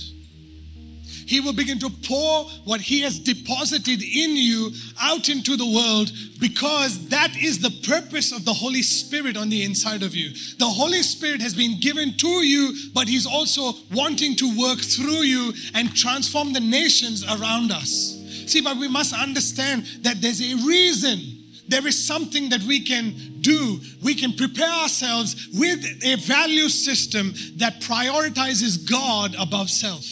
He 1.26 1.40
will 1.40 1.52
begin 1.52 1.80
to 1.80 1.90
pour 1.90 2.44
what 2.64 2.80
He 2.80 3.00
has 3.00 3.18
deposited 3.18 4.00
in 4.00 4.36
you 4.36 4.70
out 5.00 5.28
into 5.28 5.56
the 5.56 5.66
world 5.66 6.10
because 6.40 7.08
that 7.08 7.36
is 7.36 7.58
the 7.58 7.74
purpose 7.86 8.30
of 8.30 8.44
the 8.44 8.52
Holy 8.52 8.82
Spirit 8.82 9.36
on 9.36 9.48
the 9.48 9.64
inside 9.64 10.04
of 10.04 10.14
you. 10.14 10.30
The 10.58 10.66
Holy 10.66 11.02
Spirit 11.02 11.42
has 11.42 11.52
been 11.52 11.80
given 11.80 12.16
to 12.18 12.28
you, 12.46 12.72
but 12.94 13.08
He's 13.08 13.26
also 13.26 13.72
wanting 13.92 14.36
to 14.36 14.56
work 14.56 14.78
through 14.78 15.24
you 15.24 15.52
and 15.74 15.94
transform 15.94 16.52
the 16.52 16.60
nations 16.60 17.24
around 17.24 17.72
us. 17.72 18.16
See, 18.46 18.60
but 18.60 18.76
we 18.76 18.86
must 18.86 19.12
understand 19.12 19.84
that 20.02 20.20
there's 20.20 20.40
a 20.40 20.54
reason. 20.64 21.18
There 21.66 21.84
is 21.84 22.06
something 22.06 22.50
that 22.50 22.62
we 22.62 22.80
can 22.84 23.40
do. 23.40 23.80
We 24.00 24.14
can 24.14 24.34
prepare 24.34 24.70
ourselves 24.70 25.48
with 25.52 25.84
a 26.04 26.14
value 26.18 26.68
system 26.68 27.34
that 27.56 27.80
prioritizes 27.80 28.88
God 28.88 29.34
above 29.36 29.70
self. 29.70 30.04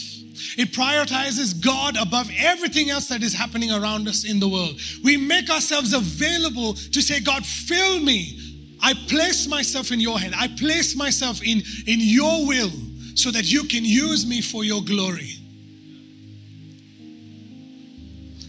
It 0.57 0.71
prioritizes 0.71 1.63
God 1.63 1.97
above 1.97 2.29
everything 2.37 2.89
else 2.89 3.07
that 3.07 3.23
is 3.23 3.33
happening 3.33 3.71
around 3.71 4.07
us 4.07 4.25
in 4.29 4.39
the 4.39 4.47
world. 4.47 4.79
We 5.03 5.17
make 5.17 5.49
ourselves 5.49 5.93
available 5.93 6.73
to 6.73 7.01
say, 7.01 7.21
God, 7.21 7.45
fill 7.45 7.99
me. 7.99 8.77
I 8.81 8.93
place 9.07 9.47
myself 9.47 9.91
in 9.91 9.99
your 9.99 10.19
hand. 10.19 10.35
I 10.37 10.47
place 10.47 10.95
myself 10.95 11.41
in, 11.41 11.63
in 11.87 11.99
your 11.99 12.45
will 12.45 12.71
so 13.15 13.31
that 13.31 13.45
you 13.45 13.63
can 13.63 13.85
use 13.85 14.25
me 14.27 14.41
for 14.41 14.63
your 14.63 14.81
glory. 14.81 15.31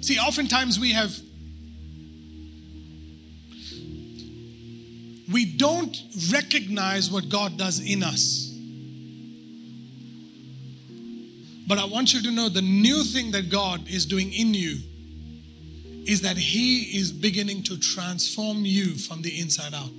See, 0.01 0.19
oftentimes 0.19 0.79
we 0.79 0.93
have, 0.93 1.17
we 5.33 5.57
don't 5.57 5.97
recognize 6.33 7.11
what 7.11 7.29
God 7.29 7.57
does 7.57 7.81
in 7.81 8.03
us. 8.03 8.46
But 11.67 11.79
I 11.79 11.85
want 11.85 12.15
you 12.15 12.23
to 12.23 12.31
know 12.31 12.49
the 12.49 12.63
new 12.63 13.03
thing 13.03 13.33
that 13.33 13.51
God 13.51 13.89
is 13.89 14.07
doing 14.07 14.33
in 14.33 14.55
you 14.55 14.79
is 16.07 16.21
that 16.23 16.37
He 16.37 16.97
is 16.97 17.11
beginning 17.11 17.65
to 17.65 17.79
transform 17.79 18.65
you 18.65 18.95
from 18.95 19.23
the 19.23 19.41
inside 19.41 19.75
out. 19.75 19.91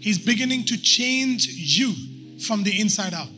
He's 0.00 0.18
beginning 0.18 0.64
to 0.64 0.76
change 0.80 1.46
you 1.46 1.94
from 2.40 2.64
the 2.64 2.80
inside 2.80 3.14
out. 3.14 3.28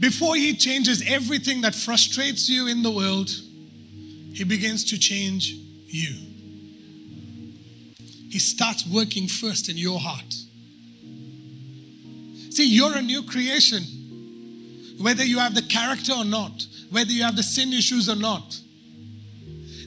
Before 0.00 0.34
He 0.34 0.56
changes 0.56 1.02
everything 1.06 1.60
that 1.60 1.74
frustrates 1.74 2.48
you 2.48 2.66
in 2.66 2.82
the 2.82 2.90
world, 2.90 3.30
He 4.32 4.42
begins 4.42 4.84
to 4.90 4.98
change 4.98 5.54
you. 5.86 6.28
He 8.30 8.40
starts 8.40 8.84
working 8.86 9.28
first 9.28 9.68
in 9.68 9.76
your 9.76 10.00
heart. 10.00 10.34
See, 12.50 12.68
you're 12.68 12.96
a 12.96 13.02
new 13.02 13.22
creation 13.22 13.84
whether 14.98 15.24
you 15.24 15.38
have 15.38 15.54
the 15.54 15.62
character 15.62 16.12
or 16.12 16.24
not, 16.24 16.66
whether 16.90 17.10
you 17.10 17.22
have 17.22 17.36
the 17.36 17.42
sin 17.42 17.72
issues 17.72 18.08
or 18.08 18.16
not. 18.16 18.60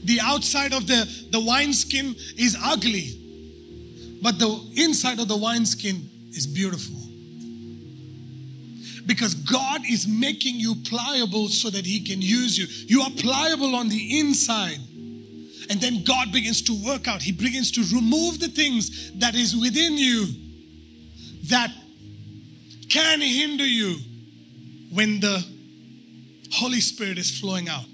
The 0.03 0.19
outside 0.21 0.73
of 0.73 0.87
the, 0.87 1.07
the 1.29 1.39
wineskin 1.39 2.15
is 2.37 2.57
ugly, 2.63 4.19
but 4.21 4.39
the 4.39 4.73
inside 4.75 5.19
of 5.19 5.27
the 5.27 5.37
wineskin 5.37 6.09
is 6.31 6.47
beautiful. 6.47 6.97
Because 9.05 9.33
God 9.33 9.81
is 9.89 10.07
making 10.07 10.55
you 10.55 10.75
pliable 10.87 11.49
so 11.49 11.69
that 11.69 11.85
He 11.85 12.03
can 12.05 12.21
use 12.21 12.57
you. 12.57 12.67
You 12.87 13.01
are 13.01 13.09
pliable 13.11 13.75
on 13.75 13.89
the 13.89 14.19
inside. 14.19 14.79
And 15.69 15.79
then 15.79 16.03
God 16.03 16.31
begins 16.31 16.61
to 16.63 16.85
work 16.85 17.07
out. 17.07 17.21
He 17.21 17.31
begins 17.31 17.71
to 17.71 17.95
remove 17.95 18.39
the 18.39 18.47
things 18.47 19.11
that 19.19 19.35
is 19.35 19.55
within 19.55 19.97
you 19.97 20.27
that 21.49 21.71
can 22.89 23.21
hinder 23.21 23.65
you 23.65 23.97
when 24.91 25.19
the 25.19 25.43
Holy 26.51 26.81
Spirit 26.81 27.17
is 27.17 27.39
flowing 27.39 27.69
out. 27.69 27.85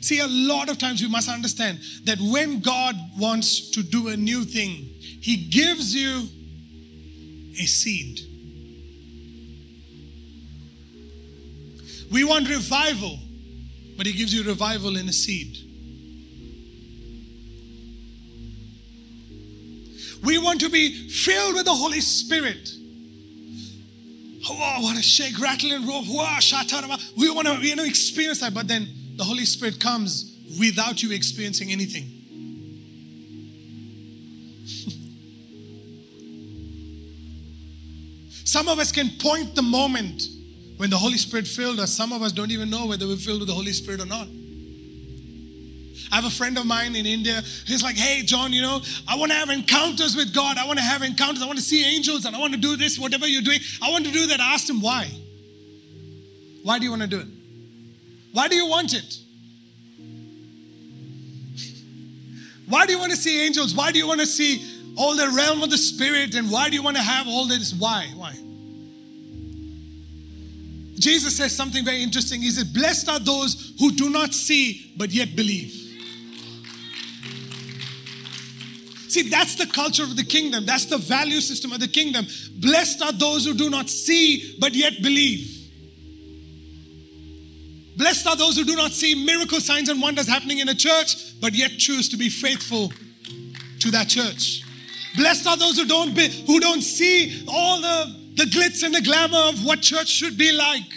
See, 0.00 0.18
a 0.18 0.26
lot 0.26 0.68
of 0.68 0.78
times 0.78 1.00
we 1.00 1.08
must 1.08 1.28
understand 1.28 1.78
that 2.04 2.18
when 2.20 2.60
God 2.60 2.96
wants 3.18 3.70
to 3.70 3.82
do 3.82 4.08
a 4.08 4.16
new 4.16 4.44
thing, 4.44 4.70
He 4.70 5.36
gives 5.36 5.94
you 5.94 6.26
a 7.60 7.66
seed. 7.66 8.20
We 12.10 12.24
want 12.24 12.48
revival, 12.48 13.18
but 13.96 14.06
He 14.06 14.12
gives 14.12 14.34
you 14.34 14.42
revival 14.42 14.96
in 14.96 15.08
a 15.08 15.12
seed. 15.12 15.58
We 20.24 20.38
want 20.38 20.60
to 20.60 20.70
be 20.70 21.08
filled 21.08 21.54
with 21.54 21.64
the 21.64 21.74
Holy 21.74 22.00
Spirit. 22.00 22.70
Oh, 24.48 24.82
what 24.82 24.98
a 24.98 25.02
shake, 25.02 25.38
rattle, 25.38 25.72
and 25.72 25.86
roll. 25.86 26.02
We 27.16 27.30
want 27.30 27.46
to 27.46 27.54
you 27.60 27.76
know, 27.76 27.84
experience 27.84 28.40
that, 28.40 28.54
but 28.54 28.66
then 28.66 28.88
the 29.16 29.24
Holy 29.24 29.44
Spirit 29.44 29.78
comes 29.78 30.36
without 30.58 31.02
you 31.02 31.12
experiencing 31.12 31.70
anything. 31.70 32.02
Some 38.44 38.68
of 38.68 38.78
us 38.78 38.90
can 38.90 39.10
point 39.20 39.54
the 39.54 39.62
moment 39.62 40.24
when 40.76 40.90
the 40.90 40.98
Holy 40.98 41.18
Spirit 41.18 41.46
filled 41.46 41.78
us. 41.78 41.92
Some 41.92 42.12
of 42.12 42.22
us 42.22 42.32
don't 42.32 42.50
even 42.50 42.68
know 42.68 42.86
whether 42.86 43.06
we're 43.06 43.16
filled 43.16 43.40
with 43.40 43.48
the 43.48 43.54
Holy 43.54 43.72
Spirit 43.72 44.00
or 44.00 44.06
not. 44.06 44.26
I 46.12 46.16
have 46.16 46.26
a 46.26 46.30
friend 46.30 46.58
of 46.58 46.66
mine 46.66 46.94
in 46.94 47.06
India. 47.06 47.40
He's 47.66 47.82
like, 47.82 47.96
hey, 47.96 48.22
John, 48.22 48.52
you 48.52 48.60
know, 48.60 48.82
I 49.08 49.16
want 49.16 49.32
to 49.32 49.38
have 49.38 49.48
encounters 49.48 50.14
with 50.14 50.34
God. 50.34 50.58
I 50.58 50.66
want 50.66 50.78
to 50.78 50.84
have 50.84 51.02
encounters. 51.02 51.42
I 51.42 51.46
want 51.46 51.58
to 51.58 51.64
see 51.64 51.82
angels 51.96 52.26
and 52.26 52.36
I 52.36 52.38
want 52.38 52.52
to 52.52 52.60
do 52.60 52.76
this, 52.76 52.98
whatever 52.98 53.26
you're 53.26 53.40
doing. 53.40 53.60
I 53.80 53.90
want 53.90 54.04
to 54.04 54.12
do 54.12 54.26
that. 54.26 54.38
I 54.38 54.52
asked 54.52 54.68
him, 54.68 54.82
why? 54.82 55.10
Why 56.62 56.78
do 56.78 56.84
you 56.84 56.90
want 56.90 57.00
to 57.00 57.08
do 57.08 57.20
it? 57.20 57.28
Why 58.32 58.46
do 58.46 58.56
you 58.56 58.68
want 58.68 58.92
it? 58.92 59.18
Why 62.68 62.84
do 62.84 62.92
you 62.92 62.98
want 62.98 63.12
to 63.12 63.16
see 63.16 63.46
angels? 63.46 63.74
Why 63.74 63.90
do 63.90 63.98
you 63.98 64.06
want 64.06 64.20
to 64.20 64.26
see 64.26 64.62
all 64.98 65.16
the 65.16 65.32
realm 65.34 65.62
of 65.62 65.70
the 65.70 65.78
spirit? 65.78 66.34
And 66.34 66.50
why 66.50 66.68
do 66.68 66.74
you 66.74 66.82
want 66.82 66.98
to 66.98 67.02
have 67.02 67.26
all 67.26 67.46
this? 67.46 67.72
Why? 67.72 68.06
Why? 68.16 68.34
Jesus 70.98 71.38
says 71.38 71.56
something 71.56 71.86
very 71.86 72.02
interesting. 72.02 72.42
He 72.42 72.50
says, 72.50 72.64
Blessed 72.64 73.08
are 73.08 73.18
those 73.18 73.72
who 73.78 73.92
do 73.92 74.10
not 74.10 74.34
see 74.34 74.92
but 74.98 75.10
yet 75.10 75.34
believe. 75.34 75.81
See, 79.12 79.28
that's 79.28 79.56
the 79.56 79.66
culture 79.66 80.04
of 80.04 80.16
the 80.16 80.24
kingdom. 80.24 80.64
That's 80.64 80.86
the 80.86 80.96
value 80.96 81.42
system 81.42 81.70
of 81.70 81.80
the 81.80 81.86
kingdom. 81.86 82.26
Blessed 82.56 83.02
are 83.02 83.12
those 83.12 83.44
who 83.44 83.52
do 83.52 83.68
not 83.68 83.90
see 83.90 84.56
but 84.58 84.74
yet 84.74 85.02
believe. 85.02 85.68
Blessed 87.98 88.26
are 88.26 88.36
those 88.36 88.56
who 88.56 88.64
do 88.64 88.74
not 88.74 88.92
see 88.92 89.14
miracle 89.14 89.60
signs 89.60 89.90
and 89.90 90.00
wonders 90.00 90.26
happening 90.26 90.60
in 90.60 90.68
a 90.70 90.74
church 90.74 91.38
but 91.42 91.52
yet 91.52 91.72
choose 91.72 92.08
to 92.08 92.16
be 92.16 92.30
faithful 92.30 92.90
to 93.80 93.90
that 93.90 94.08
church. 94.08 94.62
Blessed 95.14 95.46
are 95.46 95.58
those 95.58 95.76
who 95.76 95.84
don't 95.84 96.16
be, 96.16 96.28
who 96.46 96.58
don't 96.58 96.80
see 96.80 97.44
all 97.46 97.82
the, 97.82 98.16
the 98.36 98.44
glitz 98.44 98.82
and 98.82 98.94
the 98.94 99.02
glamour 99.02 99.50
of 99.50 99.62
what 99.62 99.82
church 99.82 100.08
should 100.08 100.38
be 100.38 100.52
like 100.52 100.90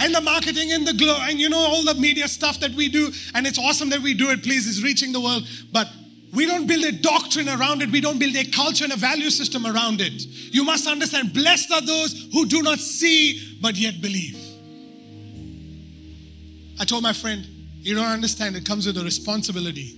and 0.00 0.12
the 0.12 0.20
marketing 0.20 0.72
and 0.72 0.84
the 0.84 0.94
glow 0.94 1.16
and 1.20 1.38
you 1.38 1.48
know 1.48 1.58
all 1.58 1.84
the 1.84 1.94
media 1.94 2.26
stuff 2.26 2.58
that 2.58 2.72
we 2.72 2.88
do 2.88 3.12
and 3.34 3.46
it's 3.46 3.60
awesome 3.60 3.90
that 3.90 4.00
we 4.00 4.12
do 4.12 4.30
it 4.30 4.42
please 4.42 4.66
it's 4.66 4.82
reaching 4.82 5.12
the 5.12 5.20
world 5.20 5.46
but 5.72 5.88
we 6.32 6.46
don't 6.46 6.66
build 6.66 6.84
a 6.84 6.92
doctrine 6.92 7.48
around 7.48 7.82
it. 7.82 7.90
We 7.90 8.00
don't 8.00 8.18
build 8.18 8.36
a 8.36 8.44
culture 8.50 8.84
and 8.84 8.92
a 8.92 8.96
value 8.96 9.30
system 9.30 9.66
around 9.66 10.00
it. 10.00 10.24
You 10.52 10.64
must 10.64 10.86
understand 10.86 11.32
blessed 11.32 11.72
are 11.72 11.80
those 11.80 12.28
who 12.32 12.46
do 12.46 12.62
not 12.62 12.78
see 12.78 13.58
but 13.60 13.76
yet 13.76 14.00
believe. 14.00 14.36
I 16.80 16.84
told 16.84 17.02
my 17.02 17.12
friend, 17.12 17.46
you 17.80 17.94
don't 17.94 18.04
understand, 18.04 18.56
it 18.56 18.64
comes 18.64 18.86
with 18.86 18.98
a 18.98 19.04
responsibility. 19.04 19.94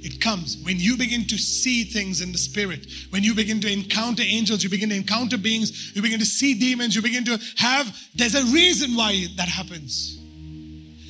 It 0.00 0.20
comes 0.20 0.56
when 0.64 0.78
you 0.78 0.96
begin 0.96 1.26
to 1.26 1.36
see 1.36 1.84
things 1.84 2.20
in 2.20 2.32
the 2.32 2.38
spirit, 2.38 2.86
when 3.10 3.22
you 3.22 3.34
begin 3.34 3.60
to 3.60 3.70
encounter 3.70 4.22
angels, 4.24 4.62
you 4.64 4.70
begin 4.70 4.88
to 4.88 4.96
encounter 4.96 5.36
beings, 5.36 5.94
you 5.94 6.00
begin 6.00 6.20
to 6.20 6.26
see 6.26 6.54
demons, 6.54 6.96
you 6.96 7.02
begin 7.02 7.24
to 7.24 7.38
have, 7.56 7.94
there's 8.14 8.34
a 8.34 8.44
reason 8.44 8.96
why 8.96 9.26
that 9.36 9.48
happens. 9.48 10.18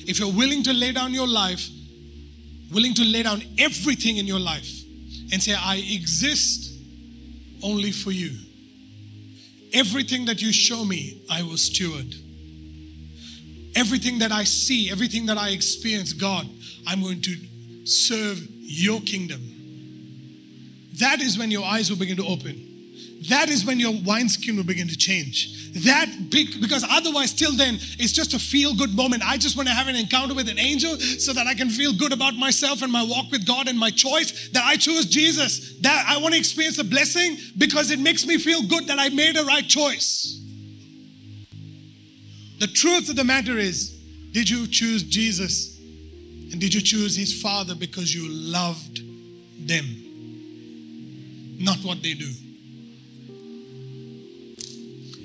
If 0.09 0.19
you're 0.19 0.33
willing 0.33 0.63
to 0.63 0.73
lay 0.73 0.91
down 0.91 1.13
your 1.13 1.27
life, 1.27 1.69
willing 2.73 2.95
to 2.95 3.03
lay 3.03 3.23
down 3.23 3.43
everything 3.59 4.17
in 4.17 4.25
your 4.25 4.39
life 4.39 4.67
and 5.31 5.41
say, 5.41 5.53
I 5.53 5.75
exist 5.75 6.73
only 7.61 7.91
for 7.91 8.11
you. 8.11 8.31
Everything 9.73 10.25
that 10.25 10.41
you 10.41 10.51
show 10.51 10.83
me, 10.83 11.21
I 11.29 11.43
will 11.43 11.57
steward. 11.57 12.15
everything 13.75 14.19
that 14.19 14.31
I 14.31 14.43
see, 14.43 14.89
everything 14.91 15.27
that 15.27 15.37
I 15.37 15.49
experience, 15.49 16.13
God, 16.13 16.47
I'm 16.87 17.01
going 17.01 17.21
to 17.21 17.85
serve 17.85 18.39
your 18.59 18.99
kingdom. 19.01 19.41
That 20.99 21.21
is 21.21 21.37
when 21.37 21.51
your 21.51 21.63
eyes 21.63 21.89
will 21.89 21.97
begin 21.97 22.17
to 22.17 22.25
open. 22.25 22.68
That 23.27 23.49
is 23.49 23.65
when 23.65 23.79
your 23.81 23.93
wineskin 24.05 24.55
will 24.55 24.63
begin 24.63 24.87
to 24.87 24.95
change. 24.95 25.73
That 25.83 26.29
big, 26.29 26.61
because 26.61 26.85
otherwise, 26.89 27.33
till 27.33 27.51
then, 27.51 27.75
it's 27.99 28.13
just 28.13 28.33
a 28.33 28.39
feel 28.39 28.73
good 28.73 28.95
moment. 28.95 29.23
I 29.25 29.37
just 29.37 29.57
want 29.57 29.67
to 29.67 29.73
have 29.73 29.87
an 29.87 29.97
encounter 29.97 30.33
with 30.33 30.47
an 30.47 30.57
angel 30.57 30.97
so 30.97 31.33
that 31.33 31.45
I 31.45 31.53
can 31.53 31.69
feel 31.69 31.91
good 31.93 32.13
about 32.13 32.35
myself 32.35 32.81
and 32.81 32.91
my 32.91 33.03
walk 33.03 33.29
with 33.29 33.45
God 33.45 33.67
and 33.67 33.77
my 33.77 33.91
choice 33.91 34.49
that 34.49 34.63
I 34.63 34.77
chose 34.77 35.05
Jesus. 35.05 35.77
That 35.81 36.05
I 36.07 36.17
want 36.17 36.33
to 36.33 36.39
experience 36.39 36.79
a 36.79 36.83
blessing 36.85 37.37
because 37.57 37.91
it 37.91 37.99
makes 37.99 38.25
me 38.25 38.37
feel 38.37 38.63
good 38.63 38.87
that 38.87 38.99
I 38.99 39.09
made 39.09 39.35
a 39.35 39.43
right 39.43 39.67
choice. 39.67 40.39
The 42.59 42.67
truth 42.67 43.09
of 43.09 43.17
the 43.17 43.25
matter 43.25 43.57
is, 43.57 43.89
did 44.31 44.49
you 44.49 44.65
choose 44.65 45.03
Jesus? 45.03 45.77
And 46.51 46.59
did 46.59 46.73
you 46.73 46.81
choose 46.81 47.15
his 47.17 47.41
father 47.41 47.75
because 47.75 48.15
you 48.15 48.29
loved 48.29 49.01
them? 49.67 49.85
Not 51.59 51.79
what 51.83 52.01
they 52.01 52.13
do. 52.13 52.31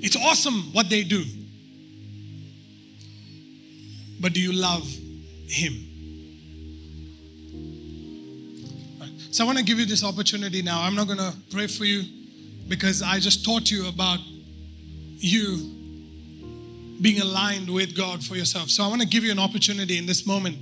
It's 0.05 0.15
awesome 0.15 0.71
what 0.71 0.87
they 0.87 1.01
do. 1.03 1.25
But 4.21 4.33
do 4.33 4.39
you 4.39 4.53
love 4.53 4.87
him? 5.47 5.73
So 9.31 9.43
I 9.43 9.47
want 9.47 9.57
to 9.57 9.63
give 9.63 9.79
you 9.79 9.87
this 9.87 10.03
opportunity 10.03 10.61
now. 10.61 10.83
I'm 10.83 10.93
not 10.93 11.07
going 11.07 11.17
to 11.17 11.33
pray 11.49 11.65
for 11.65 11.85
you 11.85 12.03
because 12.67 13.01
I 13.01 13.19
just 13.19 13.43
taught 13.43 13.71
you 13.71 13.87
about 13.89 14.19
you 15.17 15.71
being 17.01 17.19
aligned 17.19 17.73
with 17.73 17.97
God 17.97 18.23
for 18.23 18.35
yourself. 18.35 18.69
So 18.69 18.83
I 18.83 18.87
want 18.87 19.01
to 19.01 19.07
give 19.07 19.23
you 19.23 19.31
an 19.31 19.39
opportunity 19.39 19.97
in 19.97 20.05
this 20.05 20.27
moment 20.27 20.57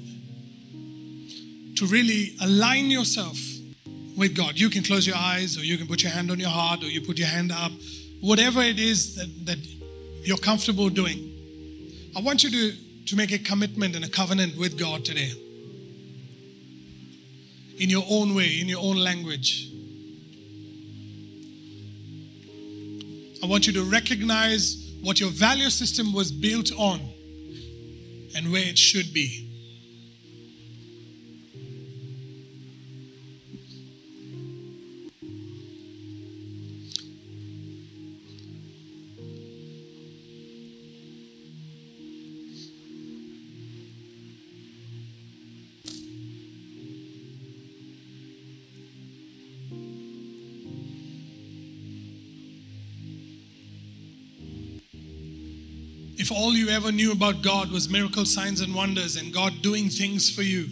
to 1.75 1.85
really 1.85 2.37
align 2.41 2.85
yourself 2.85 3.37
with 4.17 4.37
God. 4.37 4.57
You 4.57 4.69
can 4.69 4.83
close 4.83 5.05
your 5.05 5.17
eyes, 5.17 5.57
or 5.57 5.65
you 5.65 5.77
can 5.77 5.85
put 5.85 6.01
your 6.01 6.13
hand 6.13 6.31
on 6.31 6.39
your 6.39 6.49
heart, 6.49 6.81
or 6.81 6.87
you 6.87 7.01
put 7.01 7.17
your 7.17 7.27
hand 7.27 7.51
up 7.51 7.73
whatever 8.23 8.61
it 8.61 8.79
is 8.79 9.15
that, 9.15 9.45
that 9.45 9.57
you're 10.23 10.37
comfortable 10.37 10.87
doing, 10.87 11.29
I 12.15 12.21
want 12.21 12.41
you 12.41 12.49
to, 12.51 13.05
to 13.07 13.15
make 13.17 13.33
a 13.33 13.37
commitment 13.37 13.97
and 13.97 14.05
a 14.05 14.09
covenant 14.09 14.57
with 14.57 14.79
God 14.79 15.03
today. 15.03 15.31
In 17.79 17.89
your 17.89 18.05
own 18.09 18.33
way, 18.33 18.61
in 18.61 18.69
your 18.69 18.81
own 18.81 18.95
language. 18.95 19.69
I 23.43 23.45
want 23.45 23.67
you 23.67 23.73
to 23.73 23.83
recognize 23.83 24.93
what 25.01 25.19
your 25.19 25.29
value 25.29 25.69
system 25.69 26.13
was 26.13 26.31
built 26.31 26.71
on 26.77 27.01
and 28.37 28.53
where 28.53 28.63
it 28.63 28.77
should 28.77 29.13
be. 29.13 29.52
All 56.33 56.53
you 56.53 56.69
ever 56.69 56.91
knew 56.91 57.11
about 57.11 57.41
God 57.41 57.71
was 57.71 57.89
miracle 57.89 58.25
signs 58.25 58.61
and 58.61 58.73
wonders 58.73 59.15
and 59.15 59.33
God 59.33 59.61
doing 59.61 59.89
things 59.89 60.29
for 60.29 60.41
you, 60.41 60.67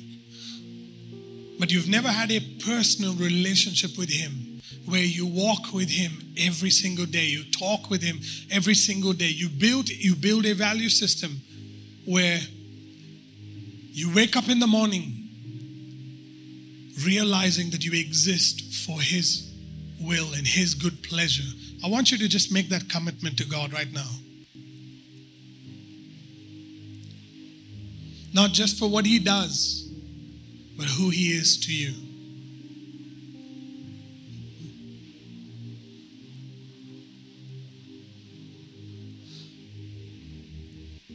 but 1.59 1.71
you've 1.71 1.89
never 1.89 2.07
had 2.07 2.31
a 2.31 2.39
personal 2.65 3.13
relationship 3.13 3.97
with 3.97 4.09
Him 4.09 4.61
where 4.85 5.03
you 5.03 5.25
walk 5.25 5.73
with 5.73 5.89
Him 5.89 6.11
every 6.37 6.69
single 6.69 7.05
day, 7.05 7.25
you 7.25 7.43
talk 7.51 7.89
with 7.89 8.01
Him 8.01 8.19
every 8.51 8.73
single 8.73 9.13
day, 9.13 9.27
you 9.27 9.49
build, 9.49 9.89
you 9.89 10.15
build 10.15 10.45
a 10.45 10.53
value 10.53 10.89
system 10.89 11.41
where 12.05 12.39
you 13.93 14.13
wake 14.13 14.35
up 14.35 14.49
in 14.49 14.59
the 14.59 14.67
morning 14.67 15.21
realizing 17.05 17.69
that 17.71 17.83
you 17.83 17.99
exist 17.99 18.85
for 18.85 18.99
His 19.01 19.51
will 19.99 20.33
and 20.33 20.47
His 20.47 20.73
good 20.73 21.03
pleasure. 21.03 21.49
I 21.83 21.89
want 21.89 22.11
you 22.11 22.17
to 22.19 22.27
just 22.27 22.51
make 22.51 22.69
that 22.69 22.89
commitment 22.89 23.37
to 23.37 23.45
God 23.45 23.73
right 23.73 23.91
now. 23.91 24.09
Not 28.33 28.51
just 28.51 28.79
for 28.79 28.89
what 28.89 29.05
he 29.05 29.19
does, 29.19 29.89
but 30.77 30.85
who 30.85 31.09
he 31.09 31.31
is 31.31 31.57
to 31.65 31.73
you. 31.73 31.93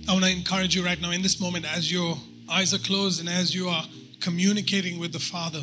I 0.08 0.12
want 0.12 0.24
to 0.24 0.30
encourage 0.30 0.76
you 0.76 0.84
right 0.84 1.00
now 1.00 1.10
in 1.10 1.22
this 1.22 1.40
moment 1.40 1.64
as 1.64 1.90
your 1.90 2.16
eyes 2.48 2.72
are 2.72 2.78
closed 2.78 3.18
and 3.18 3.28
as 3.28 3.54
you 3.54 3.68
are 3.68 3.84
communicating 4.20 5.00
with 5.00 5.12
the 5.12 5.18
Father. 5.18 5.62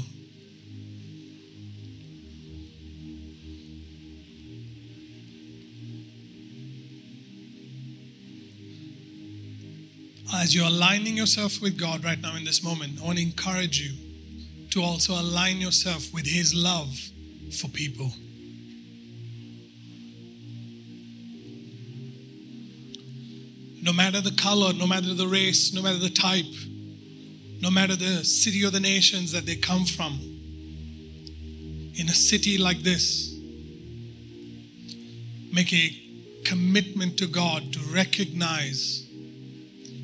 As 10.43 10.53
you're 10.53 10.67
aligning 10.67 11.15
yourself 11.15 11.61
with 11.61 11.79
God 11.79 12.03
right 12.03 12.19
now 12.19 12.35
in 12.35 12.43
this 12.43 12.61
moment, 12.61 12.99
I 13.01 13.05
want 13.05 13.17
to 13.17 13.23
encourage 13.23 13.79
you 13.79 13.95
to 14.71 14.83
also 14.83 15.13
align 15.13 15.61
yourself 15.61 16.13
with 16.13 16.25
His 16.25 16.53
love 16.53 16.93
for 17.57 17.69
people. 17.69 18.11
No 23.81 23.93
matter 23.93 24.19
the 24.19 24.31
color, 24.31 24.73
no 24.73 24.85
matter 24.85 25.13
the 25.13 25.29
race, 25.29 25.73
no 25.73 25.81
matter 25.81 25.97
the 25.97 26.09
type, 26.09 26.53
no 27.61 27.71
matter 27.71 27.95
the 27.95 28.25
city 28.25 28.65
or 28.65 28.69
the 28.69 28.81
nations 28.81 29.31
that 29.31 29.45
they 29.45 29.55
come 29.55 29.85
from, 29.85 30.19
in 31.95 32.09
a 32.09 32.13
city 32.13 32.57
like 32.57 32.79
this, 32.79 33.33
make 35.53 35.71
a 35.71 35.97
commitment 36.43 37.17
to 37.19 37.27
God 37.27 37.71
to 37.71 37.79
recognize 37.93 39.02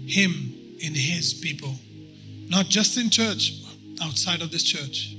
him 0.09 0.55
in 0.79 0.95
His 0.95 1.33
people, 1.33 1.75
not 2.49 2.67
just 2.67 2.97
in 2.97 3.09
church, 3.09 3.61
outside 4.01 4.41
of 4.41 4.51
this 4.51 4.63
church. 4.63 5.15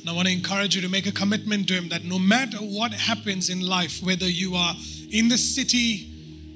And 0.00 0.10
I 0.10 0.12
want 0.12 0.28
to 0.28 0.32
encourage 0.34 0.76
you 0.76 0.82
to 0.82 0.88
make 0.88 1.06
a 1.06 1.12
commitment 1.12 1.68
to 1.68 1.74
Him 1.74 1.88
that 1.88 2.04
no 2.04 2.18
matter 2.18 2.58
what 2.58 2.92
happens 2.92 3.50
in 3.50 3.60
life, 3.60 4.02
whether 4.02 4.28
you 4.28 4.54
are 4.54 4.74
in 5.10 5.28
the 5.28 5.38
city, 5.38 6.08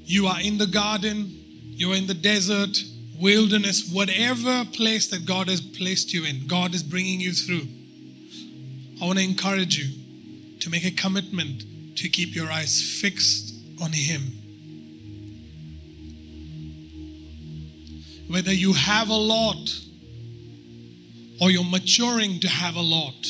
you 0.05 0.27
are 0.27 0.41
in 0.41 0.57
the 0.57 0.67
garden, 0.67 1.33
you 1.71 1.93
are 1.93 1.97
in 1.97 2.07
the 2.07 2.15
desert, 2.15 2.79
wilderness, 3.21 3.91
whatever 3.93 4.65
place 4.73 5.09
that 5.09 5.27
God 5.27 5.49
has 5.49 5.61
placed 5.61 6.13
you 6.13 6.25
in, 6.25 6.47
God 6.47 6.75
is 6.75 6.83
bringing 6.83 7.21
you 7.21 7.33
through. 7.33 7.67
I 9.01 9.07
want 9.07 9.19
to 9.19 9.25
encourage 9.25 9.79
you 9.79 10.59
to 10.61 10.71
make 10.71 10.85
a 10.85 10.91
commitment 10.91 11.65
to 11.97 12.09
keep 12.09 12.35
your 12.35 12.51
eyes 12.51 12.99
fixed 13.01 13.55
on 13.83 13.93
Him. 13.93 14.23
Whether 18.29 18.53
you 18.53 18.73
have 18.75 19.09
a 19.09 19.15
lot 19.15 19.81
or 21.41 21.51
you're 21.51 21.65
maturing 21.65 22.41
to 22.41 22.49
have 22.49 22.77
a 22.77 22.83
lot, 22.83 23.27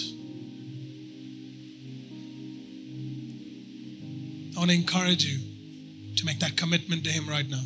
I 4.57 4.59
want 4.59 4.71
to 4.71 4.77
encourage 4.77 5.25
you 5.25 5.39
to 6.17 6.25
make 6.25 6.41
that 6.41 6.57
commitment 6.57 7.05
to 7.05 7.11
Him 7.11 7.29
right 7.29 7.49
now. 7.49 7.63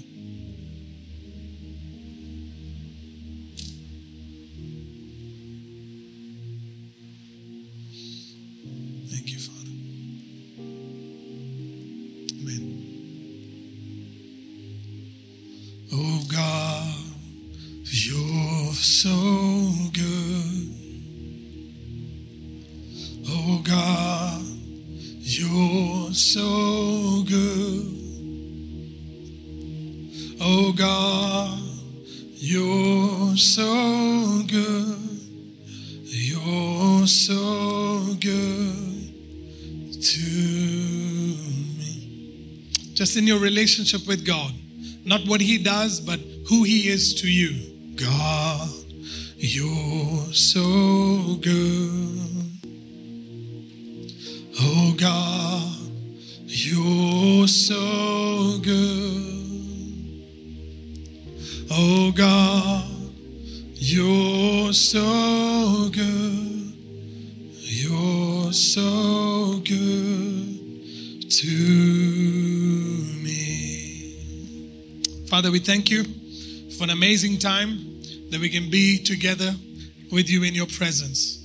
Relationship 43.79 44.07
with 44.07 44.27
God. 44.27 44.53
Not 45.05 45.27
what 45.27 45.41
He 45.41 45.57
does, 45.57 46.01
but 46.01 46.21
who 46.49 46.63
He 46.65 46.89
is 46.89 47.15
to 47.23 47.29
you. 47.31 47.95
God, 47.97 48.69
you're 49.37 50.33
so 50.33 51.37
good. 51.41 52.22
Amazing 77.03 77.37
time 77.37 78.01
that 78.31 78.39
we 78.41 78.49
can 78.49 78.71
be 78.71 78.97
together 78.97 79.53
with 80.13 80.31
you 80.31 80.45
in 80.45 80.55
your 80.55 80.69
presence. 80.69 81.45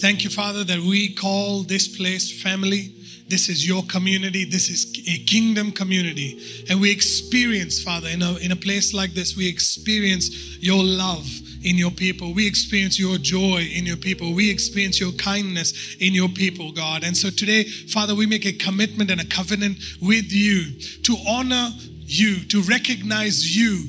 Thank 0.00 0.24
you, 0.24 0.28
Father, 0.28 0.64
that 0.64 0.80
we 0.80 1.14
call 1.14 1.62
this 1.62 1.86
place 1.96 2.42
family. 2.42 2.92
This 3.28 3.48
is 3.48 3.64
your 3.64 3.84
community. 3.84 4.44
This 4.44 4.68
is 4.68 4.92
a 5.06 5.24
kingdom 5.24 5.70
community. 5.70 6.64
And 6.68 6.80
we 6.80 6.90
experience, 6.90 7.80
Father, 7.80 8.08
in 8.08 8.22
a, 8.22 8.38
in 8.38 8.50
a 8.50 8.56
place 8.56 8.92
like 8.92 9.12
this, 9.12 9.36
we 9.36 9.48
experience 9.48 10.58
your 10.58 10.82
love 10.82 11.28
in 11.62 11.78
your 11.78 11.92
people. 11.92 12.34
We 12.34 12.48
experience 12.48 12.98
your 12.98 13.18
joy 13.18 13.70
in 13.72 13.86
your 13.86 13.98
people. 13.98 14.34
We 14.34 14.50
experience 14.50 14.98
your 14.98 15.12
kindness 15.12 15.94
in 16.00 16.12
your 16.12 16.28
people, 16.28 16.72
God. 16.72 17.04
And 17.04 17.16
so 17.16 17.30
today, 17.30 17.62
Father, 17.62 18.16
we 18.16 18.26
make 18.26 18.46
a 18.46 18.52
commitment 18.52 19.12
and 19.12 19.20
a 19.20 19.26
covenant 19.26 19.78
with 20.02 20.32
you 20.32 20.80
to 21.04 21.16
honor 21.28 21.70
you, 22.00 22.40
to 22.46 22.62
recognize 22.62 23.56
you 23.56 23.84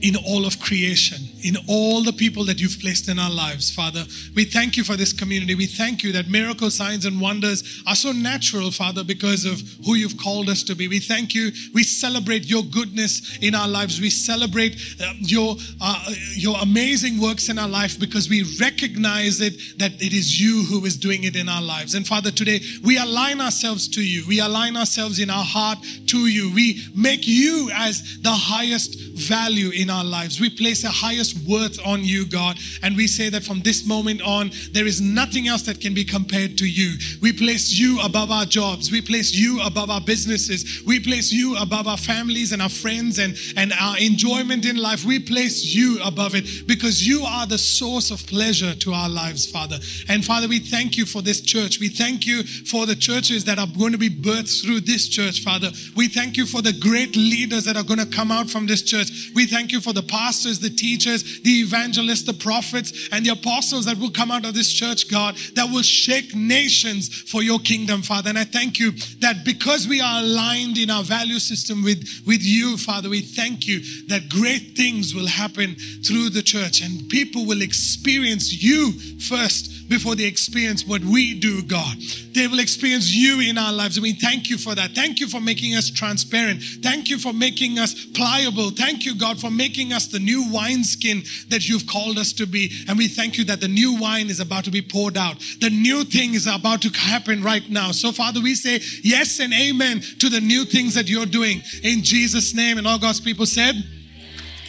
in 0.00 0.16
all 0.16 0.46
of 0.46 0.60
creation, 0.60 1.27
in 1.42 1.56
all 1.68 2.02
the 2.02 2.12
people 2.12 2.44
that 2.44 2.60
you've 2.60 2.78
placed 2.80 3.08
in 3.08 3.18
our 3.18 3.30
lives, 3.30 3.70
Father. 3.74 4.04
We 4.34 4.44
thank 4.44 4.76
you 4.76 4.84
for 4.84 4.96
this 4.96 5.12
community. 5.12 5.54
We 5.54 5.66
thank 5.66 6.02
you 6.02 6.12
that 6.12 6.28
miracle 6.28 6.70
signs 6.70 7.04
and 7.04 7.20
wonders 7.20 7.82
are 7.86 7.94
so 7.94 8.12
natural, 8.12 8.70
Father, 8.70 9.04
because 9.04 9.44
of 9.44 9.60
who 9.84 9.94
you've 9.94 10.16
called 10.16 10.48
us 10.48 10.62
to 10.64 10.74
be. 10.74 10.88
We 10.88 11.00
thank 11.00 11.34
you. 11.34 11.50
We 11.74 11.82
celebrate 11.82 12.46
your 12.46 12.62
goodness 12.64 13.38
in 13.40 13.54
our 13.54 13.68
lives. 13.68 14.00
We 14.00 14.10
celebrate 14.10 14.76
uh, 15.00 15.12
your 15.18 15.56
uh, 15.80 16.04
your 16.34 16.56
amazing 16.60 17.20
works 17.20 17.48
in 17.48 17.58
our 17.58 17.68
life 17.68 17.98
because 17.98 18.28
we 18.28 18.44
recognize 18.60 19.40
it 19.40 19.54
that 19.78 19.92
it 19.94 20.12
is 20.12 20.40
you 20.40 20.64
who 20.64 20.84
is 20.84 20.96
doing 20.96 21.24
it 21.24 21.36
in 21.36 21.48
our 21.48 21.62
lives. 21.62 21.94
And 21.94 22.06
Father, 22.06 22.30
today 22.30 22.60
we 22.84 22.98
align 22.98 23.40
ourselves 23.40 23.88
to 23.88 24.02
you. 24.02 24.24
We 24.26 24.40
align 24.40 24.76
ourselves 24.76 25.18
in 25.18 25.30
our 25.30 25.44
heart 25.44 25.78
to 26.06 26.18
you. 26.26 26.52
We 26.54 26.82
make 26.94 27.26
you 27.26 27.70
as 27.74 28.18
the 28.22 28.30
highest 28.30 28.98
value 29.14 29.70
in 29.70 29.90
our 29.90 30.04
lives. 30.04 30.40
We 30.40 30.50
place 30.50 30.82
the 30.82 30.88
highest 30.88 31.27
worth 31.34 31.78
on 31.84 32.04
you, 32.04 32.26
God. 32.26 32.58
And 32.82 32.96
we 32.96 33.06
say 33.06 33.28
that 33.30 33.44
from 33.44 33.60
this 33.60 33.86
moment 33.86 34.22
on, 34.22 34.50
there 34.72 34.86
is 34.86 35.00
nothing 35.00 35.48
else 35.48 35.62
that 35.62 35.80
can 35.80 35.94
be 35.94 36.04
compared 36.04 36.58
to 36.58 36.66
you. 36.66 36.96
We 37.20 37.32
place 37.32 37.72
you 37.72 38.00
above 38.02 38.30
our 38.30 38.44
jobs. 38.44 38.90
We 38.90 39.00
place 39.00 39.34
you 39.34 39.60
above 39.62 39.90
our 39.90 40.00
businesses. 40.00 40.82
We 40.86 41.00
place 41.00 41.32
you 41.32 41.56
above 41.56 41.86
our 41.86 41.96
families 41.96 42.52
and 42.52 42.62
our 42.62 42.68
friends 42.68 43.18
and, 43.18 43.36
and 43.56 43.72
our 43.80 43.98
enjoyment 43.98 44.64
in 44.64 44.76
life. 44.76 45.04
We 45.04 45.18
place 45.18 45.74
you 45.74 45.98
above 46.04 46.34
it 46.34 46.66
because 46.66 47.06
you 47.06 47.24
are 47.24 47.46
the 47.46 47.58
source 47.58 48.10
of 48.10 48.26
pleasure 48.26 48.74
to 48.74 48.92
our 48.92 49.08
lives, 49.08 49.50
Father. 49.50 49.78
And 50.08 50.24
Father, 50.24 50.48
we 50.48 50.58
thank 50.58 50.96
you 50.96 51.06
for 51.06 51.22
this 51.22 51.40
church. 51.40 51.80
We 51.80 51.88
thank 51.88 52.26
you 52.26 52.42
for 52.42 52.86
the 52.86 52.96
churches 52.96 53.44
that 53.44 53.58
are 53.58 53.66
going 53.66 53.92
to 53.92 53.98
be 53.98 54.10
birthed 54.10 54.62
through 54.62 54.80
this 54.80 55.08
church, 55.08 55.42
Father. 55.42 55.70
We 55.96 56.08
thank 56.08 56.36
you 56.36 56.46
for 56.46 56.62
the 56.62 56.72
great 56.72 57.16
leaders 57.16 57.64
that 57.64 57.76
are 57.76 57.84
going 57.84 58.00
to 58.00 58.06
come 58.06 58.30
out 58.30 58.50
from 58.50 58.66
this 58.66 58.82
church. 58.82 59.30
We 59.34 59.46
thank 59.46 59.72
you 59.72 59.80
for 59.80 59.92
the 59.92 60.02
pastors, 60.02 60.60
the 60.60 60.70
teachers, 60.70 61.17
the 61.22 61.60
evangelists, 61.60 62.24
the 62.24 62.32
prophets, 62.32 63.08
and 63.12 63.24
the 63.24 63.30
apostles 63.30 63.84
that 63.84 63.98
will 63.98 64.10
come 64.10 64.30
out 64.30 64.44
of 64.44 64.54
this 64.54 64.72
church, 64.72 65.10
God, 65.10 65.36
that 65.54 65.68
will 65.70 65.82
shake 65.82 66.34
nations 66.34 67.08
for 67.08 67.42
your 67.42 67.58
kingdom, 67.58 68.02
Father. 68.02 68.28
And 68.30 68.38
I 68.38 68.44
thank 68.44 68.78
you 68.78 68.92
that 69.20 69.44
because 69.44 69.86
we 69.86 70.00
are 70.00 70.20
aligned 70.22 70.78
in 70.78 70.90
our 70.90 71.02
value 71.02 71.38
system 71.38 71.82
with, 71.82 72.22
with 72.26 72.42
you, 72.42 72.76
Father, 72.76 73.08
we 73.08 73.20
thank 73.20 73.66
you 73.66 73.80
that 74.08 74.28
great 74.28 74.76
things 74.76 75.14
will 75.14 75.26
happen 75.26 75.74
through 76.04 76.30
the 76.30 76.42
church 76.42 76.80
and 76.80 77.08
people 77.08 77.46
will 77.46 77.62
experience 77.62 78.62
you 78.62 78.92
first 79.20 79.88
before 79.88 80.14
they 80.14 80.24
experience 80.24 80.86
what 80.86 81.02
we 81.02 81.38
do, 81.38 81.62
God. 81.62 81.96
They 82.34 82.46
will 82.46 82.60
experience 82.60 83.10
you 83.10 83.40
in 83.40 83.56
our 83.56 83.72
lives. 83.72 83.96
And 83.96 84.02
we 84.02 84.12
thank 84.12 84.50
you 84.50 84.58
for 84.58 84.74
that. 84.74 84.90
Thank 84.92 85.18
you 85.18 85.28
for 85.28 85.40
making 85.40 85.74
us 85.74 85.90
transparent. 85.90 86.62
Thank 86.82 87.08
you 87.08 87.18
for 87.18 87.32
making 87.32 87.78
us 87.78 88.06
pliable. 88.06 88.70
Thank 88.70 89.06
you, 89.06 89.16
God, 89.16 89.40
for 89.40 89.50
making 89.50 89.92
us 89.92 90.06
the 90.06 90.18
new 90.18 90.44
wineskin 90.52 91.07
that 91.48 91.68
you've 91.68 91.86
called 91.86 92.18
us 92.18 92.32
to 92.34 92.46
be. 92.46 92.70
And 92.88 92.98
we 92.98 93.08
thank 93.08 93.38
you 93.38 93.44
that 93.44 93.60
the 93.60 93.68
new 93.68 93.98
wine 93.98 94.28
is 94.30 94.40
about 94.40 94.64
to 94.64 94.70
be 94.70 94.82
poured 94.82 95.16
out. 95.16 95.38
The 95.60 95.70
new 95.70 96.04
thing 96.04 96.34
is 96.34 96.46
about 96.46 96.82
to 96.82 96.90
happen 96.90 97.42
right 97.42 97.68
now. 97.68 97.92
So, 97.92 98.12
Father, 98.12 98.40
we 98.40 98.54
say 98.54 98.80
yes 99.02 99.40
and 99.40 99.52
amen 99.52 100.00
to 100.20 100.28
the 100.28 100.40
new 100.40 100.64
things 100.64 100.94
that 100.94 101.08
you're 101.08 101.26
doing 101.26 101.62
in 101.82 102.02
Jesus' 102.02 102.54
name. 102.54 102.78
And 102.78 102.86
all 102.86 102.98
God's 102.98 103.20
people 103.20 103.46
said, 103.46 103.74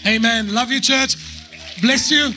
Amen. 0.06 0.54
Love 0.54 0.72
you, 0.72 0.80
church. 0.80 1.16
Bless 1.82 2.10
you. 2.10 2.34